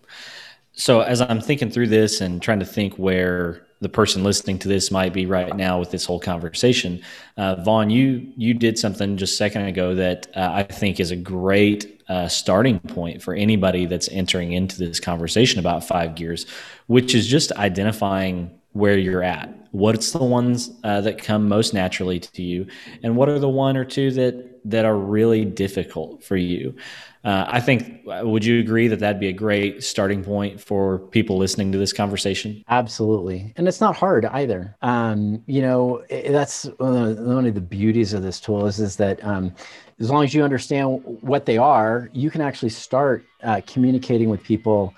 So 0.73 1.01
as 1.01 1.19
i'm 1.19 1.41
thinking 1.41 1.69
through 1.69 1.87
this 1.87 2.21
and 2.21 2.41
trying 2.41 2.59
to 2.59 2.65
think 2.65 2.93
where 2.95 3.67
the 3.81 3.89
person 3.89 4.23
listening 4.23 4.59
to 4.59 4.67
this 4.67 4.91
might 4.91 5.13
be 5.13 5.25
right 5.25 5.55
now 5.55 5.79
with 5.79 5.91
this 5.91 6.05
whole 6.05 6.19
conversation. 6.19 7.01
Uh, 7.37 7.55
Vaughan, 7.55 7.89
you 7.89 8.27
you 8.35 8.53
did 8.53 8.77
something 8.77 9.17
just 9.17 9.33
a 9.33 9.37
second 9.37 9.63
ago 9.63 9.95
that 9.95 10.27
uh, 10.35 10.49
I 10.51 10.63
think 10.63 10.99
is 10.99 11.11
a 11.11 11.15
great 11.15 12.01
uh, 12.09 12.27
starting 12.27 12.79
point 12.79 13.21
for 13.21 13.33
anybody 13.33 13.85
that's 13.85 14.09
entering 14.09 14.51
into 14.51 14.77
this 14.77 14.99
conversation 14.99 15.59
about 15.59 15.83
five 15.83 16.15
gears, 16.15 16.45
which 16.87 17.15
is 17.15 17.27
just 17.27 17.51
identifying 17.53 18.51
where 18.73 18.97
you're 18.97 19.23
at. 19.23 19.55
What's 19.71 20.11
the 20.11 20.23
ones 20.23 20.71
uh, 20.83 21.01
that 21.01 21.21
come 21.21 21.47
most 21.47 21.73
naturally 21.73 22.19
to 22.19 22.41
you, 22.41 22.67
and 23.03 23.15
what 23.15 23.29
are 23.29 23.39
the 23.39 23.49
one 23.49 23.77
or 23.77 23.85
two 23.85 24.11
that 24.11 24.59
that 24.65 24.83
are 24.83 24.97
really 24.97 25.45
difficult 25.45 26.23
for 26.23 26.35
you? 26.35 26.75
Uh, 27.23 27.45
I 27.49 27.59
think, 27.59 28.01
would 28.05 28.45
you 28.45 28.59
agree 28.59 28.87
that 28.87 28.99
that'd 28.99 29.19
be 29.19 29.27
a 29.27 29.33
great 29.33 29.83
starting 29.83 30.23
point 30.23 30.61
for 30.61 30.99
people 30.99 31.37
listening 31.37 31.71
to 31.73 31.77
this 31.77 31.91
conversation? 31.91 32.63
Absolutely. 32.69 33.53
And 33.57 33.67
it's 33.67 33.81
not 33.81 33.97
hard 33.97 34.25
either. 34.25 34.75
Um, 34.81 35.43
you 35.45 35.61
know, 35.61 36.01
that's 36.09 36.63
one 36.77 36.95
of, 36.95 37.17
the, 37.17 37.23
one 37.23 37.45
of, 37.45 37.55
the, 37.55 37.61
beauties 37.61 38.13
of 38.13 38.23
this 38.23 38.39
tool 38.39 38.65
is, 38.67 38.79
is 38.79 38.95
that 38.95 39.23
um, 39.23 39.53
as 39.99 40.09
long 40.09 40.23
as 40.23 40.33
you 40.33 40.43
understand 40.43 41.01
what 41.21 41.45
they 41.45 41.57
are, 41.57 42.09
you 42.13 42.31
can 42.31 42.39
actually 42.39 42.69
start 42.69 43.25
uh, 43.43 43.59
communicating 43.67 44.29
with 44.29 44.41
people 44.41 44.93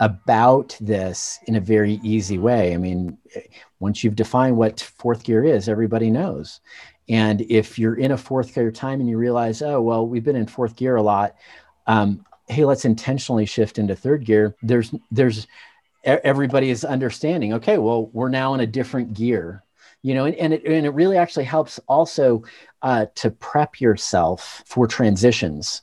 about 0.00 0.76
this 0.80 1.38
in 1.46 1.56
a 1.56 1.60
very 1.60 2.00
easy 2.02 2.38
way. 2.38 2.74
I 2.74 2.78
mean, 2.78 3.18
once 3.80 4.02
you've 4.02 4.16
defined 4.16 4.56
what 4.56 4.80
fourth 4.80 5.24
gear 5.24 5.44
is, 5.44 5.68
everybody 5.68 6.10
knows. 6.10 6.60
And 7.08 7.42
if 7.42 7.78
you're 7.78 7.94
in 7.94 8.10
a 8.10 8.16
fourth 8.16 8.54
gear 8.54 8.70
time 8.70 9.00
and 9.00 9.08
you 9.08 9.16
realize, 9.16 9.62
oh, 9.62 9.80
well, 9.80 10.06
we've 10.06 10.24
been 10.24 10.36
in 10.36 10.46
fourth 10.46 10.76
gear 10.76 10.96
a 10.96 11.02
lot, 11.02 11.36
um, 11.86 12.24
hey 12.48 12.64
let's 12.64 12.84
intentionally 12.84 13.46
shift 13.46 13.78
into 13.78 13.96
third 13.96 14.24
gear. 14.24 14.54
There's 14.62 14.94
there's 15.10 15.46
everybody 16.04 16.70
is 16.70 16.84
understanding 16.84 17.52
okay 17.52 17.78
well 17.78 18.06
we're 18.12 18.28
now 18.28 18.54
in 18.54 18.60
a 18.60 18.66
different 18.66 19.12
gear 19.12 19.64
you 20.02 20.14
know 20.14 20.24
and, 20.24 20.36
and, 20.36 20.54
it, 20.54 20.64
and 20.64 20.86
it 20.86 20.90
really 20.90 21.16
actually 21.16 21.44
helps 21.44 21.80
also 21.88 22.44
uh, 22.86 23.06
to 23.16 23.32
prep 23.32 23.80
yourself 23.80 24.62
for 24.64 24.86
transitions. 24.86 25.82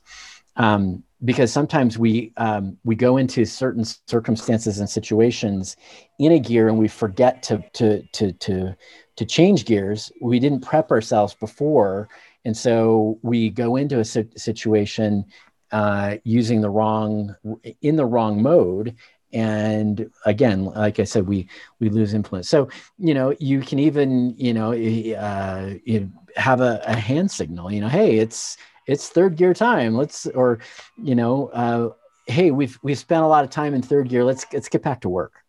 Um, 0.55 1.03
because 1.25 1.51
sometimes 1.51 1.97
we 1.97 2.31
um, 2.37 2.77
we 2.85 2.95
go 2.95 3.17
into 3.17 3.45
certain 3.45 3.83
circumstances 4.07 4.79
and 4.79 4.89
situations 4.89 5.75
in 6.19 6.31
a 6.31 6.39
gear 6.39 6.69
and 6.69 6.77
we 6.77 6.87
forget 6.87 7.43
to 7.43 7.63
to 7.73 8.03
to 8.13 8.31
to 8.33 8.75
to 9.17 9.25
change 9.25 9.65
gears. 9.65 10.11
We 10.21 10.39
didn't 10.39 10.61
prep 10.61 10.91
ourselves 10.91 11.33
before. 11.33 12.07
And 12.45 12.55
so 12.55 13.19
we 13.21 13.49
go 13.49 13.75
into 13.75 13.99
a 13.99 14.05
situation 14.05 15.25
uh, 15.73 16.17
using 16.23 16.61
the 16.61 16.69
wrong 16.69 17.35
in 17.81 17.95
the 17.95 18.05
wrong 18.05 18.41
mode. 18.41 18.95
And 19.33 20.11
again 20.27 20.65
like 20.65 20.99
i 20.99 21.03
said 21.03 21.27
we 21.27 21.49
we 21.79 21.89
lose 21.89 22.13
influence. 22.13 22.47
So 22.47 22.69
you 22.99 23.15
know 23.15 23.35
you 23.39 23.61
can 23.61 23.79
even 23.79 24.35
you 24.37 24.53
know 24.53 24.71
uh, 24.71 25.73
you 25.83 26.11
have 26.35 26.61
a, 26.61 26.81
a, 26.85 26.95
hand 26.95 27.29
signal 27.29 27.71
you 27.71 27.79
know 27.81 27.87
hey 27.87 28.17
it's 28.17 28.57
it's 28.85 29.09
third 29.09 29.35
gear 29.35 29.55
time. 29.55 29.95
Let's 29.95 30.27
or 30.27 30.59
you 31.01 31.15
know 31.15 31.47
uh, 31.47 31.89
hey 32.27 32.51
we've 32.51 32.77
we've 32.83 32.99
spent 32.99 33.23
a 33.23 33.27
lot 33.27 33.43
of 33.43 33.49
time 33.49 33.73
in 33.73 33.81
third 33.81 34.07
gear. 34.07 34.23
Let's 34.23 34.45
let's 34.53 34.69
get 34.69 34.83
back 34.83 35.01
to 35.01 35.09
work. 35.09 35.33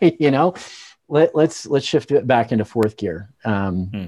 You 0.00 0.30
know 0.30 0.54
let, 1.08 1.34
let's 1.34 1.66
let's 1.66 1.86
shift 1.86 2.10
it 2.10 2.26
back 2.26 2.52
into 2.52 2.64
fourth 2.64 2.96
gear. 2.96 3.30
Um, 3.44 3.86
hmm. 3.86 4.04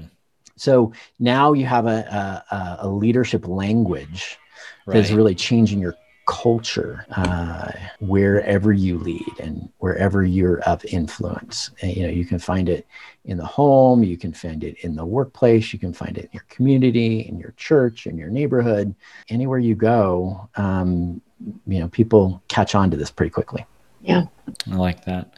so 0.55 0.93
now 1.19 1.53
you 1.53 1.65
have 1.65 1.85
a, 1.85 2.43
a, 2.51 2.77
a 2.81 2.89
leadership 2.89 3.47
language 3.47 4.37
right. 4.85 4.97
is 4.97 5.11
really 5.11 5.35
changing 5.35 5.79
your 5.79 5.95
culture 6.27 7.05
uh, 7.15 7.71
wherever 8.01 8.73
you 8.73 8.99
lead 8.99 9.39
and 9.39 9.69
wherever 9.79 10.25
you're 10.25 10.59
of 10.61 10.83
influence. 10.85 11.71
And, 11.81 11.95
you 11.95 12.03
know, 12.03 12.09
you 12.09 12.25
can 12.25 12.37
find 12.37 12.67
it 12.69 12.85
in 13.25 13.37
the 13.37 13.45
home, 13.45 14.03
you 14.03 14.17
can 14.17 14.33
find 14.33 14.63
it 14.63 14.75
in 14.81 14.95
the 14.95 15.05
workplace, 15.05 15.71
you 15.71 15.79
can 15.79 15.93
find 15.93 16.17
it 16.17 16.25
in 16.25 16.29
your 16.33 16.45
community, 16.49 17.21
in 17.21 17.39
your 17.39 17.53
church, 17.57 18.07
in 18.07 18.17
your 18.17 18.29
neighborhood, 18.29 18.93
anywhere 19.29 19.59
you 19.59 19.73
go. 19.73 20.49
Um, 20.55 21.21
you 21.65 21.79
know, 21.79 21.87
people 21.87 22.43
catch 22.49 22.75
on 22.75 22.91
to 22.91 22.97
this 22.97 23.09
pretty 23.09 23.29
quickly. 23.29 23.65
Yeah, 24.01 24.25
I 24.71 24.75
like 24.75 25.05
that. 25.05 25.33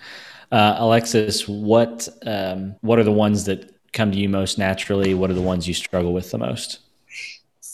Uh, 0.52 0.76
Alexis, 0.80 1.48
what 1.48 2.08
um, 2.26 2.76
what 2.82 2.98
are 3.00 3.04
the 3.04 3.12
ones 3.12 3.46
that 3.46 3.76
come 3.94 4.12
to 4.12 4.18
you 4.18 4.30
most 4.30 4.58
naturally? 4.58 5.14
What 5.14 5.30
are 5.30 5.36
the 5.36 5.42
ones 5.42 5.68
you 5.68 5.74
struggle 5.74 6.14
with 6.14 6.32
the 6.32 6.38
most? 6.38 6.80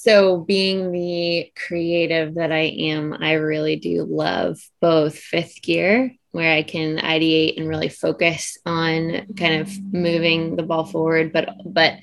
So 0.05 0.37
being 0.37 0.91
the 0.91 1.51
creative 1.55 2.35
that 2.35 2.51
I 2.51 2.75
am, 2.91 3.17
I 3.19 3.33
really 3.33 3.75
do 3.75 4.05
love 4.07 4.59
both 4.79 5.17
fifth 5.17 5.63
gear, 5.63 6.13
where 6.31 6.53
I 6.53 6.61
can 6.61 6.97
ideate 6.97 7.57
and 7.57 7.67
really 7.67 7.89
focus 7.89 8.59
on 8.67 9.25
kind 9.35 9.61
of 9.61 9.81
moving 9.91 10.57
the 10.57 10.61
ball 10.61 10.85
forward, 10.85 11.33
but 11.33 11.49
but 11.65 11.93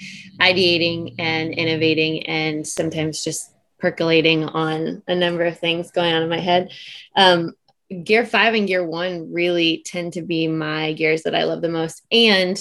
ideating 0.40 1.14
and 1.20 1.54
innovating 1.54 2.26
and 2.26 2.66
sometimes 2.66 3.22
just 3.22 3.54
percolating 3.78 4.44
on 4.46 5.04
a 5.06 5.14
number 5.14 5.44
of 5.44 5.60
things 5.60 5.92
going 5.92 6.12
on 6.12 6.24
in 6.24 6.28
my 6.28 6.40
head. 6.40 6.72
Um, 7.14 7.52
gear 7.92 8.26
five 8.26 8.54
and 8.54 8.66
gear 8.66 8.84
one 8.84 9.32
really 9.32 9.82
tend 9.84 10.14
to 10.14 10.22
be 10.22 10.48
my 10.48 10.92
gears 10.94 11.22
that 11.22 11.34
I 11.34 11.44
love 11.44 11.62
the 11.62 11.68
most. 11.68 12.02
And 12.10 12.58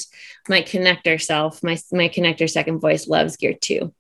my 0.48 0.62
connector 0.62 1.22
self, 1.22 1.64
my, 1.64 1.78
my 1.92 2.10
connector 2.10 2.50
second 2.50 2.80
voice 2.80 3.08
loves 3.08 3.38
gear 3.38 3.54
two. 3.54 3.94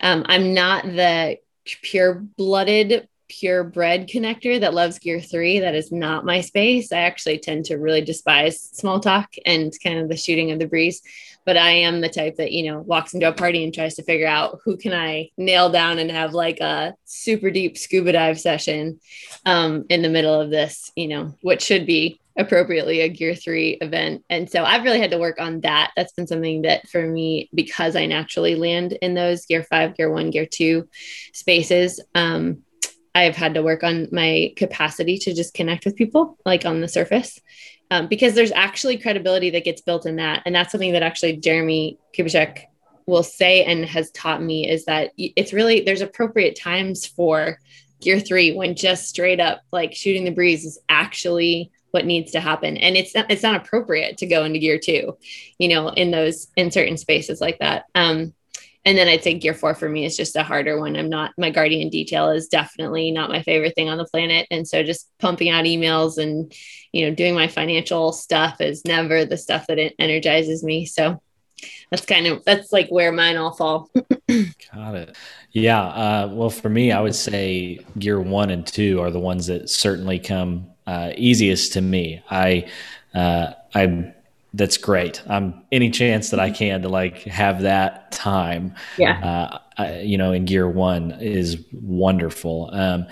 Um, 0.00 0.24
I'm 0.26 0.54
not 0.54 0.84
the 0.84 1.38
pure 1.82 2.14
blooded, 2.14 3.08
purebred 3.28 4.08
connector 4.08 4.60
that 4.60 4.74
loves 4.74 4.98
gear 4.98 5.20
three. 5.20 5.60
That 5.60 5.74
is 5.74 5.90
not 5.92 6.24
my 6.24 6.40
space. 6.40 6.92
I 6.92 6.98
actually 6.98 7.38
tend 7.38 7.66
to 7.66 7.76
really 7.76 8.00
despise 8.00 8.60
small 8.60 9.00
talk 9.00 9.34
and 9.44 9.72
kind 9.82 9.98
of 9.98 10.08
the 10.08 10.16
shooting 10.16 10.50
of 10.50 10.58
the 10.58 10.66
breeze 10.66 11.02
but 11.46 11.56
I 11.56 11.70
am 11.70 12.00
the 12.00 12.08
type 12.08 12.36
that, 12.36 12.50
you 12.50 12.70
know, 12.70 12.80
walks 12.80 13.14
into 13.14 13.28
a 13.28 13.32
party 13.32 13.62
and 13.62 13.72
tries 13.72 13.94
to 13.94 14.02
figure 14.02 14.26
out 14.26 14.58
who 14.64 14.76
can 14.76 14.92
I 14.92 15.30
nail 15.38 15.70
down 15.70 16.00
and 16.00 16.10
have 16.10 16.34
like 16.34 16.58
a 16.58 16.94
super 17.04 17.50
deep 17.50 17.78
scuba 17.78 18.12
dive 18.12 18.38
session 18.38 19.00
um, 19.46 19.86
in 19.88 20.02
the 20.02 20.10
middle 20.10 20.38
of 20.38 20.50
this, 20.50 20.90
you 20.96 21.06
know, 21.06 21.34
what 21.42 21.62
should 21.62 21.86
be 21.86 22.20
appropriately 22.36 23.00
a 23.00 23.08
gear 23.08 23.34
three 23.34 23.78
event. 23.80 24.24
And 24.28 24.50
so 24.50 24.64
I've 24.64 24.82
really 24.82 25.00
had 25.00 25.12
to 25.12 25.18
work 25.18 25.40
on 25.40 25.60
that. 25.60 25.92
That's 25.96 26.12
been 26.12 26.26
something 26.26 26.62
that 26.62 26.88
for 26.88 27.06
me, 27.06 27.48
because 27.54 27.94
I 27.94 28.06
naturally 28.06 28.56
land 28.56 28.92
in 29.00 29.14
those 29.14 29.46
gear 29.46 29.62
five, 29.62 29.96
gear 29.96 30.10
one, 30.10 30.30
gear 30.30 30.46
two 30.46 30.88
spaces, 31.32 32.00
um, 32.14 32.64
I've 33.16 33.36
had 33.36 33.54
to 33.54 33.62
work 33.62 33.82
on 33.82 34.08
my 34.12 34.52
capacity 34.56 35.16
to 35.18 35.34
just 35.34 35.54
connect 35.54 35.86
with 35.86 35.96
people 35.96 36.36
like 36.44 36.66
on 36.66 36.82
the 36.82 36.88
surface. 36.88 37.40
Um, 37.90 38.08
because 38.08 38.34
there's 38.34 38.52
actually 38.52 38.98
credibility 38.98 39.48
that 39.50 39.64
gets 39.64 39.80
built 39.80 40.06
in 40.06 40.16
that. 40.16 40.42
And 40.44 40.54
that's 40.54 40.72
something 40.72 40.92
that 40.92 41.02
actually 41.04 41.36
Jeremy 41.36 41.98
Kubicek 42.16 42.64
will 43.06 43.22
say 43.22 43.64
and 43.64 43.84
has 43.84 44.10
taught 44.10 44.42
me 44.42 44.68
is 44.68 44.84
that 44.86 45.12
it's 45.16 45.52
really, 45.52 45.80
there's 45.80 46.00
appropriate 46.00 46.58
times 46.60 47.06
for 47.06 47.58
gear 48.02 48.20
three 48.20 48.54
when 48.54 48.74
just 48.74 49.08
straight 49.08 49.40
up 49.40 49.62
like 49.72 49.94
shooting 49.94 50.24
the 50.24 50.30
breeze 50.30 50.64
is 50.64 50.78
actually 50.88 51.70
what 51.92 52.04
needs 52.04 52.32
to 52.32 52.40
happen. 52.40 52.76
And 52.76 52.96
it's 52.96 53.14
not, 53.14 53.30
it's 53.30 53.42
not 53.42 53.56
appropriate 53.56 54.18
to 54.18 54.26
go 54.26 54.44
into 54.44 54.58
gear 54.58 54.78
two 54.78 55.16
you 55.58 55.68
know 55.68 55.88
in 55.88 56.10
those 56.10 56.48
in 56.56 56.70
certain 56.70 56.98
spaces 56.98 57.40
like 57.40 57.58
that. 57.60 57.84
Um 57.94 58.34
and 58.86 58.96
then 58.96 59.08
I 59.08 59.18
think 59.18 59.36
say 59.36 59.40
gear 59.40 59.54
four 59.54 59.74
for 59.74 59.88
me 59.88 60.04
is 60.04 60.16
just 60.16 60.36
a 60.36 60.44
harder 60.44 60.78
one. 60.78 60.94
I'm 60.94 61.08
not, 61.08 61.32
my 61.36 61.50
guardian 61.50 61.88
detail 61.88 62.30
is 62.30 62.46
definitely 62.46 63.10
not 63.10 63.30
my 63.30 63.42
favorite 63.42 63.74
thing 63.74 63.88
on 63.88 63.98
the 63.98 64.04
planet. 64.04 64.46
And 64.52 64.66
so 64.66 64.84
just 64.84 65.10
pumping 65.18 65.48
out 65.48 65.64
emails 65.64 66.18
and, 66.18 66.54
you 66.92 67.04
know, 67.04 67.12
doing 67.12 67.34
my 67.34 67.48
financial 67.48 68.12
stuff 68.12 68.60
is 68.60 68.84
never 68.84 69.24
the 69.24 69.36
stuff 69.36 69.66
that 69.66 69.92
energizes 69.98 70.62
me. 70.62 70.86
So 70.86 71.20
that's 71.90 72.06
kind 72.06 72.28
of, 72.28 72.44
that's 72.44 72.72
like 72.72 72.88
where 72.88 73.10
mine 73.10 73.36
all 73.36 73.54
fall. 73.54 73.90
Got 74.72 74.94
it. 74.94 75.16
Yeah. 75.50 75.82
Uh, 75.82 76.30
well, 76.32 76.50
for 76.50 76.68
me, 76.68 76.92
I 76.92 77.00
would 77.00 77.16
say 77.16 77.80
gear 77.98 78.20
one 78.20 78.50
and 78.50 78.64
two 78.64 79.00
are 79.00 79.10
the 79.10 79.18
ones 79.18 79.48
that 79.48 79.68
certainly 79.68 80.20
come 80.20 80.70
uh, 80.86 81.10
easiest 81.16 81.72
to 81.72 81.80
me. 81.80 82.22
I, 82.30 82.70
uh, 83.12 83.54
I 83.74 84.14
that's 84.56 84.78
great. 84.78 85.22
Um, 85.26 85.62
any 85.70 85.90
chance 85.90 86.30
that 86.30 86.40
I 86.40 86.50
can 86.50 86.82
to 86.82 86.88
like 86.88 87.18
have 87.24 87.62
that 87.62 88.10
time, 88.10 88.74
yeah, 88.96 89.20
uh, 89.20 89.58
I, 89.76 90.00
you 90.00 90.16
know, 90.16 90.32
in 90.32 90.46
gear 90.46 90.68
one 90.68 91.12
is 91.20 91.62
wonderful. 91.72 92.70
Um, 92.72 93.06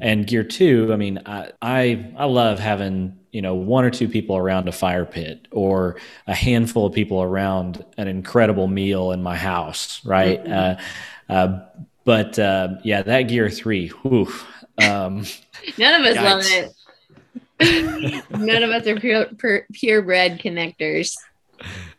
and 0.00 0.26
gear 0.26 0.42
two, 0.42 0.92
I 0.92 0.96
mean, 0.96 1.20
I, 1.24 1.52
I, 1.62 2.12
I 2.16 2.24
love 2.24 2.58
having 2.58 3.16
you 3.30 3.42
know 3.42 3.54
one 3.54 3.84
or 3.84 3.90
two 3.90 4.08
people 4.08 4.36
around 4.36 4.68
a 4.68 4.72
fire 4.72 5.04
pit 5.04 5.46
or 5.52 6.00
a 6.26 6.34
handful 6.34 6.86
of 6.86 6.92
people 6.92 7.22
around 7.22 7.84
an 7.96 8.08
incredible 8.08 8.66
meal 8.66 9.12
in 9.12 9.22
my 9.22 9.36
house, 9.36 10.04
right? 10.04 10.42
Mm-hmm. 10.42 11.32
Uh, 11.32 11.32
uh, 11.32 11.60
but 12.04 12.38
uh, 12.38 12.68
yeah, 12.82 13.02
that 13.02 13.22
gear 13.22 13.50
three, 13.50 13.88
whew, 13.88 14.32
um, 14.78 15.24
none 15.78 16.00
of 16.00 16.06
us 16.06 16.16
love 16.16 16.42
it. 16.44 16.72
None 17.60 18.62
of 18.62 18.70
us 18.70 18.86
are 18.86 18.98
pure, 18.98 19.26
pure, 19.38 19.66
purebred 19.72 20.40
connectors. 20.40 21.16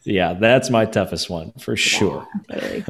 Yeah, 0.04 0.34
that's 0.34 0.70
my 0.70 0.86
toughest 0.86 1.30
one 1.30 1.52
for 1.54 1.76
sure. 1.76 2.28
totally. 2.52 2.86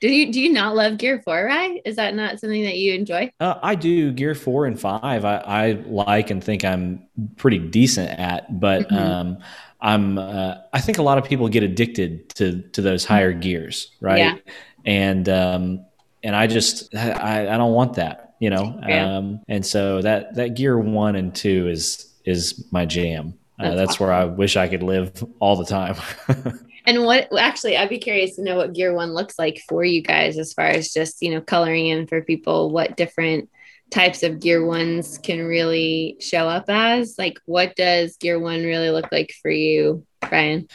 Do 0.00 0.12
you 0.12 0.30
do 0.30 0.40
you 0.40 0.52
not 0.52 0.76
love 0.76 0.98
Gear 0.98 1.22
Four, 1.24 1.44
right? 1.44 1.80
Is 1.86 1.96
that 1.96 2.14
not 2.14 2.38
something 2.38 2.64
that 2.64 2.76
you 2.76 2.92
enjoy? 2.92 3.32
Uh, 3.40 3.54
I 3.62 3.74
do. 3.74 4.12
Gear 4.12 4.34
Four 4.34 4.66
and 4.66 4.78
Five, 4.78 5.24
I, 5.24 5.36
I 5.38 5.72
like 5.86 6.30
and 6.30 6.44
think 6.44 6.66
I'm 6.66 7.06
pretty 7.36 7.58
decent 7.58 8.10
at, 8.10 8.60
but 8.60 8.88
mm-hmm. 8.88 8.96
um, 8.96 9.38
I'm. 9.80 10.18
Uh, 10.18 10.56
I 10.74 10.82
think 10.82 10.98
a 10.98 11.02
lot 11.02 11.16
of 11.16 11.24
people 11.24 11.48
get 11.48 11.62
addicted 11.62 12.28
to 12.34 12.60
to 12.72 12.82
those 12.82 13.06
higher 13.06 13.32
gears, 13.32 13.90
right? 14.02 14.18
Yeah. 14.18 14.36
And 14.84 15.28
um, 15.30 15.86
and 16.22 16.36
I 16.36 16.46
just 16.46 16.94
I, 16.94 17.48
I 17.48 17.56
don't 17.56 17.72
want 17.72 17.94
that 17.94 18.25
you 18.38 18.50
know 18.50 18.78
yeah. 18.86 19.16
um, 19.16 19.40
and 19.48 19.64
so 19.64 20.02
that 20.02 20.34
that 20.34 20.54
gear 20.54 20.78
one 20.78 21.16
and 21.16 21.34
two 21.34 21.68
is 21.68 22.14
is 22.24 22.66
my 22.70 22.84
jam 22.84 23.34
uh, 23.58 23.64
that's, 23.64 23.76
that's 23.76 23.90
awesome. 23.92 24.06
where 24.06 24.14
i 24.14 24.24
wish 24.24 24.56
i 24.56 24.68
could 24.68 24.82
live 24.82 25.24
all 25.40 25.56
the 25.56 25.64
time 25.64 25.96
and 26.86 27.04
what 27.04 27.28
actually 27.38 27.76
i'd 27.76 27.88
be 27.88 27.98
curious 27.98 28.36
to 28.36 28.42
know 28.42 28.56
what 28.56 28.72
gear 28.72 28.94
one 28.94 29.12
looks 29.12 29.38
like 29.38 29.62
for 29.68 29.84
you 29.84 30.02
guys 30.02 30.38
as 30.38 30.52
far 30.52 30.66
as 30.66 30.92
just 30.92 31.22
you 31.22 31.30
know 31.30 31.40
coloring 31.40 31.86
in 31.86 32.06
for 32.06 32.22
people 32.22 32.70
what 32.70 32.96
different 32.96 33.48
types 33.90 34.22
of 34.24 34.40
gear 34.40 34.64
ones 34.66 35.18
can 35.18 35.44
really 35.44 36.16
show 36.20 36.48
up 36.48 36.64
as 36.68 37.14
like 37.18 37.38
what 37.46 37.74
does 37.76 38.16
gear 38.16 38.38
one 38.38 38.64
really 38.64 38.90
look 38.90 39.10
like 39.12 39.32
for 39.40 39.50
you 39.50 40.04
Ryan 40.30 40.68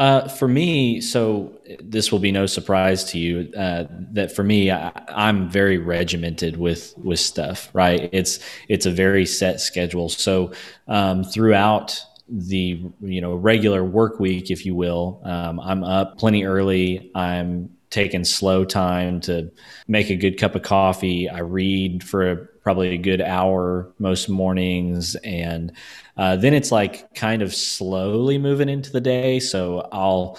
uh, 0.00 0.26
for 0.28 0.48
me, 0.48 0.98
so 0.98 1.52
this 1.78 2.10
will 2.10 2.20
be 2.20 2.32
no 2.32 2.46
surprise 2.46 3.04
to 3.04 3.18
you 3.18 3.52
uh, 3.54 3.84
that 4.12 4.34
for 4.34 4.42
me, 4.42 4.70
I, 4.70 4.90
am 5.08 5.50
very 5.50 5.76
regimented 5.76 6.56
with 6.56 6.94
with 6.96 7.20
stuff. 7.20 7.68
Right? 7.74 8.08
It's 8.10 8.38
it's 8.68 8.86
a 8.86 8.90
very 8.90 9.26
set 9.26 9.60
schedule. 9.60 10.08
So 10.08 10.52
um, 10.88 11.22
throughout 11.22 12.02
the 12.30 12.82
you 13.02 13.20
know 13.20 13.34
regular 13.34 13.84
work 13.84 14.18
week, 14.18 14.50
if 14.50 14.64
you 14.64 14.74
will, 14.74 15.20
um, 15.22 15.60
I'm 15.60 15.84
up 15.84 16.16
plenty 16.16 16.44
early. 16.44 17.10
I'm 17.14 17.68
taking 17.90 18.24
slow 18.24 18.64
time 18.64 19.20
to 19.20 19.52
make 19.86 20.08
a 20.08 20.16
good 20.16 20.38
cup 20.38 20.54
of 20.54 20.62
coffee. 20.62 21.28
I 21.28 21.40
read 21.40 22.02
for 22.02 22.32
a, 22.32 22.38
probably 22.70 22.94
a 22.94 22.98
good 22.98 23.20
hour 23.20 23.92
most 23.98 24.28
mornings 24.28 25.16
and 25.24 25.72
uh, 26.16 26.36
then 26.36 26.54
it's 26.54 26.70
like 26.70 27.12
kind 27.16 27.42
of 27.42 27.52
slowly 27.52 28.38
moving 28.38 28.68
into 28.68 28.92
the 28.92 29.00
day. 29.00 29.40
So 29.40 29.88
I'll 29.90 30.38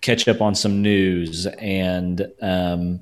catch 0.00 0.26
up 0.28 0.40
on 0.40 0.54
some 0.54 0.80
news 0.80 1.44
and 1.44 2.26
um, 2.40 3.00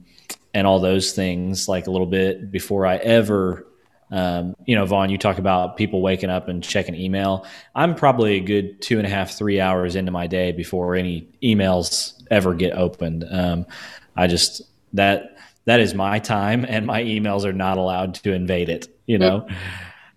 and 0.52 0.66
all 0.66 0.80
those 0.80 1.12
things 1.12 1.68
like 1.68 1.86
a 1.86 1.92
little 1.92 2.08
bit 2.08 2.50
before 2.50 2.86
I 2.86 2.96
ever. 2.96 3.68
Um, 4.10 4.56
you 4.64 4.74
know, 4.74 4.84
Vaughan, 4.84 5.10
you 5.10 5.18
talk 5.18 5.38
about 5.38 5.76
people 5.76 6.02
waking 6.02 6.30
up 6.30 6.48
and 6.48 6.60
checking 6.60 6.96
email. 6.96 7.46
I'm 7.76 7.94
probably 7.94 8.34
a 8.34 8.40
good 8.40 8.82
two 8.82 8.98
and 8.98 9.06
a 9.06 9.10
half, 9.10 9.30
three 9.38 9.60
hours 9.60 9.94
into 9.94 10.10
my 10.10 10.26
day 10.26 10.50
before 10.50 10.96
any 10.96 11.28
emails 11.40 12.20
ever 12.32 12.52
get 12.52 12.72
opened. 12.72 13.26
Um, 13.30 13.64
I 14.16 14.26
just 14.26 14.62
that 14.92 15.35
that 15.66 15.80
is 15.80 15.94
my 15.94 16.18
time, 16.18 16.64
and 16.68 16.86
my 16.86 17.02
emails 17.02 17.44
are 17.44 17.52
not 17.52 17.78
allowed 17.78 18.14
to 18.14 18.32
invade 18.32 18.68
it. 18.68 18.88
You 19.06 19.18
know. 19.18 19.46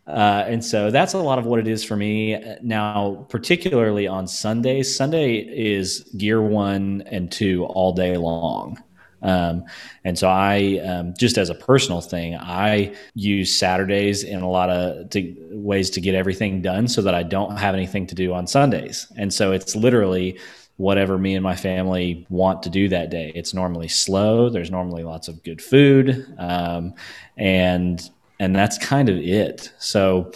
Uh, 0.09 0.43
and 0.47 0.65
so 0.65 0.89
that's 0.89 1.13
a 1.13 1.19
lot 1.19 1.37
of 1.37 1.45
what 1.45 1.59
it 1.59 1.67
is 1.67 1.83
for 1.83 1.95
me 1.95 2.35
now, 2.63 3.27
particularly 3.29 4.07
on 4.07 4.27
Sundays. 4.27 4.95
Sunday 4.95 5.35
is 5.35 5.99
gear 6.17 6.41
one 6.41 7.03
and 7.05 7.31
two 7.31 7.63
all 7.65 7.93
day 7.93 8.17
long. 8.17 8.81
Um, 9.21 9.65
and 10.03 10.17
so 10.17 10.27
I, 10.27 10.79
um, 10.83 11.13
just 11.17 11.37
as 11.37 11.49
a 11.49 11.55
personal 11.55 12.01
thing, 12.01 12.35
I 12.35 12.95
use 13.13 13.55
Saturdays 13.55 14.23
in 14.23 14.41
a 14.41 14.49
lot 14.49 14.69
of 14.69 15.09
to, 15.11 15.35
ways 15.51 15.89
to 15.91 16.01
get 16.01 16.15
everything 16.15 16.61
done 16.61 16.87
so 16.87 17.01
that 17.01 17.13
I 17.13 17.23
don't 17.23 17.57
have 17.57 17.75
anything 17.75 18.07
to 18.07 18.15
do 18.15 18.33
on 18.33 18.47
Sundays. 18.47 19.11
And 19.17 19.33
so 19.33 19.51
it's 19.51 19.75
literally 19.75 20.39
whatever 20.79 21.17
me 21.17 21.35
and 21.35 21.43
my 21.43 21.57
family 21.57 22.25
want 22.29 22.63
to 22.63 22.69
do 22.69 22.87
that 22.87 23.09
day. 23.09 23.33
It's 23.35 23.53
normally 23.53 23.89
slow. 23.89 24.49
There's 24.49 24.71
normally 24.71 25.03
lots 25.03 25.27
of 25.27 25.43
good 25.43 25.61
food. 25.61 26.25
Um, 26.37 26.93
and 27.35 28.09
and 28.39 28.55
that's 28.55 28.77
kind 28.77 29.09
of 29.09 29.17
it. 29.17 29.73
So 29.77 30.31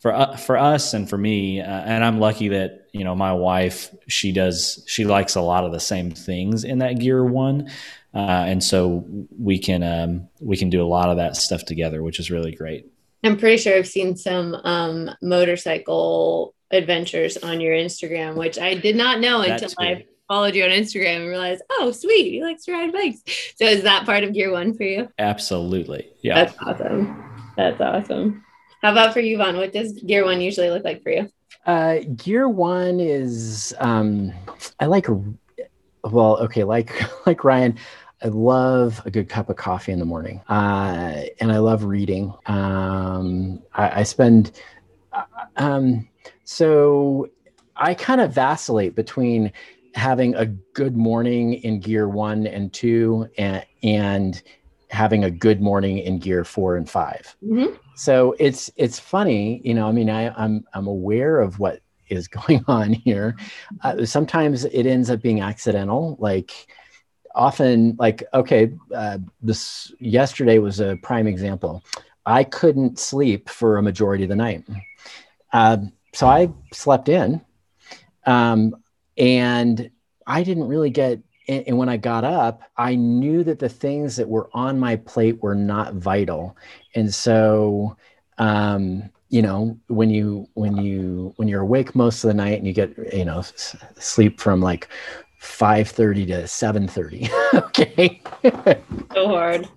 for 0.00 0.12
uh, 0.12 0.36
for 0.36 0.58
us 0.58 0.92
and 0.92 1.08
for 1.08 1.16
me, 1.16 1.62
uh, 1.62 1.64
and 1.64 2.04
I'm 2.04 2.20
lucky 2.20 2.48
that 2.48 2.88
you 2.92 3.04
know 3.04 3.14
my 3.14 3.32
wife 3.32 3.88
she 4.06 4.32
does 4.32 4.84
she 4.86 5.06
likes 5.06 5.34
a 5.34 5.40
lot 5.40 5.64
of 5.64 5.72
the 5.72 5.80
same 5.80 6.10
things 6.10 6.62
in 6.62 6.80
that 6.80 6.98
gear 6.98 7.24
one, 7.24 7.70
uh, 8.14 8.44
and 8.46 8.62
so 8.62 9.02
we 9.38 9.58
can 9.58 9.82
um, 9.82 10.28
we 10.40 10.58
can 10.58 10.68
do 10.68 10.82
a 10.82 10.84
lot 10.84 11.08
of 11.08 11.16
that 11.16 11.36
stuff 11.36 11.64
together, 11.64 12.02
which 12.02 12.20
is 12.20 12.30
really 12.30 12.54
great. 12.54 12.86
I'm 13.24 13.38
pretty 13.38 13.56
sure 13.56 13.74
I've 13.74 13.88
seen 13.88 14.14
some 14.14 14.56
um, 14.56 15.10
motorcycle 15.22 16.54
adventures 16.70 17.36
on 17.36 17.60
your 17.60 17.74
Instagram, 17.74 18.34
which 18.36 18.58
I 18.58 18.74
did 18.74 18.96
not 18.96 19.20
know 19.20 19.40
until 19.42 19.70
I 19.78 20.06
followed 20.28 20.54
you 20.54 20.64
on 20.64 20.70
Instagram 20.70 21.16
and 21.16 21.28
realized, 21.28 21.62
oh, 21.70 21.92
sweet, 21.92 22.30
he 22.30 22.42
likes 22.42 22.64
to 22.64 22.72
ride 22.72 22.92
bikes. 22.92 23.22
So 23.56 23.64
is 23.64 23.82
that 23.82 24.04
part 24.04 24.24
of 24.24 24.32
gear 24.32 24.50
one 24.50 24.74
for 24.74 24.82
you? 24.82 25.08
Absolutely. 25.18 26.10
Yeah. 26.22 26.44
That's 26.44 26.56
awesome. 26.62 27.52
That's 27.56 27.80
awesome. 27.80 28.44
How 28.82 28.92
about 28.92 29.12
for 29.12 29.20
you, 29.20 29.38
Vaughan? 29.38 29.56
What 29.56 29.72
does 29.72 29.92
gear 29.92 30.24
one 30.24 30.40
usually 30.40 30.70
look 30.70 30.84
like 30.84 31.02
for 31.02 31.10
you? 31.10 31.30
Uh, 31.64 31.98
gear 32.16 32.48
one 32.48 33.00
is 33.00 33.74
um, 33.80 34.32
I 34.78 34.86
like 34.86 35.06
well, 36.04 36.38
okay, 36.38 36.64
like 36.64 37.02
like 37.26 37.42
Ryan, 37.44 37.76
I 38.22 38.28
love 38.28 39.02
a 39.04 39.10
good 39.10 39.28
cup 39.28 39.50
of 39.50 39.56
coffee 39.56 39.92
in 39.92 39.98
the 39.98 40.04
morning, 40.04 40.40
uh, 40.48 41.22
and 41.40 41.50
I 41.50 41.58
love 41.58 41.84
reading. 41.84 42.32
Um, 42.46 43.62
I, 43.74 44.00
I 44.00 44.02
spend 44.04 44.52
uh, 45.12 45.24
um, 45.56 46.08
so 46.46 47.28
I 47.76 47.94
kind 47.94 48.20
of 48.20 48.32
vacillate 48.32 48.94
between 48.94 49.52
having 49.94 50.34
a 50.34 50.46
good 50.46 50.96
morning 50.96 51.54
in 51.54 51.80
gear 51.80 52.08
one 52.08 52.46
and 52.46 52.72
two, 52.72 53.28
and 53.36 53.66
and 53.82 54.42
having 54.88 55.24
a 55.24 55.30
good 55.30 55.60
morning 55.60 55.98
in 55.98 56.18
gear 56.18 56.44
four 56.44 56.76
and 56.76 56.88
5 56.88 57.36
mm-hmm. 57.42 57.74
So 57.96 58.36
it's 58.38 58.70
it's 58.76 59.00
funny, 59.00 59.60
you 59.64 59.74
know. 59.74 59.88
I 59.88 59.92
mean, 59.92 60.08
I, 60.08 60.28
I'm 60.42 60.64
I'm 60.72 60.86
aware 60.86 61.40
of 61.40 61.58
what 61.58 61.80
is 62.08 62.28
going 62.46 62.64
on 62.68 62.92
here. 62.92 63.36
Uh, 63.82 64.06
sometimes 64.06 64.64
it 64.66 64.86
ends 64.86 65.10
up 65.10 65.20
being 65.20 65.40
accidental, 65.40 66.16
like 66.20 66.68
often 67.34 67.94
like 67.98 68.24
okay 68.32 68.72
uh, 68.94 69.18
this 69.42 69.92
yesterday 70.00 70.58
was 70.58 70.80
a 70.80 70.96
prime 71.02 71.26
example 71.26 71.84
i 72.24 72.42
couldn't 72.42 72.98
sleep 72.98 73.50
for 73.50 73.76
a 73.76 73.82
majority 73.82 74.24
of 74.24 74.30
the 74.30 74.34
night 74.34 74.64
uh, 75.52 75.76
so 76.16 76.26
i 76.26 76.48
slept 76.72 77.08
in 77.08 77.40
um, 78.24 78.74
and 79.16 79.90
i 80.26 80.42
didn't 80.42 80.66
really 80.66 80.90
get 80.90 81.20
and, 81.48 81.64
and 81.66 81.78
when 81.78 81.88
I 81.88 81.96
got 81.96 82.24
up, 82.24 82.62
I 82.76 82.94
knew 82.94 83.44
that 83.44 83.58
the 83.58 83.68
things 83.68 84.16
that 84.16 84.28
were 84.28 84.48
on 84.52 84.78
my 84.78 84.96
plate 84.96 85.42
were 85.42 85.54
not 85.54 85.94
vital. 85.94 86.56
And 86.94 87.12
so, 87.12 87.96
um, 88.38 89.10
you 89.28 89.42
know, 89.42 89.78
when 89.88 90.10
you 90.10 90.48
when 90.54 90.76
you 90.76 91.32
when 91.36 91.48
you're 91.48 91.62
awake 91.62 91.94
most 91.94 92.22
of 92.22 92.28
the 92.28 92.34
night 92.34 92.58
and 92.58 92.66
you 92.66 92.72
get 92.72 92.96
you 93.12 93.24
know 93.24 93.42
sleep 93.98 94.40
from 94.40 94.60
like 94.60 94.88
5:30 95.40 96.26
to 96.28 96.42
7:30, 96.44 97.54
okay, 97.54 98.20
so 99.12 99.28
hard. 99.28 99.68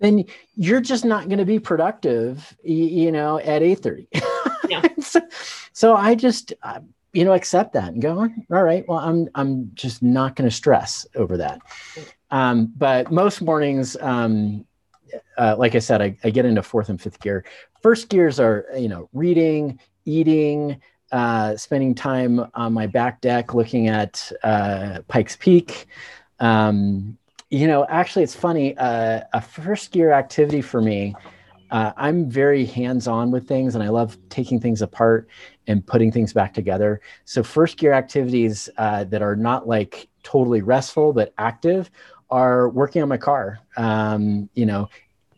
Then 0.00 0.26
you're 0.56 0.82
just 0.82 1.06
not 1.06 1.28
going 1.28 1.38
to 1.38 1.46
be 1.46 1.58
productive, 1.58 2.54
you 2.62 3.10
know, 3.10 3.38
at 3.38 3.62
8:30. 3.62 4.08
So, 5.00 5.20
so, 5.72 5.96
I 5.96 6.14
just, 6.14 6.52
uh, 6.62 6.80
you 7.12 7.24
know, 7.24 7.32
accept 7.32 7.72
that 7.74 7.92
and 7.92 8.02
go, 8.02 8.18
all 8.18 8.62
right, 8.62 8.84
well, 8.88 8.98
I'm, 8.98 9.28
I'm 9.34 9.70
just 9.74 10.02
not 10.02 10.36
going 10.36 10.48
to 10.48 10.54
stress 10.54 11.06
over 11.14 11.36
that. 11.36 11.60
Um, 12.30 12.72
but 12.76 13.10
most 13.10 13.40
mornings, 13.40 13.96
um, 14.00 14.66
uh, 15.38 15.56
like 15.58 15.74
I 15.74 15.78
said, 15.78 16.02
I, 16.02 16.16
I, 16.24 16.30
get 16.30 16.44
into 16.44 16.62
fourth 16.62 16.88
and 16.88 17.00
fifth 17.00 17.20
gear. 17.20 17.44
First 17.80 18.08
gears 18.08 18.40
are, 18.40 18.66
you 18.76 18.88
know, 18.88 19.08
reading, 19.12 19.78
eating, 20.04 20.80
uh, 21.12 21.56
spending 21.56 21.94
time 21.94 22.44
on 22.54 22.72
my 22.72 22.86
back 22.86 23.20
deck 23.20 23.54
looking 23.54 23.88
at 23.88 24.30
uh, 24.42 25.00
Pikes 25.08 25.36
Peak. 25.36 25.86
Um, 26.40 27.16
you 27.50 27.66
know, 27.68 27.86
actually, 27.88 28.24
it's 28.24 28.34
funny. 28.34 28.76
Uh, 28.76 29.20
a 29.32 29.40
first 29.40 29.92
gear 29.92 30.12
activity 30.12 30.60
for 30.60 30.80
me. 30.82 31.14
Uh, 31.70 31.92
I'm 31.96 32.28
very 32.28 32.64
hands 32.64 33.08
on 33.08 33.30
with 33.30 33.48
things 33.48 33.74
and 33.74 33.82
I 33.82 33.88
love 33.88 34.16
taking 34.28 34.60
things 34.60 34.82
apart 34.82 35.28
and 35.66 35.86
putting 35.86 36.12
things 36.12 36.32
back 36.32 36.54
together. 36.54 37.00
So, 37.24 37.42
first 37.42 37.76
gear 37.76 37.92
activities 37.92 38.68
uh, 38.78 39.04
that 39.04 39.22
are 39.22 39.36
not 39.36 39.66
like 39.66 40.08
totally 40.22 40.62
restful 40.62 41.12
but 41.12 41.32
active 41.38 41.90
are 42.30 42.68
working 42.68 43.02
on 43.02 43.08
my 43.08 43.16
car, 43.16 43.60
um, 43.76 44.48
you 44.54 44.66
know, 44.66 44.88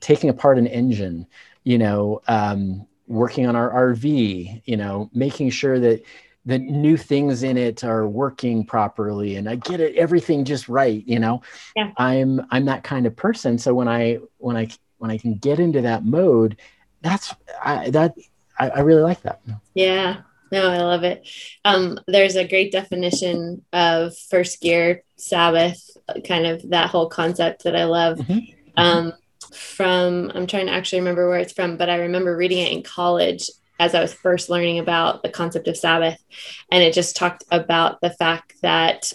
taking 0.00 0.30
apart 0.30 0.58
an 0.58 0.66
engine, 0.66 1.26
you 1.64 1.78
know, 1.78 2.20
um, 2.28 2.86
working 3.06 3.46
on 3.46 3.56
our 3.56 3.70
RV, 3.92 4.62
you 4.64 4.76
know, 4.76 5.10
making 5.12 5.50
sure 5.50 5.78
that 5.80 6.02
the 6.46 6.58
new 6.58 6.96
things 6.96 7.42
in 7.42 7.58
it 7.58 7.84
are 7.84 8.08
working 8.08 8.64
properly 8.64 9.36
and 9.36 9.48
I 9.48 9.56
get 9.56 9.80
it 9.80 9.96
everything 9.96 10.44
just 10.44 10.68
right, 10.68 11.06
you 11.06 11.18
know. 11.18 11.42
Yeah. 11.76 11.92
I'm 11.98 12.40
I'm 12.50 12.64
that 12.66 12.84
kind 12.84 13.06
of 13.06 13.14
person. 13.14 13.58
So 13.58 13.74
when 13.74 13.88
I 13.88 14.18
when 14.38 14.56
I 14.56 14.68
when 14.98 15.10
I 15.10 15.18
can 15.18 15.34
get 15.34 15.60
into 15.60 15.82
that 15.82 16.04
mode, 16.04 16.56
that's 17.00 17.34
I 17.62 17.90
that 17.90 18.14
I, 18.58 18.70
I 18.70 18.80
really 18.80 19.02
like 19.02 19.22
that. 19.22 19.40
Yeah. 19.74 20.22
No, 20.50 20.70
I 20.70 20.78
love 20.78 21.04
it. 21.04 21.28
Um, 21.64 22.00
there's 22.06 22.36
a 22.36 22.48
great 22.48 22.72
definition 22.72 23.64
of 23.72 24.16
first 24.16 24.62
gear 24.62 25.02
Sabbath, 25.16 25.90
kind 26.26 26.46
of 26.46 26.70
that 26.70 26.88
whole 26.90 27.08
concept 27.08 27.64
that 27.64 27.76
I 27.76 27.84
love. 27.84 28.18
Mm-hmm. 28.18 28.52
Um, 28.76 29.12
from 29.52 30.30
I'm 30.34 30.46
trying 30.46 30.66
to 30.66 30.72
actually 30.72 31.00
remember 31.00 31.28
where 31.28 31.38
it's 31.38 31.52
from, 31.52 31.76
but 31.76 31.90
I 31.90 31.96
remember 31.96 32.36
reading 32.36 32.58
it 32.58 32.72
in 32.72 32.82
college 32.82 33.50
as 33.80 33.94
I 33.94 34.00
was 34.00 34.12
first 34.12 34.50
learning 34.50 34.78
about 34.78 35.22
the 35.22 35.28
concept 35.28 35.68
of 35.68 35.76
Sabbath, 35.76 36.22
and 36.70 36.82
it 36.82 36.94
just 36.94 37.16
talked 37.16 37.44
about 37.50 38.00
the 38.00 38.10
fact 38.10 38.54
that 38.62 39.12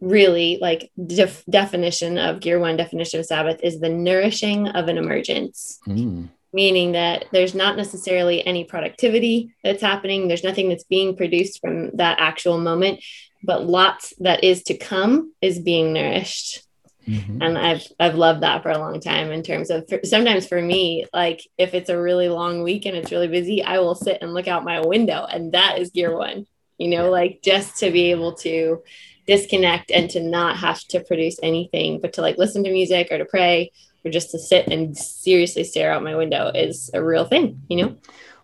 really 0.00 0.58
like 0.60 0.90
def- 1.06 1.44
definition 1.48 2.18
of 2.18 2.40
gear 2.40 2.58
one 2.58 2.76
definition 2.76 3.20
of 3.20 3.26
Sabbath 3.26 3.60
is 3.62 3.80
the 3.80 3.88
nourishing 3.88 4.68
of 4.68 4.88
an 4.88 4.98
emergence. 4.98 5.78
Mm 5.86 6.28
meaning 6.56 6.92
that 6.92 7.26
there's 7.32 7.54
not 7.54 7.76
necessarily 7.76 8.44
any 8.46 8.64
productivity 8.64 9.54
that's 9.62 9.82
happening. 9.82 10.26
There's 10.26 10.42
nothing 10.42 10.70
that's 10.70 10.84
being 10.84 11.14
produced 11.14 11.60
from 11.60 11.90
that 11.96 12.18
actual 12.18 12.58
moment, 12.58 13.04
but 13.42 13.66
lots 13.66 14.14
that 14.20 14.42
is 14.42 14.62
to 14.64 14.76
come 14.78 15.34
is 15.42 15.58
being 15.58 15.92
nourished. 15.92 16.62
Mm-hmm. 17.06 17.42
And 17.42 17.58
I've 17.58 17.86
I've 18.00 18.14
loved 18.14 18.42
that 18.42 18.62
for 18.62 18.70
a 18.70 18.78
long 18.78 19.00
time 19.00 19.30
in 19.30 19.42
terms 19.42 19.70
of 19.70 19.86
for, 19.86 20.00
sometimes 20.02 20.48
for 20.48 20.60
me 20.60 21.06
like 21.12 21.40
if 21.58 21.74
it's 21.74 21.90
a 21.90 22.00
really 22.00 22.28
long 22.28 22.62
week 22.62 22.86
and 22.86 22.96
it's 22.96 23.12
really 23.12 23.28
busy 23.28 23.62
I 23.62 23.78
will 23.78 23.94
sit 23.94 24.22
and 24.22 24.34
look 24.34 24.48
out 24.48 24.64
my 24.64 24.80
window 24.80 25.24
and 25.24 25.52
that 25.52 25.78
is 25.78 25.90
gear 25.90 26.16
1 26.16 26.46
you 26.78 26.88
know 26.88 27.08
like 27.08 27.42
just 27.44 27.76
to 27.78 27.92
be 27.92 28.10
able 28.10 28.32
to 28.38 28.82
disconnect 29.26 29.90
and 29.90 30.08
to 30.10 30.20
not 30.20 30.56
have 30.56 30.80
to 30.84 31.00
produce 31.00 31.38
anything 31.42 32.00
but 32.00 32.12
to 32.12 32.20
like 32.20 32.38
listen 32.38 32.62
to 32.64 32.70
music 32.70 33.08
or 33.10 33.18
to 33.18 33.24
pray 33.24 33.70
or 34.04 34.10
just 34.10 34.30
to 34.30 34.38
sit 34.38 34.68
and 34.68 34.96
seriously 34.96 35.64
stare 35.64 35.92
out 35.92 36.02
my 36.02 36.14
window 36.14 36.50
is 36.54 36.90
a 36.94 37.02
real 37.02 37.24
thing, 37.24 37.60
you 37.68 37.76
know? 37.76 37.96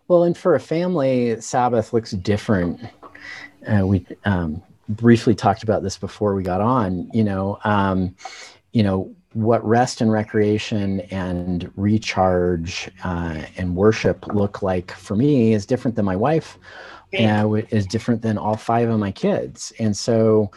Well, 0.08 0.24
and 0.24 0.36
for 0.36 0.54
a 0.54 0.60
family, 0.60 1.40
Sabbath 1.40 1.92
looks 1.92 2.10
different. 2.10 2.80
Uh, 3.66 3.86
we 3.86 4.04
um, 4.24 4.60
briefly 4.88 5.34
talked 5.34 5.62
about 5.62 5.82
this 5.82 5.96
before 5.96 6.34
we 6.34 6.42
got 6.42 6.60
on. 6.60 7.08
You 7.14 7.24
know, 7.24 7.58
um, 7.64 8.14
you 8.72 8.82
know 8.82 9.14
what 9.32 9.66
rest 9.66 10.00
and 10.00 10.12
recreation 10.12 11.00
and 11.12 11.70
recharge 11.76 12.90
uh, 13.04 13.42
and 13.56 13.74
worship 13.74 14.26
look 14.34 14.60
like 14.62 14.90
for 14.90 15.16
me 15.16 15.54
is 15.54 15.64
different 15.64 15.96
than 15.96 16.04
my 16.04 16.16
wife. 16.16 16.58
Uh, 17.14 17.54
is 17.70 17.86
different 17.86 18.22
than 18.22 18.38
all 18.38 18.56
five 18.56 18.88
of 18.88 18.98
my 18.98 19.12
kids, 19.12 19.72
and 19.78 19.96
so 19.96 20.50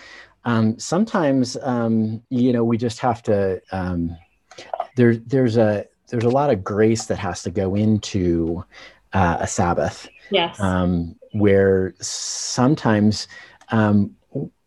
um, 0.46 0.78
sometimes 0.80 1.58
um, 1.64 2.22
you 2.30 2.54
know 2.54 2.64
we 2.64 2.78
just 2.78 3.00
have 3.00 3.22
to 3.24 3.62
um, 3.72 4.16
there, 4.96 5.18
there's 5.18 5.58
a 5.58 5.86
there's 6.10 6.24
a 6.24 6.30
lot 6.30 6.50
of 6.50 6.64
grace 6.64 7.06
that 7.06 7.18
has 7.18 7.44
to 7.44 7.50
go 7.50 7.76
into 7.76 8.64
uh, 9.14 9.38
a 9.40 9.48
Sabbath. 9.48 10.08
Yes. 10.32 10.60
Um, 10.60 11.16
where 11.34 11.94
sometimes 12.00 13.28
um, 13.70 14.16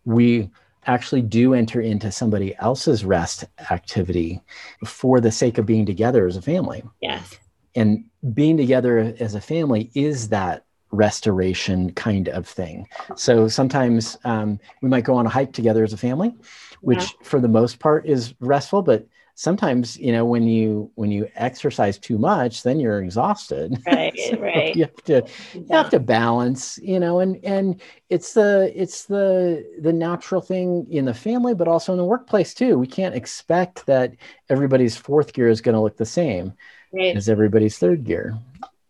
we 0.05 0.51
actually 0.87 1.23
do 1.23 1.55
enter 1.55 1.81
into 1.81 2.11
somebody 2.11 2.55
else's 2.57 3.05
rest 3.05 3.45
activity 3.71 4.41
for 4.85 5.21
the 5.21 5.31
sake 5.31 5.59
of 5.59 5.67
being 5.67 5.87
together 5.87 6.27
as 6.27 6.37
a 6.37 6.43
family. 6.43 6.83
Yes. 7.01 7.37
And 7.75 8.05
being 8.35 8.57
together 8.57 9.15
as 9.21 9.35
a 9.35 9.41
family 9.41 9.91
is 9.95 10.29
that 10.31 10.65
restoration 10.91 11.93
kind 11.93 12.29
of 12.29 12.47
thing. 12.47 12.87
So 13.17 13.49
sometimes 13.49 14.17
um, 14.25 14.59
we 14.83 14.89
might 14.89 15.05
go 15.05 15.15
on 15.15 15.27
a 15.27 15.31
hike 15.31 15.53
together 15.53 15.85
as 15.85 15.93
a 15.93 15.99
family, 15.99 16.35
which 16.81 16.99
yeah. 16.99 17.23
for 17.23 17.41
the 17.41 17.49
most 17.49 17.79
part 17.79 18.07
is 18.07 18.35
restful, 18.41 18.83
but 18.83 19.07
sometimes 19.39 19.97
you 19.99 20.11
know 20.11 20.25
when 20.25 20.49
you 20.49 20.91
when 20.97 21.13
you 21.13 21.29
exercise 21.37 21.97
too 21.97 22.19
much 22.19 22.65
then 22.65 22.81
you're 22.81 23.01
exhausted 23.01 23.81
right 23.87 24.13
so 24.19 24.37
right 24.39 24.75
you 24.75 24.83
have 24.83 25.05
to 25.05 25.25
you 25.55 25.65
have 25.71 25.89
to 25.89 26.01
balance 26.01 26.77
you 26.83 26.99
know 26.99 27.21
and 27.21 27.39
and 27.45 27.81
it's 28.11 28.33
the 28.33 28.73
it's 28.75 29.05
the 29.05 29.65
the 29.81 29.93
natural 29.93 30.41
thing 30.41 30.85
in 30.91 31.05
the 31.05 31.15
family 31.15 31.55
but 31.55 31.69
also 31.69 31.93
in 31.93 31.99
the 31.99 32.05
workplace 32.05 32.53
too 32.53 32.77
we 32.77 32.87
can't 32.89 33.15
expect 33.15 33.87
that 33.87 34.13
everybody's 34.51 34.97
fourth 34.97 35.33
gear 35.33 35.47
is 35.47 35.61
going 35.61 35.77
to 35.77 35.81
look 35.81 35.97
the 35.97 36.05
same 36.05 36.53
right. 36.93 37.17
as 37.17 37.29
everybody's 37.29 37.79
third 37.79 38.03
gear 38.03 38.37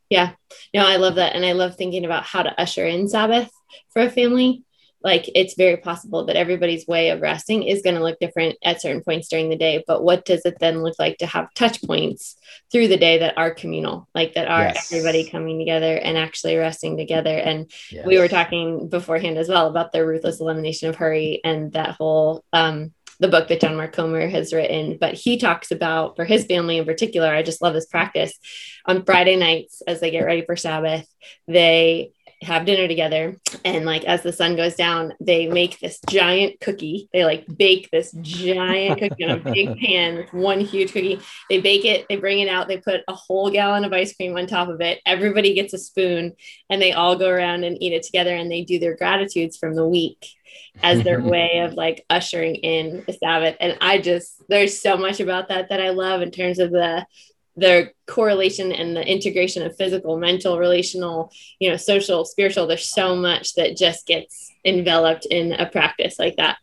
yeah. 0.09 0.33
No 0.75 0.87
i 0.87 0.97
love 0.97 1.17
that. 1.17 1.35
And 1.35 1.45
i 1.45 1.53
love 1.53 1.77
thinking 1.77 2.05
about 2.05 2.25
how 2.25 2.43
to 2.43 2.61
usher 2.61 2.87
in 2.87 3.09
sabbath 3.09 3.51
for 3.91 4.03
a 4.03 4.11
family. 4.11 4.65
Like 5.01 5.31
it's 5.35 5.55
very 5.55 5.77
possible 5.77 6.25
that 6.27 6.37
everybody's 6.37 6.87
way 6.87 7.11
of 7.11 7.21
resting 7.21 7.63
is 7.63 7.83
going 7.83 7.95
to 7.95 8.03
look 8.03 8.19
different 8.19 8.57
at 8.65 8.83
certain 8.83 9.03
points 9.03 9.29
during 9.29 9.49
the 9.49 9.57
day 9.57 9.85
but 9.87 10.03
what 10.03 10.25
does 10.25 10.45
it 10.45 10.57
then 10.59 10.83
look 10.83 10.99
like 10.99 11.19
to 11.19 11.27
have 11.27 11.55
touch 11.55 11.81
points 11.83 12.37
through 12.71 12.89
the 12.89 12.97
day 12.97 13.19
that 13.19 13.39
are 13.39 13.53
communal? 13.53 14.09
Like 14.15 14.35
that 14.35 14.49
are 14.49 14.65
yes. 14.65 14.93
everybody 14.93 15.29
coming 15.29 15.59
together 15.59 15.97
and 15.97 16.19
actually 16.19 16.57
resting 16.57 16.97
together. 16.97 17.37
And 17.37 17.71
yes. 17.91 18.07
we 18.07 18.19
were 18.19 18.29
talking 18.29 18.89
beforehand 18.89 19.39
as 19.39 19.49
well 19.49 19.69
about 19.69 19.93
the 19.93 20.05
ruthless 20.05 20.41
elimination 20.41 20.89
of 20.89 20.97
hurry 20.97 21.41
and 21.45 21.73
that 21.73 21.93
whole 21.93 22.45
um, 22.53 22.93
the 23.21 23.29
book 23.29 23.49
that 23.49 23.61
John 23.61 23.77
Mark 23.77 23.93
Comer 23.93 24.29
has 24.29 24.53
written, 24.53 24.97
but 25.01 25.15
he 25.15 25.39
talks 25.39 25.71
about 25.71 26.17
for 26.17 26.25
his 26.25 26.47
family 26.47 26.79
in 26.79 26.85
particular. 26.85 27.29
I 27.29 27.43
just 27.43 27.61
love 27.61 27.75
this 27.75 27.87
practice. 27.87 28.33
On 28.87 29.05
Friday 29.05 29.37
nights, 29.37 29.83
as 29.87 30.01
they 30.01 30.11
get 30.11 30.25
ready 30.25 30.45
for 30.45 30.57
Sabbath, 30.57 31.07
they 31.47 32.13
have 32.43 32.65
dinner 32.65 32.87
together 32.87 33.37
and 33.65 33.85
like 33.85 34.05
as 34.05 34.23
the 34.23 34.33
sun 34.33 34.55
goes 34.55 34.77
down 34.77 35.13
they 35.21 35.49
make 35.49 35.79
this 35.81 35.99
giant 36.09 36.61
cookie. 36.61 37.09
They 37.13 37.25
like 37.25 37.45
bake 37.57 37.89
this 37.91 38.13
giant 38.21 39.01
cookie 39.01 39.25
on 39.25 39.31
a 39.31 39.53
big 39.53 39.77
pan 39.79 40.27
one 40.31 40.61
huge 40.61 40.93
cookie. 40.93 41.21
They 41.51 41.61
bake 41.61 41.85
it 41.85 42.07
they 42.09 42.17
bring 42.17 42.39
it 42.39 42.49
out 42.49 42.69
they 42.69 42.79
put 42.79 43.01
a 43.09 43.15
whole 43.15 43.51
gallon 43.51 43.85
of 43.85 43.93
ice 43.93 44.15
cream 44.15 44.37
on 44.37 44.47
top 44.47 44.69
of 44.69 44.81
it. 44.81 45.01
Everybody 45.05 45.55
gets 45.55 45.75
a 45.75 45.79
spoon 45.79 46.35
and 46.71 46.81
they 46.81 46.93
all 46.93 47.17
go 47.17 47.29
around 47.29 47.65
and 47.65 47.83
eat 47.83 47.93
it 47.93 48.05
together 48.05 48.35
and 48.35 48.51
they 48.51 48.63
do 48.63 48.79
their 48.79 48.97
gratitudes 48.97 49.57
from 49.57 49.75
the 49.75 49.87
week 49.87 50.25
as 50.83 51.03
their 51.03 51.21
way 51.23 51.59
of 51.59 51.75
like 51.75 52.05
ushering 52.09 52.55
in 52.57 53.03
the 53.07 53.13
sabbath. 53.15 53.57
And 53.59 53.77
i 53.81 53.99
just 53.99 54.43
there's 54.49 54.81
so 54.81 54.97
much 54.97 55.19
about 55.19 55.49
that 55.49 55.71
that 55.71 55.81
i 55.81 55.91
love 55.91 56.23
in 56.23 56.31
terms 56.31 56.59
of 56.61 56.71
the 56.71 57.05
the 57.59 57.91
correlation 58.07 58.73
and 58.73 58.97
the 58.97 59.07
integration 59.07 59.65
of 59.65 59.77
physical, 59.77 60.19
mental, 60.19 60.59
relational, 60.59 61.33
you 61.59 61.69
know, 61.69 61.77
social, 61.77 62.25
spiritual, 62.25 62.67
there's 62.67 62.89
so 62.89 63.17
much 63.17 63.55
that 63.55 63.77
just 63.77 64.07
gets 64.07 64.53
enveloped 64.65 65.27
in 65.27 65.53
a 65.53 65.67
practice 65.67 66.19
like 66.19 66.37
that. 66.37 66.59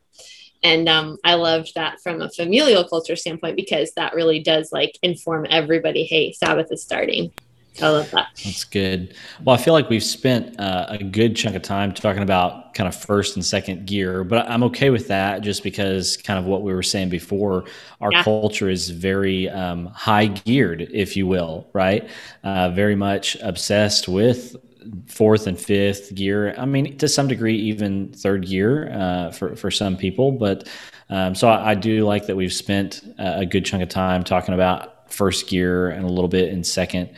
And 0.63 0.87
um, 0.89 1.17
I 1.23 1.35
loved 1.35 1.73
that 1.75 1.99
from 2.01 2.21
a 2.21 2.29
familial 2.29 2.87
culture 2.87 3.15
standpoint 3.15 3.55
because 3.55 3.91
that 3.95 4.15
really 4.15 4.39
does 4.39 4.71
like 4.71 4.97
inform 5.03 5.45
everybody. 5.49 6.05
Hey, 6.05 6.31
Sabbath 6.31 6.71
is 6.71 6.81
starting. 6.81 7.31
I 7.81 7.89
love 7.89 8.11
that. 8.11 8.29
That's 8.43 8.63
good. 8.63 9.15
Well, 9.43 9.55
I 9.55 9.61
feel 9.61 9.73
like 9.73 9.89
we've 9.89 10.03
spent 10.03 10.59
uh, 10.59 10.85
a 10.89 10.97
good 10.97 11.35
chunk 11.35 11.55
of 11.55 11.61
time 11.61 11.93
talking 11.93 12.23
about 12.23 12.73
kind 12.73 12.87
of 12.87 12.95
first 12.95 13.35
and 13.35 13.43
second 13.43 13.85
gear, 13.85 14.23
but 14.23 14.49
I'm 14.49 14.63
okay 14.63 14.89
with 14.89 15.07
that 15.09 15.41
just 15.41 15.63
because 15.63 16.15
kind 16.17 16.39
of 16.39 16.45
what 16.45 16.61
we 16.61 16.73
were 16.73 16.83
saying 16.83 17.09
before, 17.09 17.65
our 17.99 18.11
yeah. 18.11 18.23
culture 18.23 18.69
is 18.69 18.89
very 18.89 19.49
um, 19.49 19.87
high 19.87 20.27
geared, 20.27 20.87
if 20.93 21.17
you 21.17 21.27
will, 21.27 21.67
right? 21.73 22.09
Uh, 22.43 22.69
very 22.69 22.95
much 22.95 23.35
obsessed 23.41 24.07
with 24.07 24.55
fourth 25.07 25.47
and 25.47 25.59
fifth 25.59 26.15
gear. 26.15 26.55
I 26.57 26.65
mean, 26.65 26.97
to 26.97 27.07
some 27.07 27.27
degree, 27.27 27.57
even 27.57 28.13
third 28.13 28.45
gear 28.47 28.91
uh, 28.93 29.31
for 29.31 29.55
for 29.55 29.71
some 29.71 29.97
people. 29.97 30.31
But 30.31 30.69
um, 31.09 31.35
so 31.35 31.49
I, 31.49 31.71
I, 31.71 31.75
do 31.75 32.05
like 32.05 32.27
that 32.27 32.35
we've 32.35 32.53
spent 32.53 33.01
a 33.17 33.45
good 33.45 33.65
chunk 33.65 33.83
of 33.83 33.89
time 33.89 34.23
talking 34.23 34.53
about 34.53 35.11
first 35.11 35.47
gear 35.47 35.89
and 35.89 36.03
a 36.03 36.07
little 36.09 36.27
bit 36.27 36.49
in 36.49 36.63
second. 36.63 37.09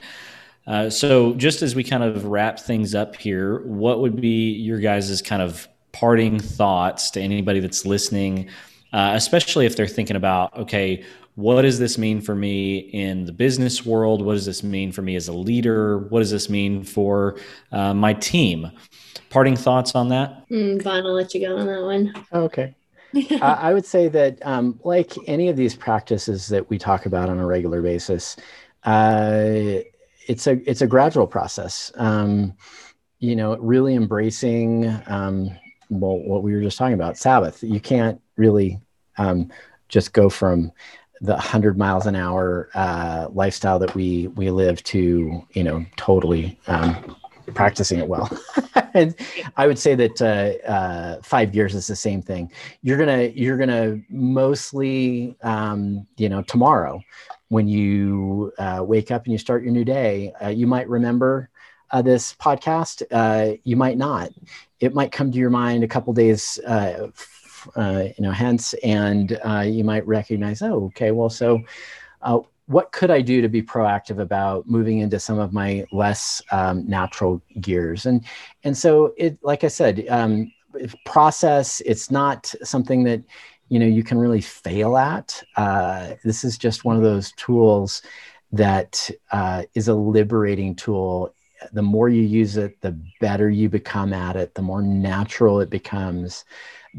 Uh, 0.68 0.90
so, 0.90 1.34
just 1.36 1.62
as 1.62 1.76
we 1.76 1.84
kind 1.84 2.04
of 2.04 2.26
wrap 2.26 2.60
things 2.60 2.94
up 2.94 3.16
here, 3.16 3.66
what 3.66 4.02
would 4.02 4.20
be 4.20 4.52
your 4.52 4.80
guys' 4.80 5.22
kind 5.22 5.42
of 5.42 5.68
parting 5.94 6.40
thoughts 6.40 7.10
to 7.12 7.22
anybody 7.22 7.60
that's 7.60 7.86
listening, 7.86 8.50
uh, 8.92 9.12
especially 9.16 9.66
if 9.66 9.76
they're 9.76 9.88
thinking 9.88 10.18
about, 10.18 10.56
okay, 10.58 11.04
what 11.36 11.62
does 11.62 11.80
this 11.80 11.98
mean 11.98 12.20
for 12.20 12.36
me 12.36 12.78
in 12.78 13.26
the 13.26 13.32
business 13.32 13.86
world? 13.86 14.26
What 14.26 14.34
does 14.34 14.46
this 14.46 14.64
mean 14.64 14.92
for 14.92 15.04
me 15.04 15.16
as 15.16 15.28
a 15.28 15.34
leader? 15.34 16.00
What 16.00 16.20
does 16.20 16.32
this 16.32 16.50
mean 16.50 16.84
for 16.84 17.40
uh, 17.72 17.94
my 17.94 18.14
team? 18.14 18.72
Parting 19.30 19.56
thoughts 19.56 19.96
on 19.96 20.10
that? 20.10 20.50
Mm, 20.50 20.82
Vaughan, 20.82 21.06
I'll 21.06 21.14
let 21.14 21.34
you 21.34 21.48
go 21.48 21.58
on 21.58 21.68
that 21.68 21.84
one. 21.84 22.14
Okay. 22.34 22.76
I 23.42 23.74
would 23.74 23.86
say 23.86 24.10
that, 24.10 24.40
um, 24.46 24.80
like 24.84 25.14
any 25.28 25.48
of 25.48 25.56
these 25.56 25.76
practices 25.76 26.48
that 26.48 26.70
we 26.70 26.78
talk 26.78 27.06
about 27.06 27.30
on 27.30 27.40
a 27.40 27.46
regular 27.46 27.82
basis, 27.82 28.36
uh, 28.84 29.80
it's 30.28 30.48
a 30.48 30.70
it's 30.70 30.82
a 30.82 30.88
gradual 30.88 31.28
process. 31.28 31.92
Um, 31.96 32.54
you 33.20 33.36
know, 33.36 33.58
really 33.58 33.96
embracing 33.96 34.88
um, 35.08 35.50
well, 35.90 36.20
what 36.20 36.44
we 36.44 36.54
were 36.54 36.62
just 36.62 36.78
talking 36.78 36.94
about, 36.94 37.18
Sabbath. 37.18 37.64
You 37.64 37.80
can't 37.80 38.22
really 38.36 38.80
um, 39.18 39.52
just 39.90 40.14
go 40.14 40.30
from 40.30 40.72
the 41.22 41.34
100 41.34 41.78
miles 41.78 42.06
an 42.06 42.16
hour 42.16 42.70
uh, 42.76 43.28
lifestyle 43.32 43.80
that 43.80 43.96
we 43.96 44.28
we 44.30 44.52
live 44.52 44.84
to 44.84 45.44
you 45.54 45.64
know 45.64 45.86
totally 45.96 46.60
um, 46.68 47.16
practicing 47.56 47.98
it 47.98 48.08
well 48.08 48.30
and 48.94 49.16
i 49.56 49.66
would 49.66 49.80
say 49.80 49.96
that 49.96 50.22
uh, 50.22 50.70
uh, 50.70 51.22
five 51.24 51.52
gears 51.52 51.74
is 51.74 51.88
the 51.88 51.96
same 51.96 52.22
thing 52.22 52.52
you're 52.84 52.98
gonna 52.98 53.24
you're 53.34 53.58
gonna 53.58 54.00
mostly 54.10 55.36
um, 55.42 56.06
you 56.18 56.30
know 56.30 56.44
tomorrow 56.44 57.02
when 57.50 57.68
you 57.68 58.52
uh, 58.58 58.84
wake 58.86 59.12
up 59.12 59.26
and 59.26 59.32
you 59.32 59.38
start 59.38 59.64
your 59.64 59.72
new 59.72 59.86
day 59.86 60.34
uh, 60.44 60.50
you 60.50 60.68
might 60.68 60.88
remember 60.90 61.50
uh, 61.92 62.02
this 62.02 62.34
podcast 62.36 63.04
uh, 63.12 63.56
you 63.64 63.76
might 63.76 63.98
not 63.98 64.30
it 64.80 64.94
might 64.94 65.12
come 65.12 65.32
to 65.32 65.38
your 65.38 65.50
mind 65.50 65.84
a 65.84 65.88
couple 65.88 66.14
days 66.14 66.60
uh, 67.76 68.06
you 68.18 68.24
know, 68.24 68.32
hence, 68.32 68.74
and 68.84 69.40
uh, 69.44 69.62
you 69.62 69.84
might 69.84 70.06
recognize, 70.08 70.62
oh, 70.62 70.86
okay, 70.86 71.12
well, 71.12 71.30
so 71.30 71.62
uh, 72.22 72.40
what 72.68 72.92
could 72.92 73.12
I 73.12 73.22
do 73.22 73.42
to 73.42 73.50
be 73.50 73.62
proactive 73.62 74.20
about 74.20 74.68
moving 74.68 75.00
into 75.00 75.20
some 75.20 75.40
of 75.40 75.54
my 75.54 75.86
less 75.92 76.42
um, 76.52 76.88
natural 76.88 77.42
gears? 77.60 78.06
And 78.06 78.26
and 78.64 78.78
so 78.78 79.14
it, 79.18 79.38
like 79.42 79.64
I 79.64 79.70
said, 79.70 80.06
um, 80.10 80.52
process. 81.06 81.82
It's 81.86 82.12
not 82.12 82.54
something 82.64 83.04
that 83.06 83.24
you 83.70 83.80
know 83.80 83.86
you 83.86 84.04
can 84.04 84.18
really 84.18 84.42
fail 84.42 84.98
at. 84.98 85.44
Uh, 85.56 86.14
this 86.24 86.44
is 86.44 86.58
just 86.58 86.86
one 86.86 86.96
of 86.96 87.04
those 87.04 87.32
tools 87.34 88.02
that 88.52 89.10
uh, 89.32 89.64
is 89.74 89.88
a 89.88 89.94
liberating 89.94 90.76
tool 90.76 91.34
the 91.74 91.82
more 91.82 92.08
you 92.08 92.22
use 92.22 92.56
it, 92.56 92.80
the 92.82 92.96
better 93.20 93.50
you 93.50 93.68
become 93.68 94.14
at 94.14 94.36
it, 94.36 94.54
the 94.54 94.62
more 94.62 94.84
natural 94.84 95.60
it 95.60 95.72
becomes 95.72 96.46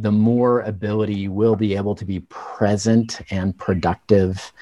the 0.00 0.12
more 0.12 0.60
ability 0.60 1.14
you 1.14 1.32
will 1.32 1.56
be 1.56 1.74
able 1.74 1.94
to 1.94 2.04
be 2.04 2.20
present 2.28 3.20
and 3.30 3.56
productive 3.58 4.52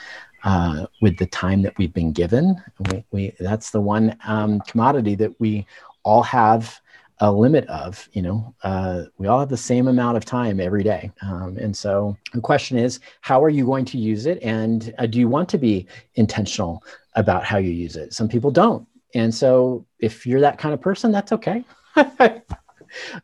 uh, 0.44 0.86
with 1.02 1.18
the 1.18 1.26
time 1.26 1.62
that 1.62 1.76
we've 1.76 1.92
been 1.92 2.12
given. 2.12 2.62
We, 2.90 3.04
we 3.10 3.32
that's 3.38 3.70
the 3.70 3.80
one 3.80 4.16
um, 4.26 4.60
commodity 4.60 5.14
that 5.16 5.38
we 5.40 5.66
all 6.04 6.22
have 6.22 6.80
a 7.20 7.32
limit 7.32 7.66
of. 7.68 8.08
You 8.12 8.22
know, 8.22 8.54
uh, 8.62 9.04
we 9.18 9.26
all 9.26 9.40
have 9.40 9.48
the 9.48 9.56
same 9.56 9.88
amount 9.88 10.16
of 10.16 10.24
time 10.24 10.60
every 10.60 10.82
day, 10.82 11.10
um, 11.22 11.56
and 11.58 11.76
so 11.76 12.16
the 12.32 12.40
question 12.40 12.78
is, 12.78 13.00
how 13.20 13.42
are 13.42 13.48
you 13.48 13.64
going 13.64 13.84
to 13.86 13.98
use 13.98 14.26
it, 14.26 14.38
and 14.42 14.94
uh, 14.98 15.06
do 15.06 15.18
you 15.18 15.28
want 15.28 15.48
to 15.50 15.58
be 15.58 15.86
intentional 16.14 16.82
about 17.14 17.44
how 17.44 17.58
you 17.58 17.70
use 17.70 17.96
it? 17.96 18.12
Some 18.12 18.28
people 18.28 18.50
don't, 18.50 18.86
and 19.14 19.34
so 19.34 19.86
if 19.98 20.26
you're 20.26 20.40
that 20.40 20.58
kind 20.58 20.74
of 20.74 20.80
person, 20.80 21.12
that's 21.12 21.32
okay. 21.32 21.64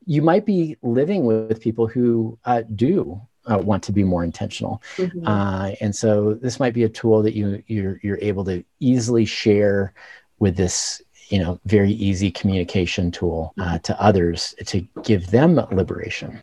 you 0.07 0.23
might 0.23 0.47
be 0.47 0.77
living 0.83 1.25
with 1.25 1.61
people 1.61 1.87
who 1.87 2.39
uh, 2.45 2.63
do 2.75 3.21
uh, 3.51 3.59
want 3.59 3.83
to 3.83 3.93
be 3.93 4.05
more 4.05 4.25
intentional, 4.25 4.83
mm-hmm. 4.97 5.27
uh, 5.27 5.73
and 5.81 5.95
so 5.95 6.35
this 6.35 6.59
might 6.61 6.75
be 6.75 6.85
a 6.85 6.89
tool 6.89 7.23
that 7.23 7.35
you 7.35 7.63
you're 7.67 8.01
you're 8.03 8.19
able 8.21 8.45
to 8.45 8.65
easily 8.81 9.25
share 9.25 9.93
with 10.39 10.57
this 10.57 11.01
you 11.33 11.39
know 11.39 11.59
very 11.65 11.93
easy 11.93 12.31
communication 12.31 13.11
tool 13.11 13.55
uh, 13.59 13.65
mm-hmm. 13.65 13.77
to 13.79 14.01
others 14.01 14.55
to 14.67 14.83
give 15.03 15.31
them 15.31 15.55
liberation. 15.73 16.43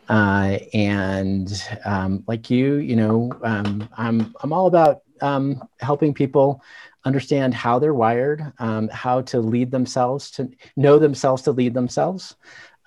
Uh, 0.10 0.58
and 0.74 1.64
um, 1.86 2.24
like 2.28 2.50
you, 2.50 2.76
you 2.76 2.96
know, 2.96 3.32
um, 3.44 3.88
I'm 3.96 4.34
I'm 4.42 4.52
all 4.52 4.66
about 4.66 5.04
um, 5.22 5.62
helping 5.80 6.16
people 6.16 6.64
understand 7.06 7.54
how 7.54 7.78
they're 7.78 7.94
wired, 7.94 8.52
um, 8.58 8.90
how 8.90 9.22
to 9.22 9.40
lead 9.40 9.72
themselves, 9.72 10.32
to 10.32 10.50
know 10.76 10.98
themselves 10.98 11.44
to 11.44 11.52
lead 11.52 11.76
themselves. 11.76 12.36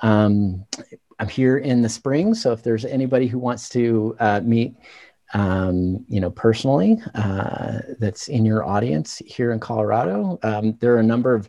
Um, 0.00 0.66
I'm 1.20 1.28
here 1.28 1.58
in 1.58 1.82
the 1.82 1.88
spring, 1.88 2.34
so 2.34 2.50
if 2.52 2.64
there's 2.64 2.84
anybody 2.84 3.28
who 3.28 3.38
wants 3.38 3.68
to 3.70 4.16
uh, 4.18 4.40
meet 4.42 4.74
um, 5.32 6.04
you 6.08 6.20
know, 6.20 6.30
personally, 6.30 7.00
uh, 7.14 7.78
that's 7.98 8.28
in 8.28 8.44
your 8.44 8.64
audience 8.64 9.22
here 9.24 9.52
in 9.52 9.60
Colorado. 9.60 10.38
Um, 10.42 10.76
there 10.80 10.94
are 10.94 11.00
a 11.00 11.04
number 11.04 11.34
of 11.34 11.48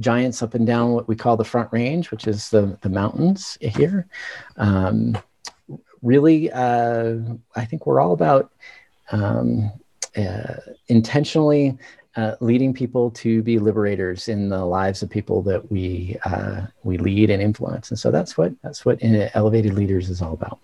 giants 0.00 0.42
up 0.42 0.54
and 0.54 0.66
down 0.66 0.92
what 0.92 1.08
we 1.08 1.16
call 1.16 1.36
the 1.36 1.44
Front 1.44 1.72
Range, 1.72 2.10
which 2.10 2.26
is 2.26 2.50
the 2.50 2.78
the 2.82 2.88
mountains 2.88 3.58
here. 3.60 4.06
Um, 4.56 5.18
really, 6.02 6.50
uh, 6.52 7.16
I 7.56 7.64
think 7.64 7.86
we're 7.86 8.00
all 8.00 8.12
about 8.12 8.52
um, 9.10 9.70
uh, 10.16 10.56
intentionally 10.88 11.76
uh, 12.16 12.36
leading 12.40 12.72
people 12.72 13.10
to 13.10 13.42
be 13.42 13.58
liberators 13.58 14.28
in 14.28 14.48
the 14.48 14.64
lives 14.64 15.02
of 15.02 15.10
people 15.10 15.42
that 15.42 15.70
we 15.72 16.16
uh, 16.24 16.62
we 16.84 16.98
lead 16.98 17.30
and 17.30 17.42
influence, 17.42 17.90
and 17.90 17.98
so 17.98 18.12
that's 18.12 18.38
what 18.38 18.52
that's 18.62 18.84
what 18.84 18.98
elevated 19.02 19.74
leaders 19.74 20.08
is 20.08 20.22
all 20.22 20.34
about. 20.34 20.60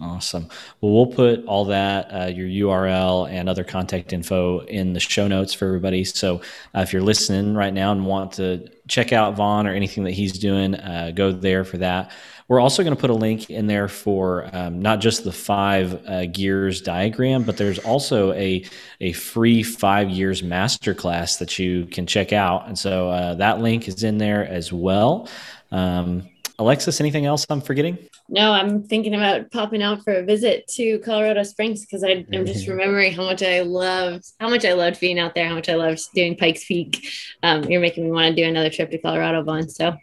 Awesome. 0.00 0.48
Well, 0.80 0.92
we'll 0.92 1.06
put 1.06 1.44
all 1.44 1.66
that, 1.66 2.06
uh, 2.12 2.26
your 2.26 2.70
URL 2.70 3.30
and 3.30 3.48
other 3.48 3.64
contact 3.64 4.12
info 4.12 4.60
in 4.60 4.94
the 4.94 5.00
show 5.00 5.28
notes 5.28 5.52
for 5.52 5.66
everybody. 5.66 6.04
So 6.04 6.40
uh, 6.74 6.80
if 6.80 6.92
you're 6.92 7.02
listening 7.02 7.54
right 7.54 7.72
now 7.72 7.92
and 7.92 8.06
want 8.06 8.32
to 8.32 8.68
check 8.88 9.12
out 9.12 9.36
Vaughan 9.36 9.66
or 9.66 9.74
anything 9.74 10.04
that 10.04 10.12
he's 10.12 10.38
doing, 10.38 10.74
uh, 10.74 11.12
go 11.14 11.30
there 11.30 11.64
for 11.64 11.78
that. 11.78 12.10
We're 12.48 12.60
also 12.60 12.82
going 12.82 12.94
to 12.94 13.00
put 13.00 13.10
a 13.10 13.14
link 13.14 13.48
in 13.48 13.66
there 13.66 13.88
for 13.88 14.48
um, 14.52 14.82
not 14.82 15.00
just 15.00 15.24
the 15.24 15.32
five 15.32 16.06
uh, 16.06 16.26
gears 16.26 16.82
diagram, 16.82 17.44
but 17.44 17.56
there's 17.56 17.78
also 17.78 18.32
a 18.32 18.64
a 19.00 19.12
free 19.12 19.62
five 19.62 20.10
gears 20.10 20.42
masterclass 20.42 21.38
that 21.38 21.58
you 21.58 21.86
can 21.86 22.06
check 22.06 22.32
out, 22.32 22.66
and 22.66 22.78
so 22.78 23.08
uh, 23.08 23.34
that 23.36 23.60
link 23.60 23.88
is 23.88 24.02
in 24.02 24.18
there 24.18 24.46
as 24.46 24.70
well. 24.70 25.28
Um, 25.70 26.28
Alexis, 26.62 27.00
anything 27.00 27.26
else 27.26 27.44
I'm 27.50 27.60
forgetting? 27.60 27.98
No, 28.28 28.52
I'm 28.52 28.82
thinking 28.82 29.14
about 29.14 29.50
popping 29.50 29.82
out 29.82 30.02
for 30.02 30.14
a 30.14 30.22
visit 30.24 30.66
to 30.68 30.98
Colorado 31.00 31.42
Springs 31.42 31.84
because 31.84 32.02
I'm 32.02 32.26
just 32.46 32.66
remembering 32.66 33.12
how 33.12 33.24
much 33.24 33.42
I 33.42 33.60
loved 33.60 34.24
how 34.40 34.48
much 34.48 34.64
I 34.64 34.72
loved 34.72 35.00
being 35.00 35.18
out 35.18 35.34
there, 35.34 35.48
how 35.48 35.54
much 35.54 35.68
I 35.68 35.74
loved 35.74 36.00
doing 36.14 36.36
Pikes 36.36 36.64
Peak. 36.64 37.06
Um, 37.42 37.64
you're 37.64 37.80
making 37.80 38.04
me 38.04 38.10
want 38.10 38.34
to 38.34 38.42
do 38.42 38.48
another 38.48 38.70
trip 38.70 38.90
to 38.90 38.98
Colorado, 38.98 39.42
Vaughan. 39.42 39.68
So 39.68 39.96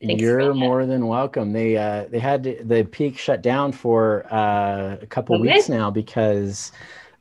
you're 0.00 0.54
more 0.54 0.86
than 0.86 1.06
welcome. 1.06 1.52
They 1.52 1.76
uh, 1.76 2.06
they 2.10 2.18
had 2.18 2.42
the 2.42 2.84
peak 2.90 3.18
shut 3.18 3.42
down 3.42 3.72
for 3.72 4.26
uh, 4.32 4.98
a 5.00 5.06
couple 5.06 5.36
okay. 5.36 5.54
weeks 5.54 5.68
now 5.68 5.90
because 5.90 6.72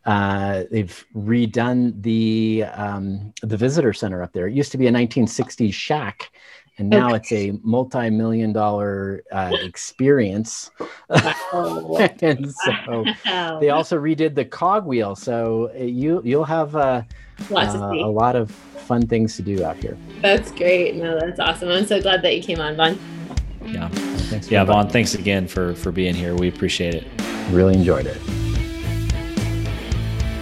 uh, 0.06 0.64
they've 0.72 1.06
redone 1.16 2.02
the 2.02 2.66
um, 2.74 3.34
the 3.42 3.58
visitor 3.58 3.94
center 3.94 4.22
up 4.22 4.34
there. 4.34 4.48
It 4.48 4.54
used 4.54 4.72
to 4.72 4.78
be 4.78 4.88
a 4.88 4.92
1960s 4.92 5.74
shack, 5.74 6.32
and 6.78 6.90
now 6.90 7.14
okay. 7.14 7.16
it's 7.18 7.32
a 7.32 7.60
multi-million 7.64 8.54
dollar 8.54 9.24
uh, 9.32 9.52
experience. 9.62 10.72
and 11.10 12.52
so 12.52 13.06
wow. 13.26 13.60
they 13.60 13.70
also 13.70 14.00
redid 14.00 14.36
the 14.36 14.46
cogwheel, 14.46 15.16
so 15.16 15.72
uh, 15.76 15.84
you 15.84 16.22
you'll 16.24 16.44
have 16.44 16.76
uh, 16.76 17.04
uh, 17.52 17.92
a 17.94 18.10
lot 18.10 18.36
of 18.36 18.52
fun 18.52 19.06
things 19.06 19.36
to 19.36 19.42
do 19.42 19.64
out 19.64 19.78
here. 19.78 19.98
That's 20.22 20.52
great. 20.52 20.96
No, 20.96 21.20
that's 21.20 21.40
awesome. 21.40 21.70
I'm 21.70 21.86
so 21.86 22.02
glad 22.02 22.22
that 22.24 22.36
you 22.36 22.44
came 22.44 22.60
on, 22.60 22.76
Vaughan. 22.76 23.00
Yeah. 23.66 23.90
Thanks 23.90 24.50
yeah, 24.50 24.64
Vaughan, 24.64 24.90
thanks 24.90 25.14
again 25.14 25.48
for 25.48 25.76
for 25.76 25.92
being 25.92 26.16
here. 26.16 26.36
We 26.36 26.48
appreciate 26.48 26.96
it. 26.96 27.08
Really 27.52 27.74
enjoyed 27.74 28.08
it. 28.08 28.51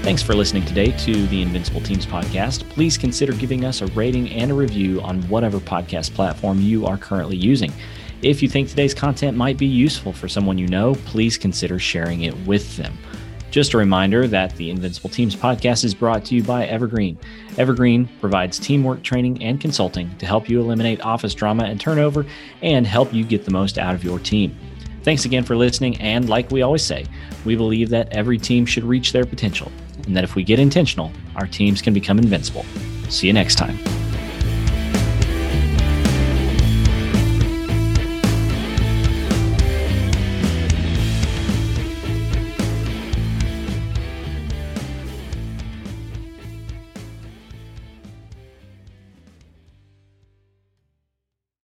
Thanks 0.01 0.23
for 0.23 0.33
listening 0.33 0.65
today 0.65 0.91
to 0.99 1.27
the 1.27 1.41
Invincible 1.41 1.81
Teams 1.81 2.05
podcast. 2.05 2.67
Please 2.69 2.97
consider 2.97 3.33
giving 3.33 3.65
us 3.65 3.81
a 3.81 3.87
rating 3.87 4.29
and 4.31 4.49
a 4.49 4.53
review 4.53 5.01
on 5.01 5.21
whatever 5.23 5.59
podcast 5.59 6.15
platform 6.15 6.61
you 6.61 6.87
are 6.87 6.97
currently 6.97 7.35
using. 7.35 7.71
If 8.21 8.41
you 8.41 8.47
think 8.47 8.69
today's 8.69 8.93
content 8.93 9.35
might 9.35 9.57
be 9.57 9.67
useful 9.67 10.13
for 10.13 10.29
someone 10.29 10.57
you 10.57 10.67
know, 10.67 10.95
please 11.05 11.37
consider 11.37 11.79
sharing 11.79 12.23
it 12.23 12.35
with 12.47 12.77
them. 12.77 12.97
Just 13.51 13.73
a 13.73 13.77
reminder 13.77 14.25
that 14.25 14.55
the 14.55 14.71
Invincible 14.71 15.09
Teams 15.09 15.35
podcast 15.35 15.83
is 15.83 15.93
brought 15.93 16.23
to 16.25 16.35
you 16.35 16.43
by 16.43 16.65
Evrgrn. 16.65 17.17
Evrgrn 17.55 18.07
provides 18.21 18.57
teamwork 18.57 19.03
training 19.03 19.43
and 19.43 19.59
consulting 19.59 20.15
to 20.17 20.25
help 20.25 20.49
you 20.49 20.61
eliminate 20.61 21.01
office 21.01 21.35
drama 21.35 21.65
and 21.65 21.79
turnover 21.79 22.25
and 22.61 22.87
help 22.87 23.13
you 23.13 23.25
get 23.25 23.43
the 23.43 23.51
most 23.51 23.77
out 23.77 23.93
of 23.93 24.03
your 24.03 24.17
team. 24.17 24.57
Thanks 25.03 25.25
again 25.25 25.43
for 25.43 25.57
listening. 25.57 25.97
And 25.97 26.29
like 26.29 26.49
we 26.51 26.61
always 26.61 26.83
say, 26.83 27.05
we 27.43 27.55
believe 27.55 27.89
that 27.89 28.11
every 28.13 28.37
team 28.37 28.65
should 28.65 28.85
reach 28.85 29.11
their 29.11 29.25
potential 29.25 29.71
and 30.09 30.17
that 30.17 30.23
if 30.23 30.35
we 30.35 30.43
get 30.43 30.59
intentional, 30.59 31.11
our 31.35 31.45
teams 31.45 31.81
can 31.81 31.93
become 31.93 32.17
invincible. 32.17 32.65
See 33.09 33.27
you 33.27 33.33
next 33.33 33.55
time. 33.55 33.77